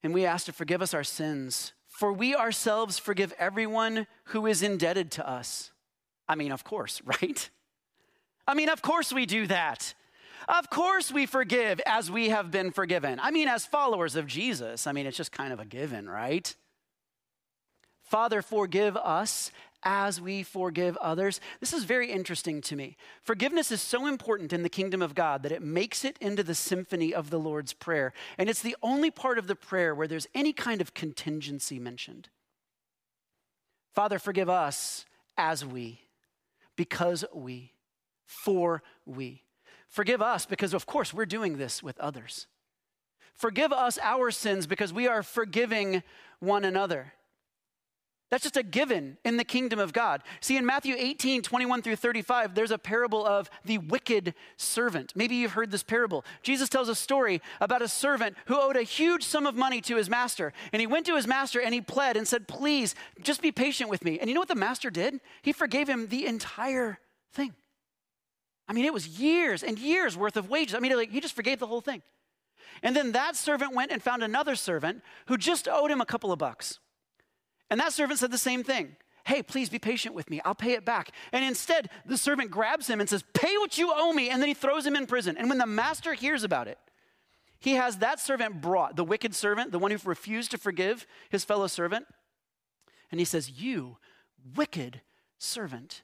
And 0.03 0.13
we 0.13 0.27
ask 0.27 0.47
to 0.47 0.53
forgive 0.53 0.83
us 0.83 0.95
our 0.95 1.05
sins, 1.05 1.73
for 1.89 2.13
we 2.13 2.35
ourselves 2.35 2.99
forgive 2.99 3.33
everyone 3.39 4.07
who 4.27 4.47
is 4.47 4.63
indebted 4.63 5.11
to 5.13 5.29
us. 5.29 5.71
I 6.29 6.35
mean, 6.35 6.53
of 6.53 6.65
course, 6.65 7.01
right? 7.05 7.49
I 8.47 8.55
mean, 8.55 8.69
of 8.69 8.83
course 8.83 9.13
we 9.13 9.27
do 9.27 9.47
that. 9.47 9.95
Of 10.49 10.71
course 10.71 11.13
we 11.13 11.27
forgive 11.27 11.81
as 11.87 12.11
we 12.11 12.29
have 12.31 12.51
been 12.51 12.71
forgiven. 12.71 13.21
I 13.21 13.31
mean, 13.31 13.49
as 13.49 13.65
followers 13.67 14.17
of 14.17 14.27
Jesus, 14.27 14.87
I 14.87 14.93
mean, 14.93 15.07
it's 15.07 15.17
just 15.17 15.33
kind 15.33 15.53
of 15.53 15.61
a 15.61 15.65
given, 15.65 16.09
right? 16.09 16.55
Father, 18.03 18.43
forgive 18.43 18.97
us 18.97 19.51
as 19.85 20.21
we 20.21 20.43
forgive 20.43 20.97
others. 20.99 21.41
This 21.61 21.73
is 21.73 21.85
very 21.85 22.11
interesting 22.11 22.61
to 22.63 22.77
me. 22.77 22.97
Forgiveness 23.23 23.71
is 23.71 23.83
so 23.83 24.07
important 24.07 24.53
in 24.53 24.63
the 24.63 24.69
kingdom 24.69 25.03
of 25.03 25.15
God 25.15 25.43
that 25.43 25.53
it 25.53 25.63
makes 25.63 26.05
it 26.05 26.19
into 26.21 26.43
the 26.43 26.55
symphony 26.55 27.13
of 27.13 27.31
the 27.31 27.39
Lord's 27.39 27.73
Prayer. 27.73 28.13
And 28.39 28.49
it's 28.49 28.63
the 28.63 28.77
only 28.83 29.11
part 29.11 29.39
of 29.39 29.47
the 29.47 29.57
prayer 29.57 29.95
where 29.95 30.07
there's 30.07 30.29
any 30.35 30.53
kind 30.53 30.81
of 30.81 30.95
contingency 30.95 31.79
mentioned. 31.79 32.29
Father, 33.95 34.19
forgive 34.19 34.49
us 34.49 35.05
as 35.37 35.65
we, 35.65 36.03
because 36.77 37.25
we, 37.35 37.73
for 38.25 38.83
we. 39.05 39.43
Forgive 39.93 40.23
us 40.23 40.47
because, 40.47 40.73
of 40.73 40.87
course, 40.87 41.13
we're 41.13 41.27
doing 41.27 41.59
this 41.59 41.83
with 41.83 42.01
others. 42.01 42.47
Forgive 43.35 43.73
us 43.75 43.99
our 44.03 44.31
sins 44.31 44.67
because 44.67 44.91
we 44.91 45.07
are 45.07 45.23
forgiving 45.23 46.03
one 46.41 46.65
another. 46.65 47.13
That's 48.31 48.45
just 48.45 48.57
a 48.57 48.63
given 48.63 49.19
in 49.23 49.37
the 49.37 49.45
kingdom 49.45 49.79
of 49.79 49.93
God. 49.93 50.23
See, 50.41 50.57
in 50.57 50.65
Matthew 50.65 50.95
18, 50.97 51.43
21 51.43 51.83
through 51.83 51.97
35, 51.97 52.55
there's 52.55 52.71
a 52.71 52.79
parable 52.79 53.27
of 53.27 53.51
the 53.67 53.77
wicked 53.77 54.33
servant. 54.57 55.13
Maybe 55.15 55.35
you've 55.35 55.53
heard 55.53 55.71
this 55.71 55.83
parable. 55.83 56.25
Jesus 56.43 56.71
tells 56.71 56.89
a 56.89 56.95
story 56.95 57.43
about 57.61 57.83
a 57.83 57.89
servant 57.89 58.39
who 58.47 58.59
owed 58.59 58.79
a 58.79 58.85
huge 58.85 59.25
sum 59.25 59.45
of 59.45 59.57
money 59.57 59.83
to 59.83 59.97
his 59.97 60.09
master. 60.09 60.55
And 60.73 60.81
he 60.81 60.87
went 60.87 61.05
to 61.05 61.17
his 61.17 61.27
master 61.27 61.61
and 61.61 61.75
he 61.75 61.83
pled 61.83 62.17
and 62.17 62.27
said, 62.27 62.49
Please, 62.49 62.95
just 63.21 63.43
be 63.43 63.53
patient 63.53 63.91
with 63.91 64.03
me. 64.03 64.19
And 64.19 64.31
you 64.31 64.33
know 64.33 64.41
what 64.41 64.49
the 64.49 64.55
master 64.55 64.89
did? 64.89 65.21
He 65.43 65.53
forgave 65.53 65.87
him 65.87 66.07
the 66.07 66.25
entire 66.25 66.99
thing. 67.35 67.53
I 68.69 68.73
mean, 68.73 68.85
it 68.85 68.95
was 68.95 69.07
years 69.07 69.63
and 69.63 69.79
years 69.79 70.17
worth 70.17 70.37
of 70.37 70.49
wages. 70.49 70.75
I 70.75 70.79
mean, 70.79 70.97
like, 70.97 71.11
he 71.11 71.21
just 71.21 71.35
forgave 71.35 71.59
the 71.59 71.67
whole 71.67 71.81
thing. 71.81 72.03
And 72.83 72.97
then 72.97 73.13
that 73.13 73.37
servant 73.37 73.75
went 73.75 73.93
and 73.93 74.03
found 74.03 74.23
another 74.23 74.57
servant 74.57 75.03
who 75.27 75.37
just 75.37 75.69
owed 75.69 75.91
him 75.91 76.01
a 76.01 76.07
couple 76.07 76.33
of 76.33 76.39
bucks. 76.39 76.79
And 77.71 77.79
that 77.81 77.93
servant 77.93 78.21
said 78.21 78.31
the 78.31 78.39
same 78.39 78.65
thing. 78.65 78.97
Hey, 79.25 79.43
please 79.43 79.69
be 79.69 79.79
patient 79.79 80.15
with 80.15 80.29
me. 80.31 80.41
I'll 80.45 80.55
pay 80.55 80.73
it 80.73 80.85
back. 80.85 81.13
And 81.33 81.45
instead, 81.45 81.91
the 82.05 82.17
servant 82.17 82.51
grabs 82.51 82.89
him 82.89 83.01
and 83.01 83.09
says, 83.09 83.25
Pay 83.35 83.57
what 83.59 83.79
you 83.79 83.93
owe 83.95 84.13
me. 84.13 84.31
And 84.31 84.43
then 84.43 84.49
he 84.49 84.55
throws 84.55 84.85
him 84.85 84.97
in 84.97 85.07
prison. 85.07 85.37
And 85.37 85.49
when 85.49 85.59
the 85.59 85.67
master 85.67 86.15
hears 86.15 86.43
about 86.43 86.67
it, 86.67 86.79
he 87.61 87.75
has 87.75 87.99
that 87.99 88.19
servant 88.19 88.61
brought, 88.61 88.97
the 88.97 89.05
wicked 89.05 89.37
servant, 89.37 89.71
the 89.71 89.79
one 89.79 89.93
who 89.93 89.99
refused 90.05 90.51
to 90.51 90.59
forgive 90.59 91.07
his 91.31 91.45
fellow 91.45 91.69
servant. 91.69 92.07
And 93.13 93.21
he 93.21 93.25
says, 93.25 93.51
You 93.51 93.99
wicked 94.57 95.03
servant. 95.39 96.03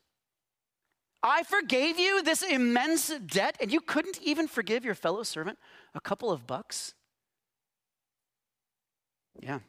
I 1.23 1.43
forgave 1.43 1.99
you 1.99 2.23
this 2.23 2.43
immense 2.43 3.13
debt, 3.27 3.57
and 3.61 3.73
you 3.73 3.81
couldn't 3.81 4.21
even 4.23 4.47
forgive 4.47 4.85
your 4.85 4.95
fellow 4.95 5.23
servant 5.23 5.59
a 5.95 6.01
couple 6.01 6.31
of 6.31 6.47
bucks? 6.47 6.95
Yeah, 9.41 9.61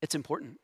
it's 0.00 0.14
important. 0.14 0.58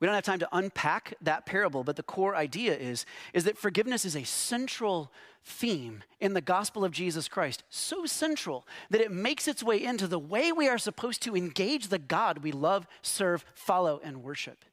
We 0.00 0.06
don't 0.06 0.14
have 0.14 0.24
time 0.24 0.38
to 0.40 0.48
unpack 0.52 1.14
that 1.22 1.44
parable, 1.44 1.82
but 1.82 1.96
the 1.96 2.04
core 2.04 2.36
idea 2.36 2.76
is, 2.76 3.04
is 3.32 3.44
that 3.44 3.58
forgiveness 3.58 4.04
is 4.04 4.14
a 4.14 4.22
central 4.22 5.10
theme 5.42 6.04
in 6.20 6.34
the 6.34 6.40
gospel 6.40 6.84
of 6.84 6.92
Jesus 6.92 7.26
Christ. 7.26 7.64
So 7.68 8.06
central 8.06 8.66
that 8.90 9.00
it 9.00 9.10
makes 9.10 9.48
its 9.48 9.62
way 9.62 9.82
into 9.82 10.06
the 10.06 10.18
way 10.18 10.52
we 10.52 10.68
are 10.68 10.78
supposed 10.78 11.22
to 11.22 11.36
engage 11.36 11.88
the 11.88 11.98
God 11.98 12.38
we 12.38 12.52
love, 12.52 12.86
serve, 13.02 13.44
follow, 13.54 14.00
and 14.04 14.22
worship. 14.22 14.64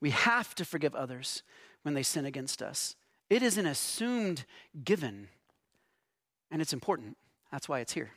We 0.00 0.10
have 0.10 0.54
to 0.56 0.64
forgive 0.64 0.94
others 0.94 1.42
when 1.82 1.94
they 1.94 2.02
sin 2.02 2.26
against 2.26 2.62
us. 2.62 2.96
It 3.30 3.42
is 3.42 3.58
an 3.58 3.66
assumed 3.66 4.44
given, 4.84 5.28
and 6.50 6.62
it's 6.62 6.72
important. 6.72 7.16
That's 7.50 7.68
why 7.68 7.80
it's 7.80 7.92
here 7.92 8.12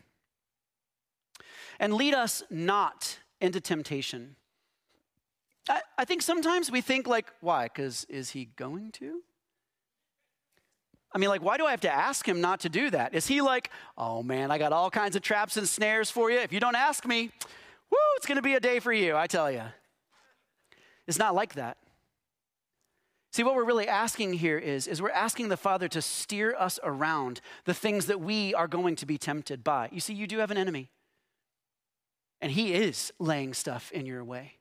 and 1.82 1.96
lead 1.96 2.14
us 2.14 2.44
not 2.50 3.20
into 3.42 3.60
temptation. 3.60 4.36
I, 5.68 5.82
I 5.98 6.06
think 6.06 6.22
sometimes 6.22 6.72
we 6.72 6.80
think, 6.80 7.08
like, 7.08 7.26
why? 7.42 7.64
Because 7.64 8.06
is 8.06 8.30
he 8.30 8.46
going 8.56 8.92
to? 8.94 9.22
I 11.12 11.18
mean, 11.18 11.30
like, 11.30 11.42
why 11.42 11.58
do 11.58 11.66
I 11.66 11.72
have 11.72 11.82
to 11.82 11.94
ask 11.94 12.26
him 12.26 12.40
not 12.40 12.62
to 12.62 12.70
do 12.70 12.92
that? 12.92 13.16
Is 13.16 13.28
he 13.28 13.42
like, 13.42 13.70
oh 13.98 14.24
man, 14.24 14.50
I 14.50 14.58
got 14.58 14.72
all 14.72 14.90
kinds 14.90 15.16
of 15.16 15.24
traps 15.24 15.58
and 15.58 15.68
snares 15.68 16.10
for 16.10 16.32
you. 16.32 16.38
If 16.38 16.54
you 16.54 16.60
don't 16.60 16.76
ask 16.76 17.06
me, 17.06 17.32
whoo, 17.90 17.98
it's 18.16 18.28
going 18.28 18.38
to 18.38 18.42
be 18.42 18.54
a 18.54 18.62
day 18.62 18.80
for 18.80 18.94
you, 18.94 19.18
I 19.18 19.28
tell 19.28 19.52
you. 19.52 19.64
It's 21.12 21.20
not 21.20 21.36
like 21.36 21.56
that. 21.56 21.76
See, 23.34 23.44
what 23.44 23.54
we're 23.54 23.66
really 23.66 23.90
asking 23.90 24.32
here 24.32 24.58
is, 24.58 24.88
is 24.88 25.02
we're 25.02 25.10
asking 25.10 25.50
the 25.50 25.58
Father 25.58 25.90
to 25.90 26.02
steer 26.02 26.56
us 26.58 26.80
around 26.84 27.42
the 27.66 27.74
things 27.74 28.06
that 28.06 28.22
we 28.22 28.54
are 28.54 28.70
going 28.70 28.96
to 28.96 29.06
be 29.06 29.18
tempted 29.18 29.62
by. 29.62 29.90
You 29.92 30.00
see, 30.00 30.14
you 30.14 30.26
do 30.26 30.38
have 30.38 30.52
an 30.52 30.58
enemy. 30.58 30.88
And 32.40 32.54
He 32.54 32.74
is 32.74 33.12
laying 33.20 33.54
stuff 33.54 33.92
in 33.92 34.06
your 34.06 34.24
way. 34.24 34.54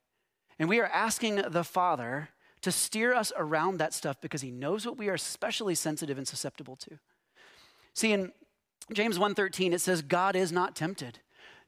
And 0.59 0.69
we 0.69 0.81
are 0.81 0.87
asking 0.87 1.37
the 1.37 1.63
Father 1.63 2.31
to 2.63 2.73
steer 2.73 3.15
us 3.15 3.33
around 3.37 3.77
that 3.77 3.95
stuff 3.95 4.21
because 4.21 4.43
He 4.43 4.51
knows 4.51 4.85
what 4.85 4.99
we 4.99 5.09
are 5.09 5.15
especially 5.15 5.77
sensitive 5.77 6.19
and 6.19 6.27
susceptible 6.27 6.75
to. 6.75 6.99
See, 7.95 8.13
in 8.13 8.33
James 8.93 9.21
1:13 9.21 9.73
it 9.73 9.81
says 9.81 10.03
God 10.03 10.35
is 10.35 10.51
not 10.51 10.75
tempted, 10.75 11.21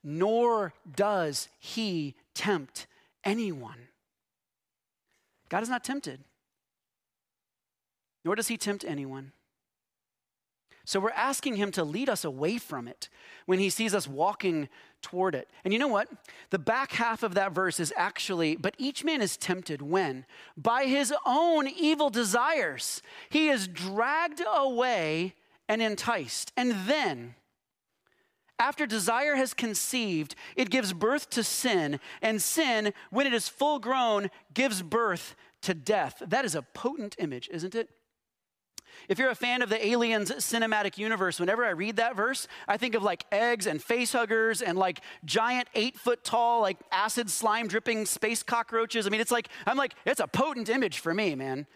nor 0.03 0.75
does 0.97 1.49
he 1.61 2.17
tempt 2.35 2.89
anyone. 3.23 3.87
God 5.53 5.63
is 5.63 5.69
not 5.69 5.85
tempted, 5.85 6.21
nor 8.25 8.35
does 8.35 8.49
he 8.49 8.57
tempt 8.57 8.87
anyone. 8.89 9.33
So 10.87 10.99
we're 10.99 11.11
asking 11.11 11.57
him 11.57 11.71
to 11.73 11.85
lead 11.85 12.09
us 12.09 12.25
away 12.25 12.57
from 12.57 12.89
it 12.89 13.11
when 13.45 13.59
he 13.59 13.69
sees 13.69 13.95
us 13.95 14.09
walking 14.09 14.71
toward 15.03 15.35
it. 15.35 15.51
And 15.63 15.75
you 15.75 15.79
know 15.79 15.89
what? 15.89 16.09
The 16.49 16.59
back 16.59 16.93
half 16.93 17.23
of 17.23 17.35
that 17.35 17.53
verse 17.53 17.81
is 17.81 17.93
actually, 17.99 18.57
but 18.57 18.75
each 18.79 19.05
man 19.05 19.21
is 19.21 19.37
tempted 19.37 19.83
when? 19.83 20.25
By 20.57 20.87
his 20.87 21.13
own 21.27 21.69
evil 21.69 22.09
desires. 22.09 23.03
He 23.29 23.51
is 23.51 23.69
dragged 23.69 24.43
away 24.51 25.35
and 25.69 25.83
enticed. 25.83 26.51
And 26.57 26.73
then, 26.87 27.35
after 28.63 28.87
desire 28.87 29.35
has 29.35 29.55
conceived, 29.55 30.37
it 30.55 30.71
gives 30.71 30.93
birth 30.93 31.29
to 31.31 31.43
sin. 31.43 31.99
And 32.23 32.41
sin, 32.41 32.95
when 33.11 33.27
it 33.27 33.35
is 33.35 33.49
full 33.49 33.81
grown, 33.81 34.31
gives 34.55 34.83
birth 34.83 35.35
to 35.63 35.75
death. 35.75 36.23
That 36.25 36.45
is 36.45 36.55
a 36.55 36.63
potent 36.63 37.17
image, 37.19 37.49
isn't 37.53 37.75
it? 37.75 37.89
If 39.09 39.19
you're 39.19 39.31
a 39.31 39.35
fan 39.35 39.63
of 39.63 39.69
the 39.69 39.85
Aliens 39.85 40.31
cinematic 40.31 40.97
universe, 40.97 41.41
whenever 41.41 41.65
I 41.65 41.71
read 41.71 41.97
that 41.97 42.15
verse, 42.15 42.47
I 42.69 42.77
think 42.77 42.95
of 42.95 43.03
like 43.03 43.25
eggs 43.33 43.67
and 43.67 43.83
face 43.83 44.13
huggers 44.13 44.63
and 44.63 44.79
like 44.79 45.01
giant 45.25 45.67
eight 45.75 45.99
foot 45.99 46.23
tall, 46.23 46.61
like 46.61 46.77
acid 46.93 47.31
slime 47.31 47.67
dripping 47.67 48.07
space 48.07 48.45
cockroaches. 48.45 49.09
I 49.09 49.11
mean, 49.11 49.21
it's 49.21 49.33
like, 49.33 49.49
I'm 49.67 49.77
like, 49.77 49.95
it's 50.05 50.21
a 50.21 50.29
potent 50.29 50.69
image 50.69 51.01
for 51.01 51.13
me, 51.13 51.35
man. 51.35 51.67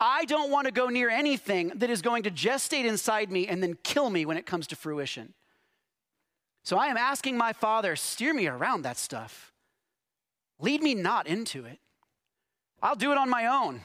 I 0.00 0.24
don't 0.24 0.50
want 0.50 0.66
to 0.66 0.72
go 0.72 0.88
near 0.88 1.10
anything 1.10 1.68
that 1.76 1.90
is 1.90 2.02
going 2.02 2.24
to 2.24 2.30
gestate 2.30 2.86
inside 2.86 3.30
me 3.30 3.46
and 3.46 3.62
then 3.62 3.78
kill 3.84 4.10
me 4.10 4.26
when 4.26 4.36
it 4.36 4.46
comes 4.46 4.66
to 4.68 4.76
fruition. 4.76 5.32
So 6.64 6.78
I 6.78 6.86
am 6.86 6.96
asking 6.96 7.36
my 7.36 7.52
Father, 7.52 7.94
steer 7.94 8.32
me 8.32 8.46
around 8.48 8.82
that 8.82 8.96
stuff. 8.96 9.52
Lead 10.58 10.82
me 10.82 10.94
not 10.94 11.26
into 11.26 11.66
it. 11.66 11.78
I'll 12.82 12.96
do 12.96 13.12
it 13.12 13.18
on 13.18 13.28
my 13.28 13.46
own. 13.46 13.82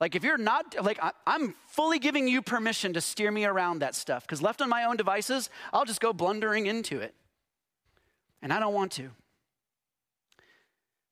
Like, 0.00 0.14
if 0.14 0.24
you're 0.24 0.38
not, 0.38 0.74
like, 0.82 0.98
I, 1.02 1.12
am 1.26 1.54
fully 1.68 1.98
giving 1.98 2.26
you 2.26 2.40
permission 2.42 2.92
to 2.94 3.00
steer 3.00 3.30
me 3.30 3.44
around 3.44 3.80
that 3.80 3.94
stuff 3.94 4.24
because 4.24 4.42
left 4.42 4.60
on 4.62 4.68
my 4.68 4.84
own 4.84 4.96
devices, 4.96 5.50
I'll 5.72 5.84
just 5.84 6.00
go 6.00 6.12
blundering 6.12 6.66
into 6.66 7.00
it. 7.00 7.14
And 8.40 8.52
I 8.52 8.58
don't 8.60 8.74
want 8.74 8.92
to. 8.92 9.10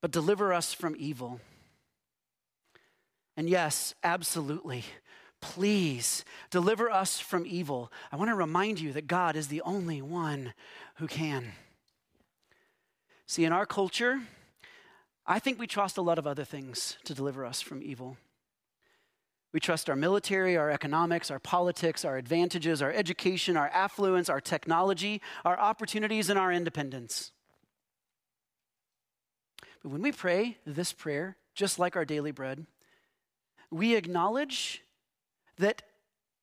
But 0.00 0.10
deliver 0.10 0.52
us 0.52 0.72
from 0.72 0.96
evil. 0.98 1.40
And 3.36 3.48
yes, 3.48 3.94
absolutely. 4.02 4.84
Please 5.40 6.24
deliver 6.50 6.90
us 6.90 7.18
from 7.18 7.46
evil. 7.46 7.90
I 8.12 8.16
want 8.16 8.30
to 8.30 8.34
remind 8.34 8.80
you 8.80 8.92
that 8.92 9.06
God 9.06 9.36
is 9.36 9.48
the 9.48 9.62
only 9.62 10.02
one 10.02 10.52
who 10.96 11.06
can. 11.06 11.52
See, 13.26 13.44
in 13.44 13.52
our 13.52 13.66
culture, 13.66 14.20
I 15.26 15.38
think 15.38 15.58
we 15.58 15.66
trust 15.66 15.96
a 15.96 16.02
lot 16.02 16.18
of 16.18 16.26
other 16.26 16.44
things 16.44 16.98
to 17.04 17.14
deliver 17.14 17.46
us 17.46 17.60
from 17.60 17.82
evil. 17.82 18.16
We 19.52 19.60
trust 19.60 19.90
our 19.90 19.96
military, 19.96 20.56
our 20.56 20.70
economics, 20.70 21.30
our 21.30 21.38
politics, 21.38 22.04
our 22.04 22.16
advantages, 22.16 22.82
our 22.82 22.92
education, 22.92 23.56
our 23.56 23.68
affluence, 23.68 24.28
our 24.28 24.40
technology, 24.40 25.20
our 25.44 25.58
opportunities, 25.58 26.30
and 26.30 26.38
our 26.38 26.52
independence. 26.52 27.32
But 29.82 29.92
when 29.92 30.02
we 30.02 30.12
pray 30.12 30.58
this 30.66 30.92
prayer, 30.92 31.36
just 31.54 31.78
like 31.78 31.96
our 31.96 32.04
daily 32.04 32.30
bread, 32.30 32.66
we 33.70 33.94
acknowledge 33.96 34.82
that 35.60 35.82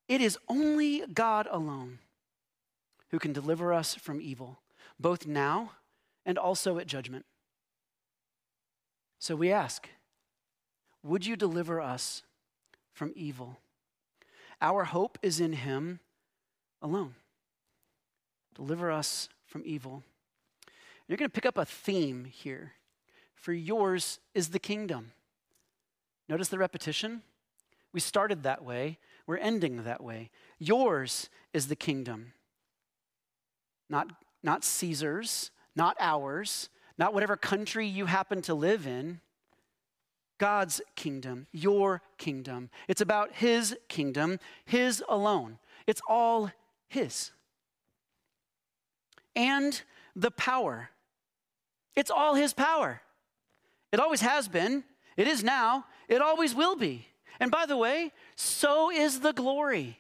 it 0.07 0.22
is 0.22 0.38
only 0.47 1.03
God 1.13 1.47
alone 1.51 1.99
who 3.09 3.20
can 3.20 3.34
deliver 3.34 3.74
us 3.74 3.93
from 3.93 4.22
evil, 4.22 4.59
both 4.99 5.28
now 5.28 5.72
and 6.26 6.38
also 6.38 6.78
at 6.78 6.88
judgment. 6.88 7.26
So 9.20 9.36
we 9.36 9.51
ask, 9.51 9.88
would 11.03 11.26
you 11.26 11.36
deliver 11.36 11.82
us 11.82 12.24
from 12.97 13.13
evil. 13.15 13.59
Our 14.59 14.86
hope 14.86 15.20
is 15.22 15.39
in 15.39 15.53
Him 15.53 15.99
alone. 16.82 17.13
Deliver 18.55 18.91
us 18.91 19.30
from 19.45 19.61
evil. 19.65 20.03
You're 21.07 21.18
going 21.18 21.30
to 21.30 21.34
pick 21.34 21.45
up 21.45 21.59
a 21.59 21.65
theme 21.65 22.26
here. 22.26 22.74
For 23.36 23.53
yours 23.53 24.20
is 24.34 24.49
the 24.49 24.59
kingdom. 24.59 25.11
Notice 26.28 26.47
the 26.47 26.57
repetition? 26.57 27.22
We 27.97 28.01
started 28.01 28.43
that 28.43 28.63
way, 28.63 28.99
we're 29.25 29.37
ending 29.37 29.83
that 29.85 30.03
way. 30.03 30.29
Yours 30.59 31.31
is 31.51 31.67
the 31.67 31.75
kingdom. 31.75 32.33
Not, 33.89 34.11
not 34.43 34.63
Caesar's, 34.63 35.49
not 35.75 35.97
ours, 35.99 36.69
not 36.99 37.15
whatever 37.15 37.35
country 37.35 37.87
you 37.87 38.05
happen 38.05 38.43
to 38.43 38.53
live 38.53 38.85
in. 38.85 39.19
God's 40.37 40.79
kingdom, 40.95 41.47
your 41.51 42.03
kingdom. 42.19 42.69
It's 42.87 43.01
about 43.01 43.31
His 43.33 43.75
kingdom, 43.89 44.39
His 44.63 45.03
alone. 45.09 45.57
It's 45.87 46.01
all 46.07 46.51
His. 46.89 47.31
And 49.35 49.81
the 50.15 50.29
power. 50.29 50.91
It's 51.95 52.11
all 52.11 52.35
His 52.35 52.53
power. 52.53 53.01
It 53.91 53.99
always 53.99 54.21
has 54.21 54.47
been, 54.47 54.83
it 55.15 55.27
is 55.27 55.43
now, 55.43 55.85
it 56.07 56.21
always 56.21 56.53
will 56.53 56.75
be. 56.75 57.07
And 57.39 57.51
by 57.51 57.65
the 57.65 57.77
way, 57.77 58.11
so 58.35 58.91
is 58.91 59.19
the 59.19 59.33
glory. 59.33 59.99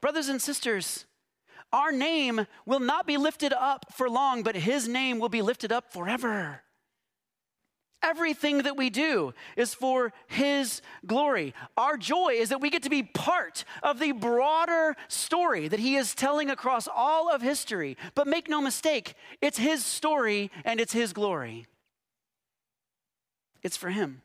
Brothers 0.00 0.28
and 0.28 0.40
sisters, 0.40 1.06
our 1.72 1.92
name 1.92 2.46
will 2.64 2.80
not 2.80 3.06
be 3.06 3.16
lifted 3.16 3.52
up 3.52 3.86
for 3.92 4.08
long, 4.08 4.42
but 4.42 4.56
His 4.56 4.88
name 4.88 5.18
will 5.18 5.28
be 5.28 5.42
lifted 5.42 5.72
up 5.72 5.92
forever. 5.92 6.62
Everything 8.02 8.58
that 8.62 8.76
we 8.76 8.88
do 8.88 9.34
is 9.56 9.74
for 9.74 10.12
His 10.28 10.80
glory. 11.06 11.54
Our 11.76 11.96
joy 11.96 12.34
is 12.34 12.50
that 12.50 12.60
we 12.60 12.70
get 12.70 12.84
to 12.84 12.90
be 12.90 13.02
part 13.02 13.64
of 13.82 13.98
the 13.98 14.12
broader 14.12 14.94
story 15.08 15.66
that 15.68 15.80
He 15.80 15.96
is 15.96 16.14
telling 16.14 16.50
across 16.50 16.86
all 16.86 17.30
of 17.32 17.42
history. 17.42 17.96
But 18.14 18.28
make 18.28 18.48
no 18.48 18.60
mistake, 18.60 19.14
it's 19.40 19.58
His 19.58 19.84
story 19.84 20.50
and 20.64 20.80
it's 20.80 20.92
His 20.92 21.12
glory. 21.12 21.66
It's 23.62 23.76
for 23.76 23.90
Him. 23.90 24.22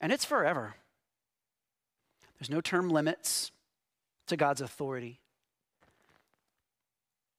And 0.00 0.12
it's 0.12 0.24
forever. 0.24 0.74
There's 2.38 2.50
no 2.50 2.60
term 2.60 2.90
limits 2.90 3.50
to 4.26 4.36
God's 4.36 4.60
authority. 4.60 5.20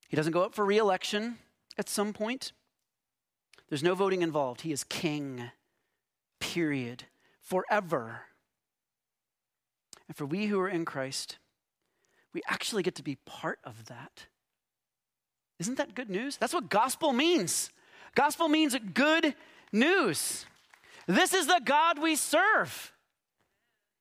He 0.08 0.16
doesn't 0.16 0.34
go 0.34 0.44
up 0.44 0.56
for 0.56 0.66
reelection 0.66 1.38
at 1.78 1.90
some 1.90 2.14
point. 2.14 2.54
There's 3.70 3.84
no 3.84 3.96
voting 3.96 4.22
involved. 4.22 4.62
He 4.62 4.72
is 4.72 4.84
king, 4.86 5.52
period, 6.40 7.04
forever. 7.42 8.22
And 10.08 10.16
for 10.16 10.26
we 10.26 10.46
who 10.46 10.60
are 10.60 10.70
in 10.70 10.86
Christ, 10.86 11.38
we 12.34 12.42
actually 12.48 12.84
get 12.84 12.96
to 12.96 13.04
be 13.04 13.18
part 13.26 13.60
of 13.64 13.86
that. 13.86 14.28
Isn't 15.60 15.78
that 15.78 15.96
good 15.96 16.10
news? 16.10 16.38
That's 16.38 16.54
what 16.54 16.70
gospel 16.70 17.12
means. 17.12 17.72
Gospel 18.16 18.48
means 18.48 18.76
good 18.94 19.36
news. 19.72 20.46
This 21.08 21.34
is 21.34 21.48
the 21.48 21.62
God 21.64 22.00
we 22.00 22.16
serve. 22.16 22.94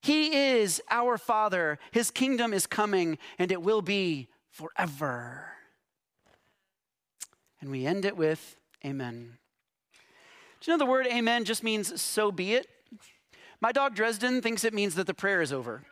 He 0.02 0.34
is 0.34 0.82
our 0.90 1.16
Father. 1.16 1.78
His 1.92 2.10
kingdom 2.10 2.52
is 2.52 2.66
coming, 2.66 3.18
and 3.38 3.50
it 3.50 3.62
will 3.62 3.82
be 3.82 4.28
forever. 4.50 5.52
And 7.60 7.70
we 7.70 7.86
end 7.86 8.04
it 8.04 8.16
with 8.16 8.56
Amen. 8.84 9.38
Do 10.60 10.70
you 10.70 10.76
know 10.76 10.84
the 10.84 10.90
word 10.90 11.06
amen 11.08 11.44
just 11.44 11.64
means 11.64 12.00
so 12.00 12.30
be 12.30 12.54
it? 12.54 12.68
My 13.60 13.72
dog 13.72 13.94
Dresden 13.94 14.42
thinks 14.42 14.64
it 14.64 14.74
means 14.74 14.94
that 14.94 15.06
the 15.06 15.14
prayer 15.14 15.42
is 15.42 15.52
over. 15.52 15.82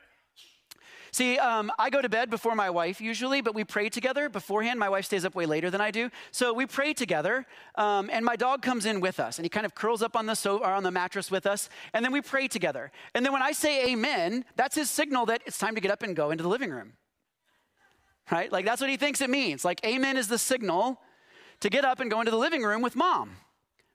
See, 1.14 1.38
um, 1.38 1.70
I 1.78 1.90
go 1.90 2.02
to 2.02 2.08
bed 2.08 2.28
before 2.28 2.56
my 2.56 2.70
wife 2.70 3.00
usually, 3.00 3.40
but 3.40 3.54
we 3.54 3.62
pray 3.62 3.88
together 3.88 4.28
beforehand. 4.28 4.80
My 4.80 4.88
wife 4.88 5.04
stays 5.04 5.24
up 5.24 5.36
way 5.36 5.46
later 5.46 5.70
than 5.70 5.80
I 5.80 5.92
do. 5.92 6.10
So 6.32 6.52
we 6.52 6.66
pray 6.66 6.92
together, 6.92 7.46
um, 7.76 8.10
and 8.12 8.24
my 8.24 8.34
dog 8.34 8.62
comes 8.62 8.84
in 8.84 8.98
with 8.98 9.20
us, 9.20 9.38
and 9.38 9.44
he 9.44 9.48
kind 9.48 9.64
of 9.64 9.76
curls 9.76 10.02
up 10.02 10.16
on 10.16 10.26
the, 10.26 10.34
so- 10.34 10.58
or 10.58 10.72
on 10.72 10.82
the 10.82 10.90
mattress 10.90 11.30
with 11.30 11.46
us, 11.46 11.68
and 11.92 12.04
then 12.04 12.10
we 12.10 12.20
pray 12.20 12.48
together. 12.48 12.90
And 13.14 13.24
then 13.24 13.32
when 13.32 13.42
I 13.42 13.52
say 13.52 13.92
amen, 13.92 14.44
that's 14.56 14.74
his 14.74 14.90
signal 14.90 15.26
that 15.26 15.40
it's 15.46 15.56
time 15.56 15.76
to 15.76 15.80
get 15.80 15.92
up 15.92 16.02
and 16.02 16.16
go 16.16 16.32
into 16.32 16.42
the 16.42 16.48
living 16.48 16.72
room. 16.72 16.94
Right? 18.28 18.50
Like 18.50 18.64
that's 18.64 18.80
what 18.80 18.90
he 18.90 18.96
thinks 18.96 19.20
it 19.20 19.30
means. 19.30 19.64
Like 19.64 19.84
amen 19.86 20.16
is 20.16 20.26
the 20.26 20.38
signal 20.38 21.00
to 21.60 21.70
get 21.70 21.84
up 21.84 22.00
and 22.00 22.10
go 22.10 22.18
into 22.22 22.32
the 22.32 22.38
living 22.38 22.64
room 22.64 22.82
with 22.82 22.96
mom 22.96 23.36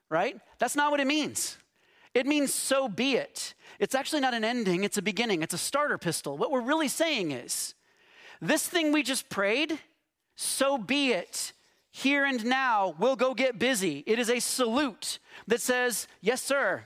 right? 0.09 0.35
That's 0.57 0.75
not 0.75 0.89
what 0.91 0.99
it 0.99 1.05
means. 1.07 1.57
It 2.13 2.25
means 2.25 2.53
so 2.53 2.87
be 2.89 3.15
it. 3.15 3.53
It's 3.79 3.95
actually 3.95 4.21
not 4.21 4.33
an 4.33 4.43
ending, 4.43 4.83
it's 4.83 4.97
a 4.97 5.01
beginning, 5.01 5.41
it's 5.41 5.53
a 5.53 5.59
starter 5.59 5.97
pistol. 5.97 6.37
What 6.37 6.51
we're 6.51 6.61
really 6.61 6.87
saying 6.87 7.31
is 7.31 7.75
this 8.41 8.67
thing 8.67 8.91
we 8.91 9.03
just 9.03 9.29
prayed, 9.29 9.79
so 10.35 10.77
be 10.77 11.11
it. 11.11 11.53
Here 11.91 12.23
and 12.23 12.45
now, 12.45 12.95
we'll 12.99 13.15
go 13.15 13.33
get 13.33 13.57
busy. 13.57 14.03
It 14.05 14.19
is 14.19 14.29
a 14.29 14.39
salute 14.39 15.19
that 15.47 15.59
says, 15.59 16.07
Yes, 16.21 16.41
sir. 16.41 16.85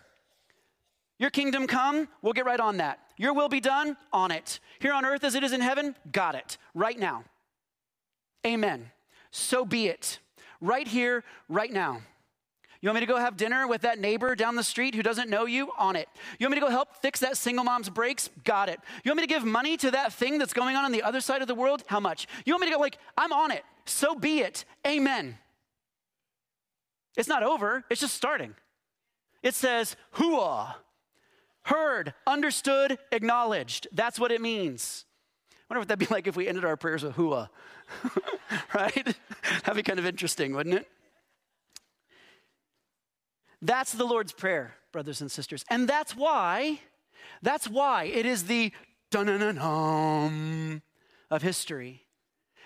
Your 1.20 1.30
kingdom 1.30 1.68
come, 1.68 2.08
we'll 2.22 2.34
get 2.34 2.46
right 2.46 2.60
on 2.60 2.78
that. 2.78 3.00
Your 3.18 3.34
will 3.34 3.50
be 3.50 3.60
done, 3.60 3.96
on 4.12 4.32
it. 4.32 4.60
Here 4.80 4.94
on 4.94 5.06
earth 5.06 5.24
as 5.24 5.36
it 5.36 5.44
is 5.44 5.54
in 5.54 5.62
heaven, 5.62 5.96
got 6.12 6.36
it. 6.36 6.58
Right 6.74 6.98
now. 6.98 7.26
Amen. 8.46 8.92
So 9.32 9.66
be 9.66 9.88
it. 9.88 10.20
Right 10.60 10.88
here, 10.88 11.24
right 11.48 11.72
now. 11.72 12.02
You 12.84 12.90
want 12.90 12.96
me 12.96 13.06
to 13.06 13.14
go 13.14 13.18
have 13.18 13.38
dinner 13.38 13.66
with 13.66 13.84
that 13.84 13.98
neighbor 13.98 14.36
down 14.36 14.58
the 14.58 14.64
street 14.64 14.94
who 14.94 15.02
doesn't 15.02 15.30
know 15.30 15.46
you? 15.46 15.72
On 15.78 15.96
it. 15.96 16.10
You 16.38 16.46
want 16.46 16.56
me 16.56 16.60
to 16.60 16.66
go 16.66 16.70
help 16.70 16.98
fix 16.98 17.22
that 17.22 17.38
single 17.38 17.64
mom's 17.64 17.90
brakes? 17.90 18.30
Got 18.44 18.68
it. 18.68 18.78
You 19.06 19.12
want 19.12 19.22
me 19.22 19.24
to 19.24 19.34
give 19.34 19.46
money 19.46 19.78
to 19.78 19.92
that 19.92 20.12
thing 20.12 20.38
that's 20.38 20.52
going 20.52 20.76
on 20.76 20.84
on 20.84 20.92
the 20.92 21.02
other 21.02 21.22
side 21.22 21.42
of 21.42 21.48
the 21.48 21.56
world? 21.56 21.86
How 21.88 22.02
much? 22.02 22.28
You 22.46 22.52
want 22.52 22.64
me 22.64 22.68
to 22.68 22.74
go, 22.74 22.82
like, 22.82 22.98
I'm 23.18 23.32
on 23.32 23.52
it. 23.52 23.64
So 23.86 24.16
be 24.16 24.40
it. 24.40 24.66
Amen. 24.86 25.38
It's 27.16 27.30
not 27.30 27.42
over, 27.42 27.86
it's 27.90 28.02
just 28.02 28.16
starting. 28.16 28.54
It 29.42 29.56
says, 29.56 29.96
hooah. 30.16 30.76
Heard, 31.62 32.14
understood, 32.28 32.98
acknowledged. 33.14 33.88
That's 33.94 34.20
what 34.20 34.30
it 34.30 34.42
means. 34.42 35.06
I 35.54 35.56
wonder 35.70 35.80
what 35.80 35.88
that'd 35.88 36.06
be 36.06 36.14
like 36.14 36.28
if 36.28 36.36
we 36.36 36.50
ended 36.50 36.66
our 36.66 36.76
prayers 36.76 37.04
with 37.04 37.16
hooah. 37.16 37.48
right? 38.74 39.16
That'd 39.64 39.76
be 39.76 39.84
kind 39.84 40.00
of 40.00 40.06
interesting, 40.06 40.54
wouldn't 40.54 40.76
it? 40.76 40.88
That's 43.64 43.94
the 43.94 44.04
Lord's 44.04 44.34
Prayer, 44.34 44.76
brothers 44.92 45.22
and 45.22 45.32
sisters. 45.32 45.64
And 45.70 45.88
that's 45.88 46.18
why, 46.18 46.82
that's 47.42 47.68
why 47.68 48.04
it 48.04 48.26
is 48.26 48.44
the 48.44 48.74
dun 49.10 49.28
dun 49.28 49.56
dun 49.56 50.82
of 51.32 51.42
history. 51.42 52.02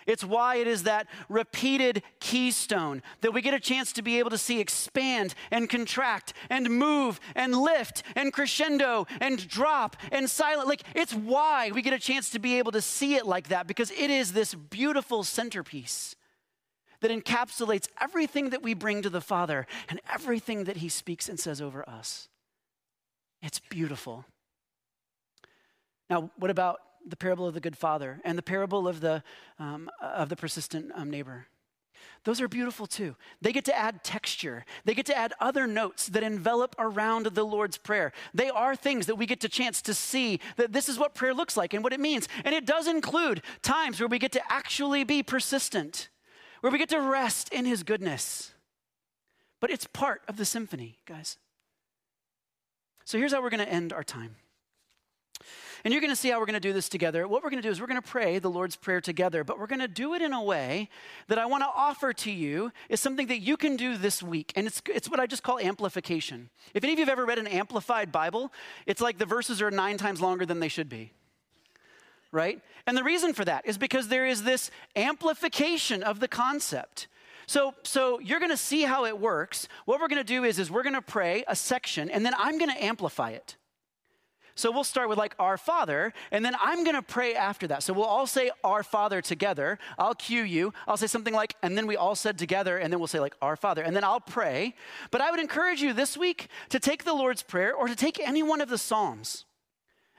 It's 0.07 0.23
why 0.23 0.55
it 0.55 0.67
is 0.67 0.83
that 0.83 1.07
repeated 1.29 2.01
keystone 2.19 3.03
that 3.21 3.33
we 3.33 3.41
get 3.41 3.53
a 3.53 3.59
chance 3.59 3.91
to 3.93 4.01
be 4.01 4.17
able 4.17 4.29
to 4.31 4.37
see 4.37 4.59
expand 4.59 5.35
and 5.51 5.69
contract 5.69 6.33
and 6.49 6.69
move 6.69 7.19
and 7.35 7.55
lift 7.55 8.03
and 8.15 8.33
crescendo 8.33 9.05
and 9.19 9.47
drop 9.47 9.97
and 10.11 10.27
silent. 10.29 10.67
Like, 10.67 10.83
it's 10.95 11.13
why 11.13 11.71
we 11.71 11.81
get 11.81 11.93
a 11.93 11.99
chance 11.99 12.29
to 12.31 12.39
be 12.39 12.57
able 12.57 12.71
to 12.71 12.81
see 12.81 13.15
it 13.15 13.27
like 13.27 13.49
that 13.49 13.67
because 13.67 13.91
it 13.91 14.09
is 14.09 14.33
this 14.33 14.55
beautiful 14.55 15.23
centerpiece 15.23 16.15
that 17.01 17.11
encapsulates 17.11 17.87
everything 17.99 18.49
that 18.49 18.63
we 18.63 18.73
bring 18.73 19.01
to 19.01 19.09
the 19.09 19.21
Father 19.21 19.67
and 19.89 19.99
everything 20.11 20.65
that 20.65 20.77
He 20.77 20.89
speaks 20.89 21.29
and 21.29 21.39
says 21.39 21.61
over 21.61 21.87
us. 21.87 22.29
It's 23.41 23.59
beautiful. 23.59 24.25
Now, 26.09 26.31
what 26.37 26.51
about 26.51 26.79
the 27.05 27.15
parable 27.15 27.47
of 27.47 27.53
the 27.53 27.59
good 27.59 27.77
father 27.77 28.19
and 28.23 28.37
the 28.37 28.43
parable 28.43 28.87
of 28.87 29.01
the, 29.01 29.23
um, 29.59 29.89
of 30.01 30.29
the 30.29 30.35
persistent 30.35 30.91
um, 30.95 31.09
neighbor? 31.09 31.47
Those 32.23 32.41
are 32.41 32.47
beautiful 32.47 32.87
too. 32.87 33.15
They 33.41 33.53
get 33.53 33.65
to 33.65 33.77
add 33.77 34.03
texture. 34.03 34.65
They 34.85 34.93
get 34.93 35.05
to 35.07 35.17
add 35.17 35.33
other 35.39 35.65
notes 35.65 36.07
that 36.07 36.23
envelop 36.23 36.75
around 36.77 37.27
the 37.27 37.45
Lord's 37.45 37.77
Prayer. 37.77 38.11
They 38.33 38.49
are 38.49 38.75
things 38.75 39.05
that 39.05 39.15
we 39.15 39.25
get 39.25 39.39
to 39.41 39.49
chance 39.49 39.81
to 39.83 39.93
see 39.93 40.39
that 40.57 40.73
this 40.73 40.89
is 40.89 40.99
what 40.99 41.15
prayer 41.15 41.33
looks 41.33 41.55
like 41.55 41.73
and 41.73 41.83
what 41.83 41.93
it 41.93 41.99
means. 41.99 42.27
And 42.43 42.53
it 42.53 42.65
does 42.65 42.87
include 42.87 43.41
times 43.61 43.99
where 43.99 44.09
we 44.09 44.19
get 44.19 44.31
to 44.33 44.51
actually 44.51 45.03
be 45.03 45.23
persistent 45.23 46.09
where 46.61 46.71
we 46.71 46.77
get 46.77 46.89
to 46.89 47.01
rest 47.01 47.51
in 47.53 47.65
his 47.65 47.83
goodness. 47.83 48.51
But 49.59 49.71
it's 49.71 49.87
part 49.87 50.21
of 50.27 50.37
the 50.37 50.45
symphony, 50.45 50.97
guys. 51.05 51.37
So 53.05 53.17
here's 53.17 53.33
how 53.33 53.41
we're 53.41 53.49
going 53.49 53.65
to 53.65 53.71
end 53.71 53.93
our 53.93 54.03
time. 54.03 54.35
And 55.83 55.93
you're 55.93 56.01
going 56.01 56.11
to 56.11 56.17
see 56.17 56.29
how 56.29 56.39
we're 56.39 56.45
going 56.45 56.55
to 56.55 56.59
do 56.59 56.73
this 56.73 56.89
together. 56.89 57.27
What 57.27 57.43
we're 57.43 57.49
going 57.49 57.61
to 57.61 57.67
do 57.67 57.71
is 57.71 57.79
we're 57.79 57.87
going 57.87 58.01
to 58.01 58.07
pray 58.07 58.39
the 58.39 58.49
Lord's 58.49 58.75
Prayer 58.75 58.99
together, 58.99 59.43
but 59.43 59.59
we're 59.59 59.67
going 59.67 59.79
to 59.79 59.87
do 59.87 60.15
it 60.15 60.21
in 60.21 60.33
a 60.33 60.43
way 60.43 60.89
that 61.27 61.37
I 61.37 61.45
want 61.45 61.63
to 61.63 61.69
offer 61.73 62.11
to 62.13 62.31
you 62.31 62.71
is 62.89 62.99
something 62.99 63.27
that 63.27 63.39
you 63.39 63.55
can 63.55 63.77
do 63.77 63.95
this 63.95 64.21
week. 64.21 64.51
And 64.55 64.67
it's, 64.67 64.81
it's 64.87 65.09
what 65.09 65.19
I 65.19 65.27
just 65.27 65.43
call 65.43 65.59
amplification. 65.59 66.49
If 66.73 66.83
any 66.83 66.93
of 66.93 66.99
you 66.99 67.05
have 67.05 67.11
ever 67.11 67.25
read 67.25 67.39
an 67.39 67.47
amplified 67.47 68.11
Bible, 68.11 68.51
it's 68.85 69.01
like 69.01 69.17
the 69.17 69.25
verses 69.25 69.61
are 69.61 69.71
nine 69.71 69.97
times 69.97 70.19
longer 70.19 70.45
than 70.45 70.59
they 70.59 70.67
should 70.67 70.89
be 70.89 71.13
right? 72.37 72.61
And 72.85 72.95
the 72.95 73.03
reason 73.03 73.33
for 73.33 73.43
that 73.43 73.65
is 73.65 73.77
because 73.77 74.07
there 74.07 74.25
is 74.25 74.43
this 74.43 74.71
amplification 74.95 76.03
of 76.03 76.21
the 76.21 76.27
concept. 76.27 77.07
So, 77.47 77.73
so 77.83 78.19
you're 78.19 78.39
going 78.39 78.51
to 78.51 78.57
see 78.57 78.83
how 78.83 79.05
it 79.05 79.19
works. 79.19 79.67
What 79.85 79.99
we're 79.99 80.07
going 80.07 80.23
to 80.23 80.33
do 80.33 80.43
is, 80.43 80.59
is 80.59 80.69
we're 80.69 80.83
going 80.83 80.93
to 80.93 81.01
pray 81.01 81.43
a 81.47 81.55
section, 81.55 82.09
and 82.09 82.25
then 82.25 82.33
I'm 82.37 82.57
going 82.57 82.71
to 82.71 82.83
amplify 82.83 83.31
it. 83.31 83.57
So 84.53 84.71
we'll 84.71 84.83
start 84.83 85.07
with 85.07 85.17
like 85.17 85.35
our 85.37 85.57
Father, 85.57 86.13
and 86.31 86.43
then 86.43 86.55
I'm 86.61 86.83
going 86.83 86.95
to 86.95 87.01
pray 87.01 87.35
after 87.35 87.67
that. 87.67 87.83
So 87.83 87.93
we'll 87.93 88.05
all 88.05 88.25
say 88.25 88.49
our 88.63 88.83
Father 88.83 89.21
together. 89.21 89.77
I'll 89.99 90.15
cue 90.15 90.43
you. 90.43 90.73
I'll 90.87 90.97
say 90.97 91.07
something 91.07 91.33
like, 91.33 91.55
and 91.61 91.77
then 91.77 91.85
we 91.87 91.95
all 91.95 92.15
said 92.15 92.37
together, 92.37 92.77
and 92.77 92.91
then 92.91 92.99
we'll 92.99 93.07
say 93.07 93.19
like 93.19 93.35
our 93.41 93.55
Father, 93.55 93.83
and 93.83 93.95
then 93.95 94.03
I'll 94.03 94.19
pray. 94.19 94.73
But 95.11 95.21
I 95.21 95.31
would 95.31 95.39
encourage 95.39 95.81
you 95.81 95.93
this 95.93 96.17
week 96.17 96.47
to 96.69 96.79
take 96.79 97.03
the 97.03 97.13
Lord's 97.13 97.43
Prayer 97.43 97.73
or 97.73 97.87
to 97.87 97.95
take 97.95 98.19
any 98.19 98.41
one 98.41 98.61
of 98.61 98.69
the 98.69 98.77
Psalms 98.77 99.45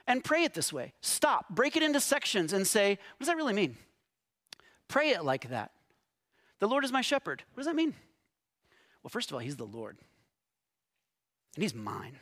and 0.09 0.23
pray 0.23 0.43
it 0.43 0.53
this 0.53 0.73
way. 0.73 0.91
Stop, 1.01 1.47
break 1.49 1.77
it 1.77 1.83
into 1.83 2.01
sections, 2.01 2.51
and 2.51 2.67
say, 2.67 2.89
what 2.89 3.19
does 3.19 3.27
that 3.27 3.37
really 3.37 3.53
mean? 3.53 3.77
Pray 4.89 5.11
it 5.11 5.23
like 5.23 5.49
that. 5.49 5.71
The 6.59 6.67
Lord 6.67 6.83
is 6.83 6.91
my 6.91 7.01
shepherd. 7.01 7.43
What 7.53 7.61
does 7.61 7.67
that 7.67 7.75
mean? 7.75 7.93
Well, 9.03 9.09
first 9.09 9.29
of 9.29 9.35
all, 9.35 9.39
He's 9.39 9.55
the 9.55 9.65
Lord, 9.65 9.97
and 11.55 11.63
He's 11.63 11.73
mine. 11.73 12.17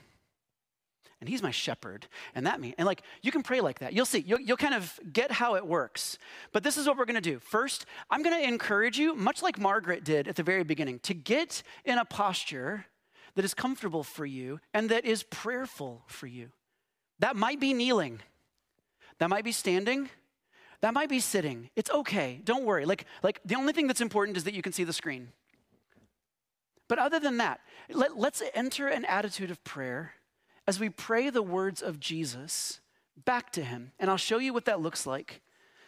And 1.20 1.28
he's 1.28 1.42
my 1.42 1.50
shepherd. 1.50 2.06
And 2.36 2.46
that 2.46 2.62
means, 2.62 2.76
and 2.78 2.86
like, 2.86 3.02
you 3.24 3.32
can 3.32 3.42
pray 3.42 3.60
like 3.60 3.80
that. 3.80 3.92
You'll 3.92 4.06
see, 4.06 4.20
you'll, 4.20 4.40
you'll 4.40 4.56
kind 4.56 4.76
of 4.76 5.00
get 5.12 5.32
how 5.32 5.56
it 5.56 5.66
works. 5.66 6.20
But 6.52 6.64
this 6.64 6.78
is 6.78 6.86
what 6.86 6.96
we're 6.96 7.06
gonna 7.06 7.22
do. 7.22 7.40
First, 7.40 7.88
I'm 8.12 8.22
gonna 8.22 8.38
encourage 8.38 9.00
you, 9.00 9.16
much 9.16 9.42
like 9.42 9.60
Margaret 9.60 10.04
did 10.04 10.28
at 10.28 10.36
the 10.36 10.44
very 10.44 10.64
beginning, 10.64 11.00
to 11.00 11.16
get 11.16 11.64
in 11.86 11.98
a 11.98 12.06
posture 12.06 12.86
that 13.34 13.44
is 13.44 13.56
comfortable 13.56 14.04
for 14.04 14.28
you 14.28 14.60
and 14.76 14.90
that 14.90 15.06
is 15.06 15.24
prayerful 15.24 16.04
for 16.06 16.28
you. 16.28 16.52
That 17.20 17.36
might 17.36 17.60
be 17.60 17.74
kneeling. 17.74 18.22
That 19.20 19.30
might 19.30 19.44
be 19.44 19.52
standing. 19.52 20.10
That 20.82 20.94
might 20.94 21.10
be 21.10 21.20
sitting. 21.20 21.70
It's 21.76 21.90
okay. 21.90 22.42
Don't 22.44 22.64
worry. 22.64 22.86
Like, 22.86 23.06
like 23.24 23.40
the 23.44 23.56
only 23.56 23.74
thing 23.74 23.88
that's 23.88 24.02
important 24.02 24.38
is 24.38 24.44
that 24.44 24.54
you 24.54 24.62
can 24.62 24.74
see 24.74 24.84
the 24.84 24.94
screen. 24.94 25.30
But 26.88 27.00
other 27.00 27.20
than 27.20 27.38
that, 27.38 27.60
let, 27.90 28.18
let's 28.18 28.42
enter 28.54 28.88
an 28.88 29.04
attitude 29.06 29.52
of 29.52 29.64
prayer 29.64 30.14
as 30.68 30.80
we 30.80 30.90
pray 30.90 31.30
the 31.30 31.42
words 31.42 31.82
of 31.82 32.00
Jesus 32.00 32.80
back 33.26 33.52
to 33.54 33.64
him. 33.64 33.92
And 34.00 34.10
I'll 34.10 34.18
show 34.18 34.38
you 34.38 34.54
what 34.54 34.66
that 34.66 34.82
looks 34.82 35.06
like 35.06 35.42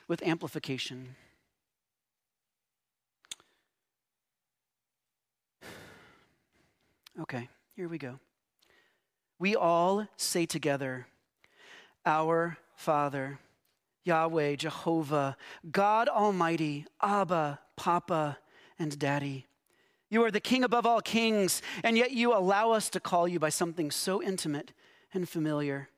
with 0.08 0.22
amplification. 0.24 1.16
Okay, 7.20 7.50
here 7.76 7.90
we 7.90 7.98
go. 7.98 8.18
We 9.40 9.54
all 9.54 10.08
say 10.16 10.46
together, 10.46 11.08
our 12.10 12.58
Father, 12.76 13.40
Yahweh, 14.04 14.56
Jehovah, 14.56 15.38
God 15.72 16.10
Almighty, 16.10 16.86
Abba, 17.02 17.60
Papa, 17.78 18.40
and 18.80 18.98
Daddy. 18.98 19.46
You 20.10 20.24
are 20.24 20.32
the 20.32 20.40
King 20.40 20.64
above 20.64 20.88
all 20.88 21.02
kings, 21.02 21.62
and 21.84 21.96
yet 21.96 22.12
you 22.12 22.36
allow 22.36 22.72
us 22.72 22.90
to 22.90 23.00
call 23.00 23.28
you 23.28 23.38
by 23.38 23.50
something 23.50 23.92
so 23.92 24.24
intimate 24.24 24.74
and 25.14 25.30
familiar. 25.30 25.90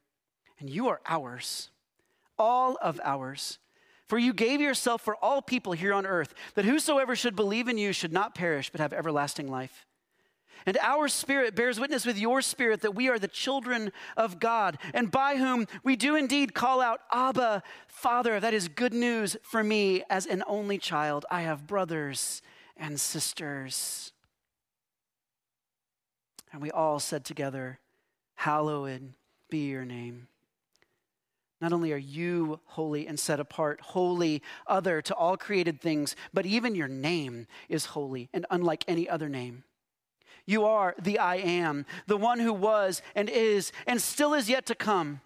And 0.59 0.69
you 0.69 0.89
are 0.89 0.99
ours, 1.07 1.69
all 2.37 2.77
of 2.81 2.99
ours. 3.03 3.57
For 4.07 4.19
you 4.19 4.33
gave 4.33 4.59
yourself 4.59 5.01
for 5.01 5.15
all 5.15 5.41
people 5.41 5.71
here 5.71 5.93
on 5.93 6.05
earth, 6.05 6.33
that 6.55 6.65
whosoever 6.65 7.15
should 7.15 7.37
believe 7.37 7.69
in 7.69 7.77
you 7.77 7.93
should 7.93 8.11
not 8.11 8.35
perish, 8.35 8.69
but 8.69 8.81
have 8.81 8.91
everlasting 8.91 9.49
life. 9.49 9.85
And 10.65 10.77
our 10.81 11.07
spirit 11.07 11.55
bears 11.55 11.79
witness 11.79 12.05
with 12.05 12.17
your 12.17 12.41
spirit 12.41 12.81
that 12.81 12.95
we 12.95 13.09
are 13.09 13.19
the 13.19 13.27
children 13.27 13.91
of 14.15 14.39
God, 14.39 14.77
and 14.93 15.11
by 15.11 15.37
whom 15.37 15.67
we 15.83 15.95
do 15.95 16.15
indeed 16.15 16.53
call 16.53 16.81
out, 16.81 17.01
Abba, 17.11 17.63
Father. 17.87 18.39
That 18.39 18.53
is 18.53 18.67
good 18.67 18.93
news 18.93 19.37
for 19.43 19.63
me 19.63 20.03
as 20.09 20.25
an 20.25 20.43
only 20.47 20.77
child. 20.77 21.25
I 21.31 21.41
have 21.41 21.67
brothers 21.67 22.41
and 22.77 22.99
sisters. 22.99 24.11
And 26.51 26.61
we 26.61 26.71
all 26.71 26.99
said 26.99 27.23
together, 27.23 27.79
Hallowed 28.35 29.13
be 29.49 29.69
your 29.69 29.85
name. 29.85 30.27
Not 31.61 31.73
only 31.73 31.93
are 31.93 31.97
you 31.97 32.59
holy 32.65 33.05
and 33.05 33.19
set 33.19 33.39
apart, 33.39 33.81
holy, 33.81 34.41
other 34.65 34.99
to 35.03 35.13
all 35.13 35.37
created 35.37 35.79
things, 35.79 36.15
but 36.33 36.47
even 36.47 36.73
your 36.73 36.87
name 36.87 37.45
is 37.69 37.85
holy 37.85 38.29
and 38.33 38.47
unlike 38.49 38.83
any 38.87 39.07
other 39.07 39.29
name. 39.29 39.63
You 40.51 40.65
are 40.65 40.95
the 41.01 41.17
I 41.17 41.37
am, 41.37 41.85
the 42.07 42.17
one 42.17 42.41
who 42.41 42.51
was 42.51 43.01
and 43.15 43.29
is 43.29 43.71
and 43.87 44.01
still 44.01 44.33
is 44.33 44.49
yet 44.49 44.65
to 44.65 44.75
come. 44.75 45.21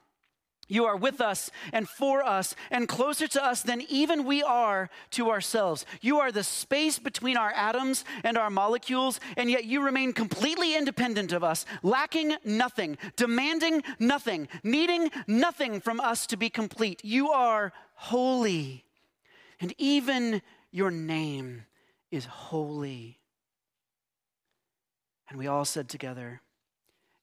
You 0.67 0.86
are 0.86 0.95
with 0.95 1.19
us 1.19 1.49
and 1.73 1.89
for 1.89 2.23
us 2.23 2.55
and 2.69 2.88
closer 2.88 3.28
to 3.30 3.43
us 3.43 3.63
than 3.63 3.82
even 3.89 4.26
we 4.26 4.43
are 4.43 4.88
to 5.11 5.32
ourselves. 5.32 5.84
You 5.99 6.19
are 6.19 6.32
the 6.32 6.43
space 6.43 6.99
between 6.99 7.38
our 7.38 7.51
atoms 7.53 8.05
and 8.23 8.38
our 8.38 8.51
molecules, 8.51 9.19
and 9.36 9.49
yet 9.49 9.65
you 9.65 9.84
remain 9.84 10.13
completely 10.13 10.78
independent 10.78 11.32
of 11.32 11.43
us, 11.43 11.65
lacking 11.82 12.36
nothing, 12.45 12.95
demanding 13.15 13.82
nothing, 13.97 14.47
needing 14.63 15.09
nothing 15.26 15.82
from 15.82 15.99
us 16.01 16.28
to 16.28 16.38
be 16.38 16.51
complete. 16.51 17.03
You 17.03 17.32
are 17.32 17.73
holy, 17.95 18.86
and 19.59 19.73
even 19.80 20.43
your 20.69 20.91
name 20.91 21.65
is 22.11 22.26
holy. 22.26 23.24
And 25.30 25.39
we 25.39 25.47
all 25.47 25.65
said 25.65 25.89
together, 25.89 26.41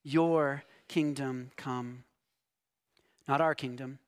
Your 0.03 0.65
kingdom 0.89 1.51
come. 1.57 2.05
Not 3.29 3.41
our 3.41 3.55
kingdom, 3.55 3.99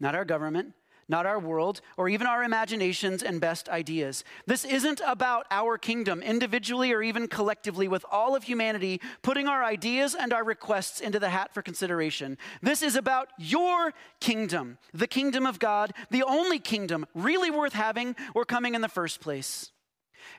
not 0.00 0.14
our 0.14 0.24
government, 0.24 0.74
not 1.10 1.26
our 1.26 1.40
world, 1.40 1.80
or 1.96 2.08
even 2.08 2.26
our 2.26 2.44
imaginations 2.44 3.22
and 3.22 3.40
best 3.40 3.68
ideas. 3.68 4.22
This 4.46 4.64
isn't 4.64 5.00
about 5.04 5.44
our 5.50 5.76
kingdom, 5.76 6.22
individually 6.22 6.92
or 6.92 7.02
even 7.02 7.26
collectively, 7.26 7.88
with 7.88 8.04
all 8.10 8.36
of 8.36 8.44
humanity 8.44 9.00
putting 9.20 9.48
our 9.48 9.64
ideas 9.64 10.14
and 10.14 10.32
our 10.32 10.44
requests 10.44 11.00
into 11.00 11.18
the 11.18 11.30
hat 11.30 11.52
for 11.52 11.62
consideration. 11.62 12.38
This 12.62 12.80
is 12.80 12.94
about 12.94 13.28
your 13.38 13.92
kingdom, 14.20 14.78
the 14.94 15.08
kingdom 15.08 15.46
of 15.46 15.58
God, 15.58 15.92
the 16.10 16.22
only 16.22 16.60
kingdom 16.60 17.06
really 17.14 17.50
worth 17.50 17.72
having 17.72 18.14
or 18.32 18.44
coming 18.44 18.76
in 18.76 18.80
the 18.80 18.88
first 18.88 19.20
place. 19.20 19.72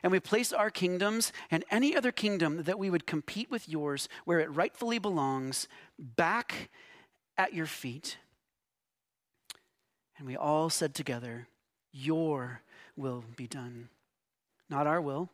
And 0.02 0.12
we 0.12 0.20
place 0.20 0.52
our 0.52 0.70
kingdoms 0.70 1.32
and 1.50 1.64
any 1.70 1.96
other 1.96 2.12
kingdom 2.12 2.64
that 2.64 2.78
we 2.78 2.90
would 2.90 3.06
compete 3.06 3.50
with 3.50 3.68
yours 3.68 4.08
where 4.24 4.40
it 4.40 4.54
rightfully 4.54 4.98
belongs 4.98 5.68
back 5.98 6.70
at 7.36 7.54
your 7.54 7.66
feet. 7.66 8.18
And 10.18 10.26
we 10.26 10.36
all 10.36 10.70
said 10.70 10.94
together, 10.94 11.48
Your 11.92 12.62
will 12.96 13.24
be 13.36 13.46
done. 13.46 13.88
Not 14.68 14.86
our 14.86 15.00
will, 15.00 15.30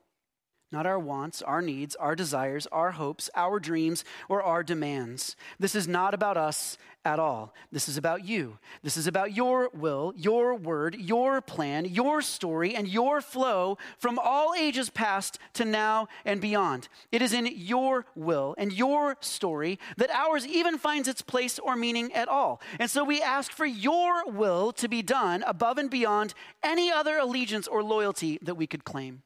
not 0.70 0.86
our 0.86 0.98
wants, 0.98 1.40
our 1.40 1.62
needs, 1.62 1.96
our 1.96 2.14
desires, 2.14 2.66
our 2.70 2.92
hopes, 2.92 3.30
our 3.34 3.58
dreams, 3.58 4.04
or 4.28 4.42
our 4.42 4.62
demands. 4.62 5.34
This 5.58 5.74
is 5.74 5.88
not 5.88 6.12
about 6.12 6.36
us 6.36 6.76
at 7.04 7.18
all. 7.18 7.54
This 7.72 7.88
is 7.88 7.96
about 7.96 8.26
you. 8.26 8.58
This 8.82 8.98
is 8.98 9.06
about 9.06 9.34
your 9.34 9.70
will, 9.72 10.12
your 10.14 10.54
word, 10.54 10.94
your 10.94 11.40
plan, 11.40 11.86
your 11.86 12.20
story, 12.20 12.74
and 12.74 12.86
your 12.86 13.22
flow 13.22 13.78
from 13.96 14.18
all 14.18 14.54
ages 14.54 14.90
past 14.90 15.38
to 15.54 15.64
now 15.64 16.08
and 16.26 16.38
beyond. 16.38 16.88
It 17.10 17.22
is 17.22 17.32
in 17.32 17.46
your 17.46 18.04
will 18.14 18.54
and 18.58 18.70
your 18.70 19.16
story 19.20 19.78
that 19.96 20.10
ours 20.10 20.46
even 20.46 20.76
finds 20.76 21.08
its 21.08 21.22
place 21.22 21.58
or 21.58 21.76
meaning 21.76 22.12
at 22.12 22.28
all. 22.28 22.60
And 22.78 22.90
so 22.90 23.04
we 23.04 23.22
ask 23.22 23.52
for 23.52 23.66
your 23.66 24.30
will 24.30 24.72
to 24.72 24.88
be 24.88 25.00
done 25.00 25.42
above 25.46 25.78
and 25.78 25.88
beyond 25.88 26.34
any 26.62 26.90
other 26.90 27.16
allegiance 27.16 27.66
or 27.66 27.82
loyalty 27.82 28.38
that 28.42 28.56
we 28.56 28.66
could 28.66 28.84
claim 28.84 29.22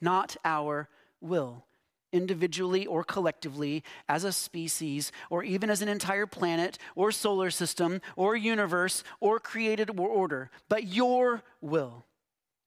not 0.00 0.36
our 0.44 0.88
will, 1.20 1.64
individually 2.12 2.86
or 2.86 3.04
collectively, 3.04 3.82
as 4.08 4.24
a 4.24 4.32
species, 4.32 5.12
or 5.30 5.42
even 5.42 5.70
as 5.70 5.82
an 5.82 5.88
entire 5.88 6.26
planet, 6.26 6.78
or 6.94 7.10
solar 7.12 7.50
system, 7.50 8.00
or 8.16 8.36
universe, 8.36 9.02
or 9.20 9.38
created 9.38 9.98
order, 9.98 10.50
but 10.68 10.84
your 10.84 11.42
will 11.60 12.04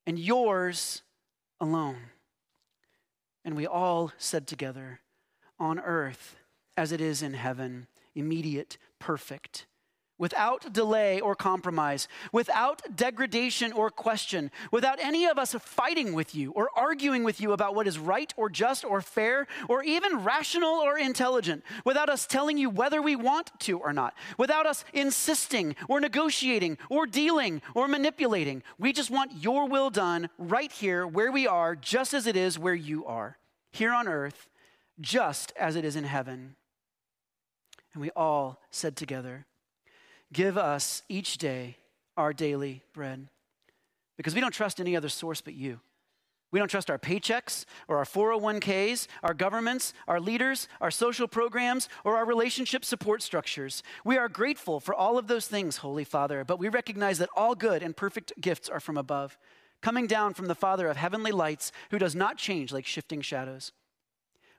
and 0.05 0.19
yours 0.19 1.03
alone. 1.59 1.97
And 3.45 3.55
we 3.55 3.65
all 3.65 4.11
said 4.17 4.47
together, 4.47 4.99
on 5.57 5.79
earth 5.79 6.35
as 6.77 6.91
it 6.91 7.01
is 7.01 7.21
in 7.21 7.33
heaven, 7.33 7.87
immediate, 8.15 8.77
perfect 8.99 9.65
without 10.19 10.71
delay 10.71 11.19
or 11.19 11.33
compromise, 11.33 12.07
without 12.31 12.95
degradation 12.95 13.71
or 13.71 13.89
question, 13.89 14.51
without 14.71 14.99
any 15.01 15.25
of 15.25 15.39
us 15.39 15.53
fighting 15.53 16.13
with 16.13 16.35
you 16.35 16.51
or 16.51 16.69
arguing 16.75 17.23
with 17.23 17.41
you 17.41 17.53
about 17.53 17.73
what 17.73 17.87
is 17.87 17.97
right 17.97 18.31
or 18.37 18.49
just 18.49 18.85
or 18.85 19.01
fair 19.01 19.47
or 19.67 19.81
even 19.83 20.23
rational 20.23 20.75
or 20.75 20.99
intelligent, 20.99 21.63
without 21.85 22.09
us 22.09 22.27
telling 22.27 22.57
you 22.57 22.69
whether 22.69 23.01
we 23.01 23.15
want 23.15 23.51
to 23.59 23.79
or 23.79 23.93
not, 23.93 24.13
without 24.37 24.67
us 24.67 24.85
insisting 24.93 25.75
or 25.87 25.99
negotiating 25.99 26.77
or 26.89 27.07
dealing 27.07 27.61
or 27.73 27.87
manipulating. 27.87 28.61
We 28.77 28.93
just 28.93 29.09
want 29.09 29.31
your 29.41 29.67
will 29.67 29.89
done 29.89 30.29
right 30.37 30.71
here 30.71 31.07
where 31.07 31.31
we 31.31 31.47
are, 31.47 31.75
just 31.75 32.13
as 32.13 32.27
it 32.27 32.35
is 32.35 32.59
where 32.59 32.75
you 32.75 33.05
are, 33.05 33.37
here 33.71 33.93
on 33.93 34.07
earth, 34.07 34.49
just 34.99 35.53
as 35.57 35.77
it 35.77 35.85
is 35.85 35.95
in 35.95 36.03
heaven. 36.03 36.57
And 37.93 38.01
we 38.01 38.11
all 38.11 38.61
said 38.69 38.97
together, 38.97 39.45
Give 40.31 40.57
us 40.57 41.03
each 41.09 41.37
day 41.37 41.77
our 42.17 42.33
daily 42.33 42.83
bread. 42.93 43.27
Because 44.17 44.35
we 44.35 44.41
don't 44.41 44.51
trust 44.51 44.79
any 44.79 44.95
other 44.95 45.09
source 45.09 45.41
but 45.41 45.53
you. 45.53 45.79
We 46.51 46.59
don't 46.59 46.67
trust 46.67 46.89
our 46.89 46.97
paychecks 46.97 47.65
or 47.87 47.97
our 47.97 48.05
401ks, 48.05 49.07
our 49.21 49.33
governments, 49.33 49.93
our 50.07 50.19
leaders, 50.19 50.67
our 50.81 50.91
social 50.91 51.27
programs, 51.27 51.87
or 52.03 52.17
our 52.17 52.25
relationship 52.25 52.83
support 52.83 53.21
structures. 53.21 53.83
We 54.03 54.17
are 54.17 54.27
grateful 54.27 54.79
for 54.79 54.95
all 54.95 55.17
of 55.17 55.27
those 55.27 55.47
things, 55.47 55.77
Holy 55.77 56.03
Father, 56.03 56.43
but 56.43 56.59
we 56.59 56.67
recognize 56.67 57.19
that 57.19 57.29
all 57.35 57.53
good 57.53 57.83
and 57.83 57.95
perfect 57.95 58.33
gifts 58.41 58.67
are 58.67 58.79
from 58.79 58.97
above, 58.97 59.37
coming 59.81 60.07
down 60.07 60.33
from 60.33 60.47
the 60.47 60.55
Father 60.55 60.87
of 60.87 60.97
heavenly 60.97 61.31
lights, 61.31 61.71
who 61.91 61.99
does 61.99 62.15
not 62.15 62.37
change 62.37 62.73
like 62.73 62.85
shifting 62.85 63.21
shadows. 63.21 63.71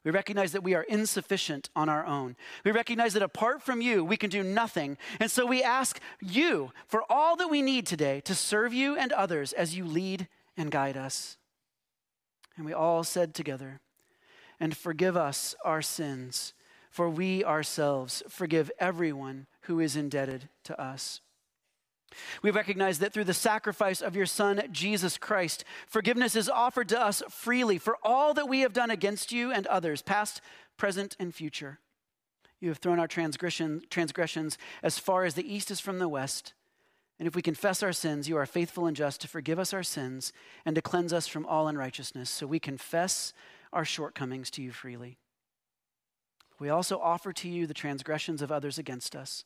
We 0.05 0.11
recognize 0.11 0.53
that 0.53 0.63
we 0.63 0.75
are 0.75 0.83
insufficient 0.85 1.69
on 1.77 1.89
our 1.89 2.07
own. 2.07 2.37
We 2.65 2.71
recognize 2.71 3.13
that 3.13 3.23
apart 3.23 3.63
from 3.63 3.83
you, 3.83 4.03
we 4.05 4.17
can 4.17 4.31
do 4.31 4.43
nothing. 4.43 4.97
And 5.19 5.31
so 5.31 5.45
we 5.45 5.63
ask 5.63 6.01
you 6.21 6.73
for 6.87 7.05
all 7.11 7.37
that 7.37 7.51
we 7.51 7.61
need 7.61 7.87
today 7.87 8.21
to 8.23 8.35
serve 8.35 8.73
you 8.73 8.97
and 8.97 9.13
others 9.13 9.53
as 9.53 9.77
you 9.77 9.85
lead 9.85 10.29
and 10.57 10.71
guide 10.71 10.97
us. 10.97 11.37
And 12.57 12.65
we 12.65 12.73
all 12.73 13.05
said 13.05 13.35
together, 13.35 13.81
and 14.59 14.77
forgive 14.77 15.17
us 15.17 15.55
our 15.65 15.83
sins, 15.83 16.55
for 16.91 17.09
we 17.09 17.45
ourselves 17.45 18.23
forgive 18.29 18.71
everyone 18.79 19.47
who 19.63 19.81
is 19.81 19.97
indebted 19.97 20.49
to 20.65 20.81
us. 20.81 21.21
We 22.43 22.51
recognize 22.51 22.99
that 22.99 23.13
through 23.13 23.25
the 23.25 23.35
sacrifice 23.35 24.01
of 24.01 24.17
your 24.17 24.27
Son, 24.27 24.63
Jesus 24.73 25.17
Christ, 25.19 25.65
forgiveness 25.87 26.35
is 26.35 26.49
offered 26.49 26.89
to 26.91 27.01
us 27.01 27.23
freely 27.31 27.79
for 27.79 27.97
all 28.03 28.35
that 28.35 28.49
we 28.49 28.61
have 28.61 28.73
done 28.73 28.91
against 28.91 29.33
you 29.33 29.53
and 29.53 29.67
others, 29.67 30.03
past, 30.03 30.41
present, 30.77 31.17
and 31.19 31.35
future. 31.35 31.79
You 32.61 32.69
have 32.69 32.79
thrown 32.79 32.99
our 32.99 33.09
transgression, 33.09 33.83
transgressions 33.91 34.59
as 34.83 34.99
far 34.99 35.25
as 35.25 35.35
the 35.35 35.53
east 35.53 35.71
is 35.71 35.81
from 35.81 35.99
the 35.99 36.09
west. 36.09 36.53
And 37.19 37.27
if 37.27 37.37
we 37.37 37.43
confess 37.43 37.83
our 37.83 37.93
sins, 37.93 38.29
you 38.29 38.37
are 38.37 38.47
faithful 38.47 38.87
and 38.87 38.97
just 38.97 39.21
to 39.21 39.29
forgive 39.29 39.59
us 39.59 39.75
our 39.75 39.83
sins 39.83 40.33
and 40.65 40.75
to 40.75 40.83
cleanse 40.83 41.13
us 41.13 41.27
from 41.27 41.47
all 41.47 41.69
unrighteousness. 41.69 42.31
So 42.31 42.47
we 42.47 42.59
confess 42.59 43.33
our 43.73 43.85
shortcomings 43.85 44.51
to 44.53 44.63
you 44.63 44.73
freely. 44.73 45.19
We 46.59 46.69
also 46.69 46.99
offer 46.99 47.33
to 47.35 47.49
you 47.49 47.67
the 47.67 47.75
transgressions 47.75 48.43
of 48.43 48.53
others 48.53 48.79
against 48.79 49.17
us. 49.17 49.45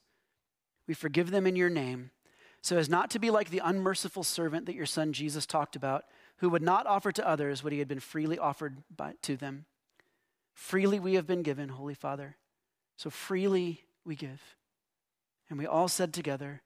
We 0.86 0.94
forgive 0.94 1.30
them 1.30 1.46
in 1.46 1.56
your 1.56 1.70
name 1.70 2.10
so 2.64 2.78
as 2.78 2.88
not 2.88 3.10
to 3.10 3.18
be 3.18 3.30
like 3.30 3.50
the 3.50 3.60
unmerciful 3.62 4.22
servant 4.22 4.64
that 4.64 4.74
your 4.74 4.86
son 4.86 5.12
Jesus 5.12 5.44
talked 5.44 5.76
about, 5.76 6.06
who 6.38 6.48
would 6.48 6.62
not 6.62 6.86
offer 6.86 7.12
to 7.12 7.28
others 7.28 7.62
what 7.62 7.74
he 7.74 7.78
had 7.78 7.88
been 7.88 8.00
freely 8.00 8.38
offered 8.38 8.78
by, 8.96 9.12
to 9.20 9.36
them. 9.36 9.66
Freely 10.54 10.98
we 10.98 11.12
have 11.12 11.26
been 11.26 11.42
given, 11.42 11.68
Holy 11.68 11.92
Father. 11.92 12.38
So 12.96 13.10
freely 13.10 13.84
we 14.02 14.16
give. 14.16 14.40
And 15.50 15.58
we 15.58 15.66
all 15.66 15.88
said 15.88 16.14
together, 16.14 16.62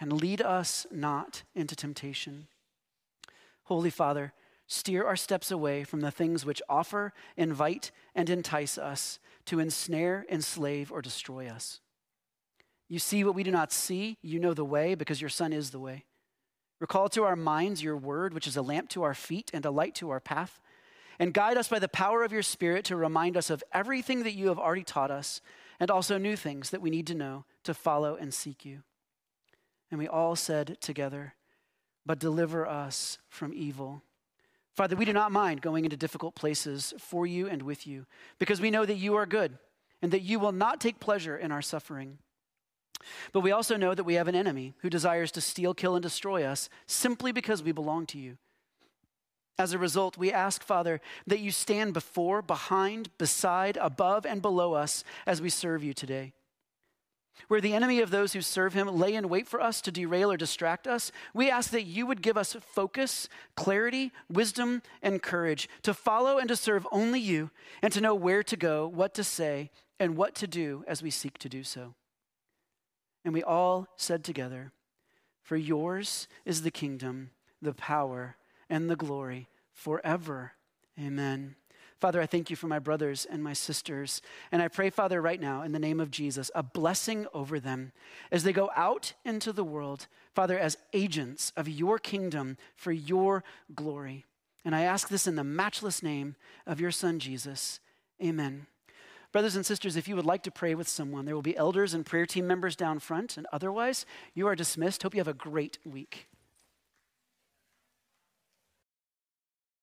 and 0.00 0.14
lead 0.14 0.40
us 0.40 0.86
not 0.90 1.42
into 1.54 1.76
temptation. 1.76 2.46
Holy 3.64 3.90
Father, 3.90 4.32
steer 4.66 5.04
our 5.04 5.14
steps 5.14 5.50
away 5.50 5.84
from 5.84 6.00
the 6.00 6.10
things 6.10 6.46
which 6.46 6.62
offer, 6.70 7.12
invite, 7.36 7.90
and 8.14 8.30
entice 8.30 8.78
us 8.78 9.18
to 9.44 9.60
ensnare, 9.60 10.24
enslave, 10.30 10.90
or 10.90 11.02
destroy 11.02 11.46
us. 11.48 11.80
You 12.88 12.98
see 12.98 13.24
what 13.24 13.34
we 13.34 13.42
do 13.42 13.50
not 13.50 13.72
see. 13.72 14.18
You 14.22 14.38
know 14.38 14.54
the 14.54 14.64
way 14.64 14.94
because 14.94 15.20
your 15.20 15.30
Son 15.30 15.52
is 15.52 15.70
the 15.70 15.78
way. 15.78 16.04
Recall 16.80 17.08
to 17.10 17.24
our 17.24 17.36
minds 17.36 17.82
your 17.82 17.96
word, 17.96 18.34
which 18.34 18.46
is 18.46 18.56
a 18.56 18.62
lamp 18.62 18.88
to 18.90 19.02
our 19.02 19.14
feet 19.14 19.50
and 19.54 19.64
a 19.64 19.70
light 19.70 19.94
to 19.96 20.10
our 20.10 20.20
path. 20.20 20.60
And 21.18 21.32
guide 21.32 21.56
us 21.56 21.68
by 21.68 21.78
the 21.78 21.88
power 21.88 22.24
of 22.24 22.32
your 22.32 22.42
Spirit 22.42 22.84
to 22.86 22.96
remind 22.96 23.36
us 23.36 23.48
of 23.48 23.62
everything 23.72 24.24
that 24.24 24.34
you 24.34 24.48
have 24.48 24.58
already 24.58 24.82
taught 24.82 25.10
us 25.10 25.40
and 25.78 25.90
also 25.90 26.18
new 26.18 26.36
things 26.36 26.70
that 26.70 26.82
we 26.82 26.90
need 26.90 27.06
to 27.06 27.14
know 27.14 27.44
to 27.62 27.72
follow 27.72 28.16
and 28.16 28.34
seek 28.34 28.64
you. 28.64 28.82
And 29.90 29.98
we 29.98 30.08
all 30.08 30.34
said 30.36 30.78
together, 30.80 31.34
But 32.04 32.18
deliver 32.18 32.66
us 32.66 33.18
from 33.28 33.52
evil. 33.54 34.02
Father, 34.74 34.96
we 34.96 35.04
do 35.04 35.12
not 35.12 35.30
mind 35.30 35.62
going 35.62 35.84
into 35.84 35.96
difficult 35.96 36.34
places 36.34 36.92
for 36.98 37.26
you 37.26 37.48
and 37.48 37.62
with 37.62 37.86
you 37.86 38.06
because 38.40 38.60
we 38.60 38.72
know 38.72 38.84
that 38.84 38.96
you 38.96 39.14
are 39.14 39.24
good 39.24 39.56
and 40.02 40.12
that 40.12 40.22
you 40.22 40.40
will 40.40 40.52
not 40.52 40.80
take 40.80 40.98
pleasure 40.98 41.36
in 41.36 41.52
our 41.52 41.62
suffering. 41.62 42.18
But 43.32 43.40
we 43.40 43.50
also 43.50 43.76
know 43.76 43.94
that 43.94 44.04
we 44.04 44.14
have 44.14 44.28
an 44.28 44.34
enemy 44.34 44.74
who 44.78 44.90
desires 44.90 45.30
to 45.32 45.40
steal, 45.40 45.74
kill, 45.74 45.94
and 45.94 46.02
destroy 46.02 46.44
us 46.44 46.68
simply 46.86 47.32
because 47.32 47.62
we 47.62 47.72
belong 47.72 48.06
to 48.06 48.18
you. 48.18 48.38
As 49.58 49.72
a 49.72 49.78
result, 49.78 50.18
we 50.18 50.32
ask, 50.32 50.64
Father, 50.64 51.00
that 51.26 51.38
you 51.38 51.52
stand 51.52 51.94
before, 51.94 52.42
behind, 52.42 53.10
beside, 53.18 53.76
above, 53.76 54.26
and 54.26 54.42
below 54.42 54.74
us 54.74 55.04
as 55.26 55.40
we 55.40 55.48
serve 55.48 55.84
you 55.84 55.94
today. 55.94 56.32
Where 57.48 57.60
the 57.60 57.74
enemy 57.74 58.00
of 58.00 58.10
those 58.10 58.32
who 58.32 58.40
serve 58.40 58.74
him 58.74 58.88
lay 58.88 59.14
in 59.14 59.28
wait 59.28 59.46
for 59.46 59.60
us 59.60 59.80
to 59.82 59.92
derail 59.92 60.30
or 60.32 60.36
distract 60.36 60.86
us, 60.86 61.12
we 61.32 61.50
ask 61.50 61.70
that 61.70 61.82
you 61.82 62.06
would 62.06 62.22
give 62.22 62.36
us 62.36 62.56
focus, 62.60 63.28
clarity, 63.56 64.12
wisdom, 64.30 64.82
and 65.02 65.22
courage 65.22 65.68
to 65.82 65.94
follow 65.94 66.38
and 66.38 66.48
to 66.48 66.56
serve 66.56 66.86
only 66.90 67.20
you 67.20 67.50
and 67.82 67.92
to 67.92 68.00
know 68.00 68.14
where 68.14 68.42
to 68.42 68.56
go, 68.56 68.86
what 68.86 69.14
to 69.14 69.24
say, 69.24 69.70
and 70.00 70.16
what 70.16 70.34
to 70.36 70.46
do 70.46 70.84
as 70.86 71.02
we 71.02 71.10
seek 71.10 71.38
to 71.38 71.48
do 71.48 71.62
so. 71.62 71.94
And 73.24 73.32
we 73.32 73.42
all 73.42 73.88
said 73.96 74.22
together, 74.22 74.72
For 75.42 75.56
yours 75.56 76.28
is 76.44 76.62
the 76.62 76.70
kingdom, 76.70 77.30
the 77.62 77.74
power, 77.74 78.36
and 78.68 78.90
the 78.90 78.96
glory 78.96 79.48
forever. 79.72 80.52
Amen. 80.98 81.56
Father, 82.00 82.20
I 82.20 82.26
thank 82.26 82.50
you 82.50 82.56
for 82.56 82.66
my 82.66 82.78
brothers 82.78 83.24
and 83.24 83.42
my 83.42 83.54
sisters. 83.54 84.20
And 84.52 84.60
I 84.60 84.68
pray, 84.68 84.90
Father, 84.90 85.22
right 85.22 85.40
now, 85.40 85.62
in 85.62 85.72
the 85.72 85.78
name 85.78 86.00
of 86.00 86.10
Jesus, 86.10 86.50
a 86.54 86.62
blessing 86.62 87.26
over 87.32 87.58
them 87.58 87.92
as 88.30 88.42
they 88.42 88.52
go 88.52 88.70
out 88.76 89.14
into 89.24 89.52
the 89.52 89.64
world, 89.64 90.06
Father, 90.34 90.58
as 90.58 90.76
agents 90.92 91.52
of 91.56 91.68
your 91.68 91.98
kingdom 91.98 92.58
for 92.76 92.92
your 92.92 93.42
glory. 93.74 94.26
And 94.64 94.74
I 94.74 94.82
ask 94.82 95.08
this 95.08 95.26
in 95.26 95.36
the 95.36 95.44
matchless 95.44 96.02
name 96.02 96.36
of 96.66 96.80
your 96.80 96.90
Son, 96.90 97.18
Jesus. 97.18 97.80
Amen. 98.22 98.66
Brothers 99.34 99.56
and 99.56 99.66
sisters, 99.66 99.96
if 99.96 100.06
you 100.06 100.14
would 100.14 100.24
like 100.24 100.44
to 100.44 100.52
pray 100.52 100.76
with 100.76 100.86
someone, 100.86 101.24
there 101.24 101.34
will 101.34 101.42
be 101.42 101.56
elders 101.56 101.92
and 101.92 102.06
prayer 102.06 102.24
team 102.24 102.46
members 102.46 102.76
down 102.76 103.00
front. 103.00 103.36
And 103.36 103.48
otherwise, 103.52 104.06
you 104.32 104.46
are 104.46 104.54
dismissed. 104.54 105.02
Hope 105.02 105.12
you 105.12 105.18
have 105.18 105.26
a 105.26 105.34
great 105.34 105.76
week. 105.84 106.28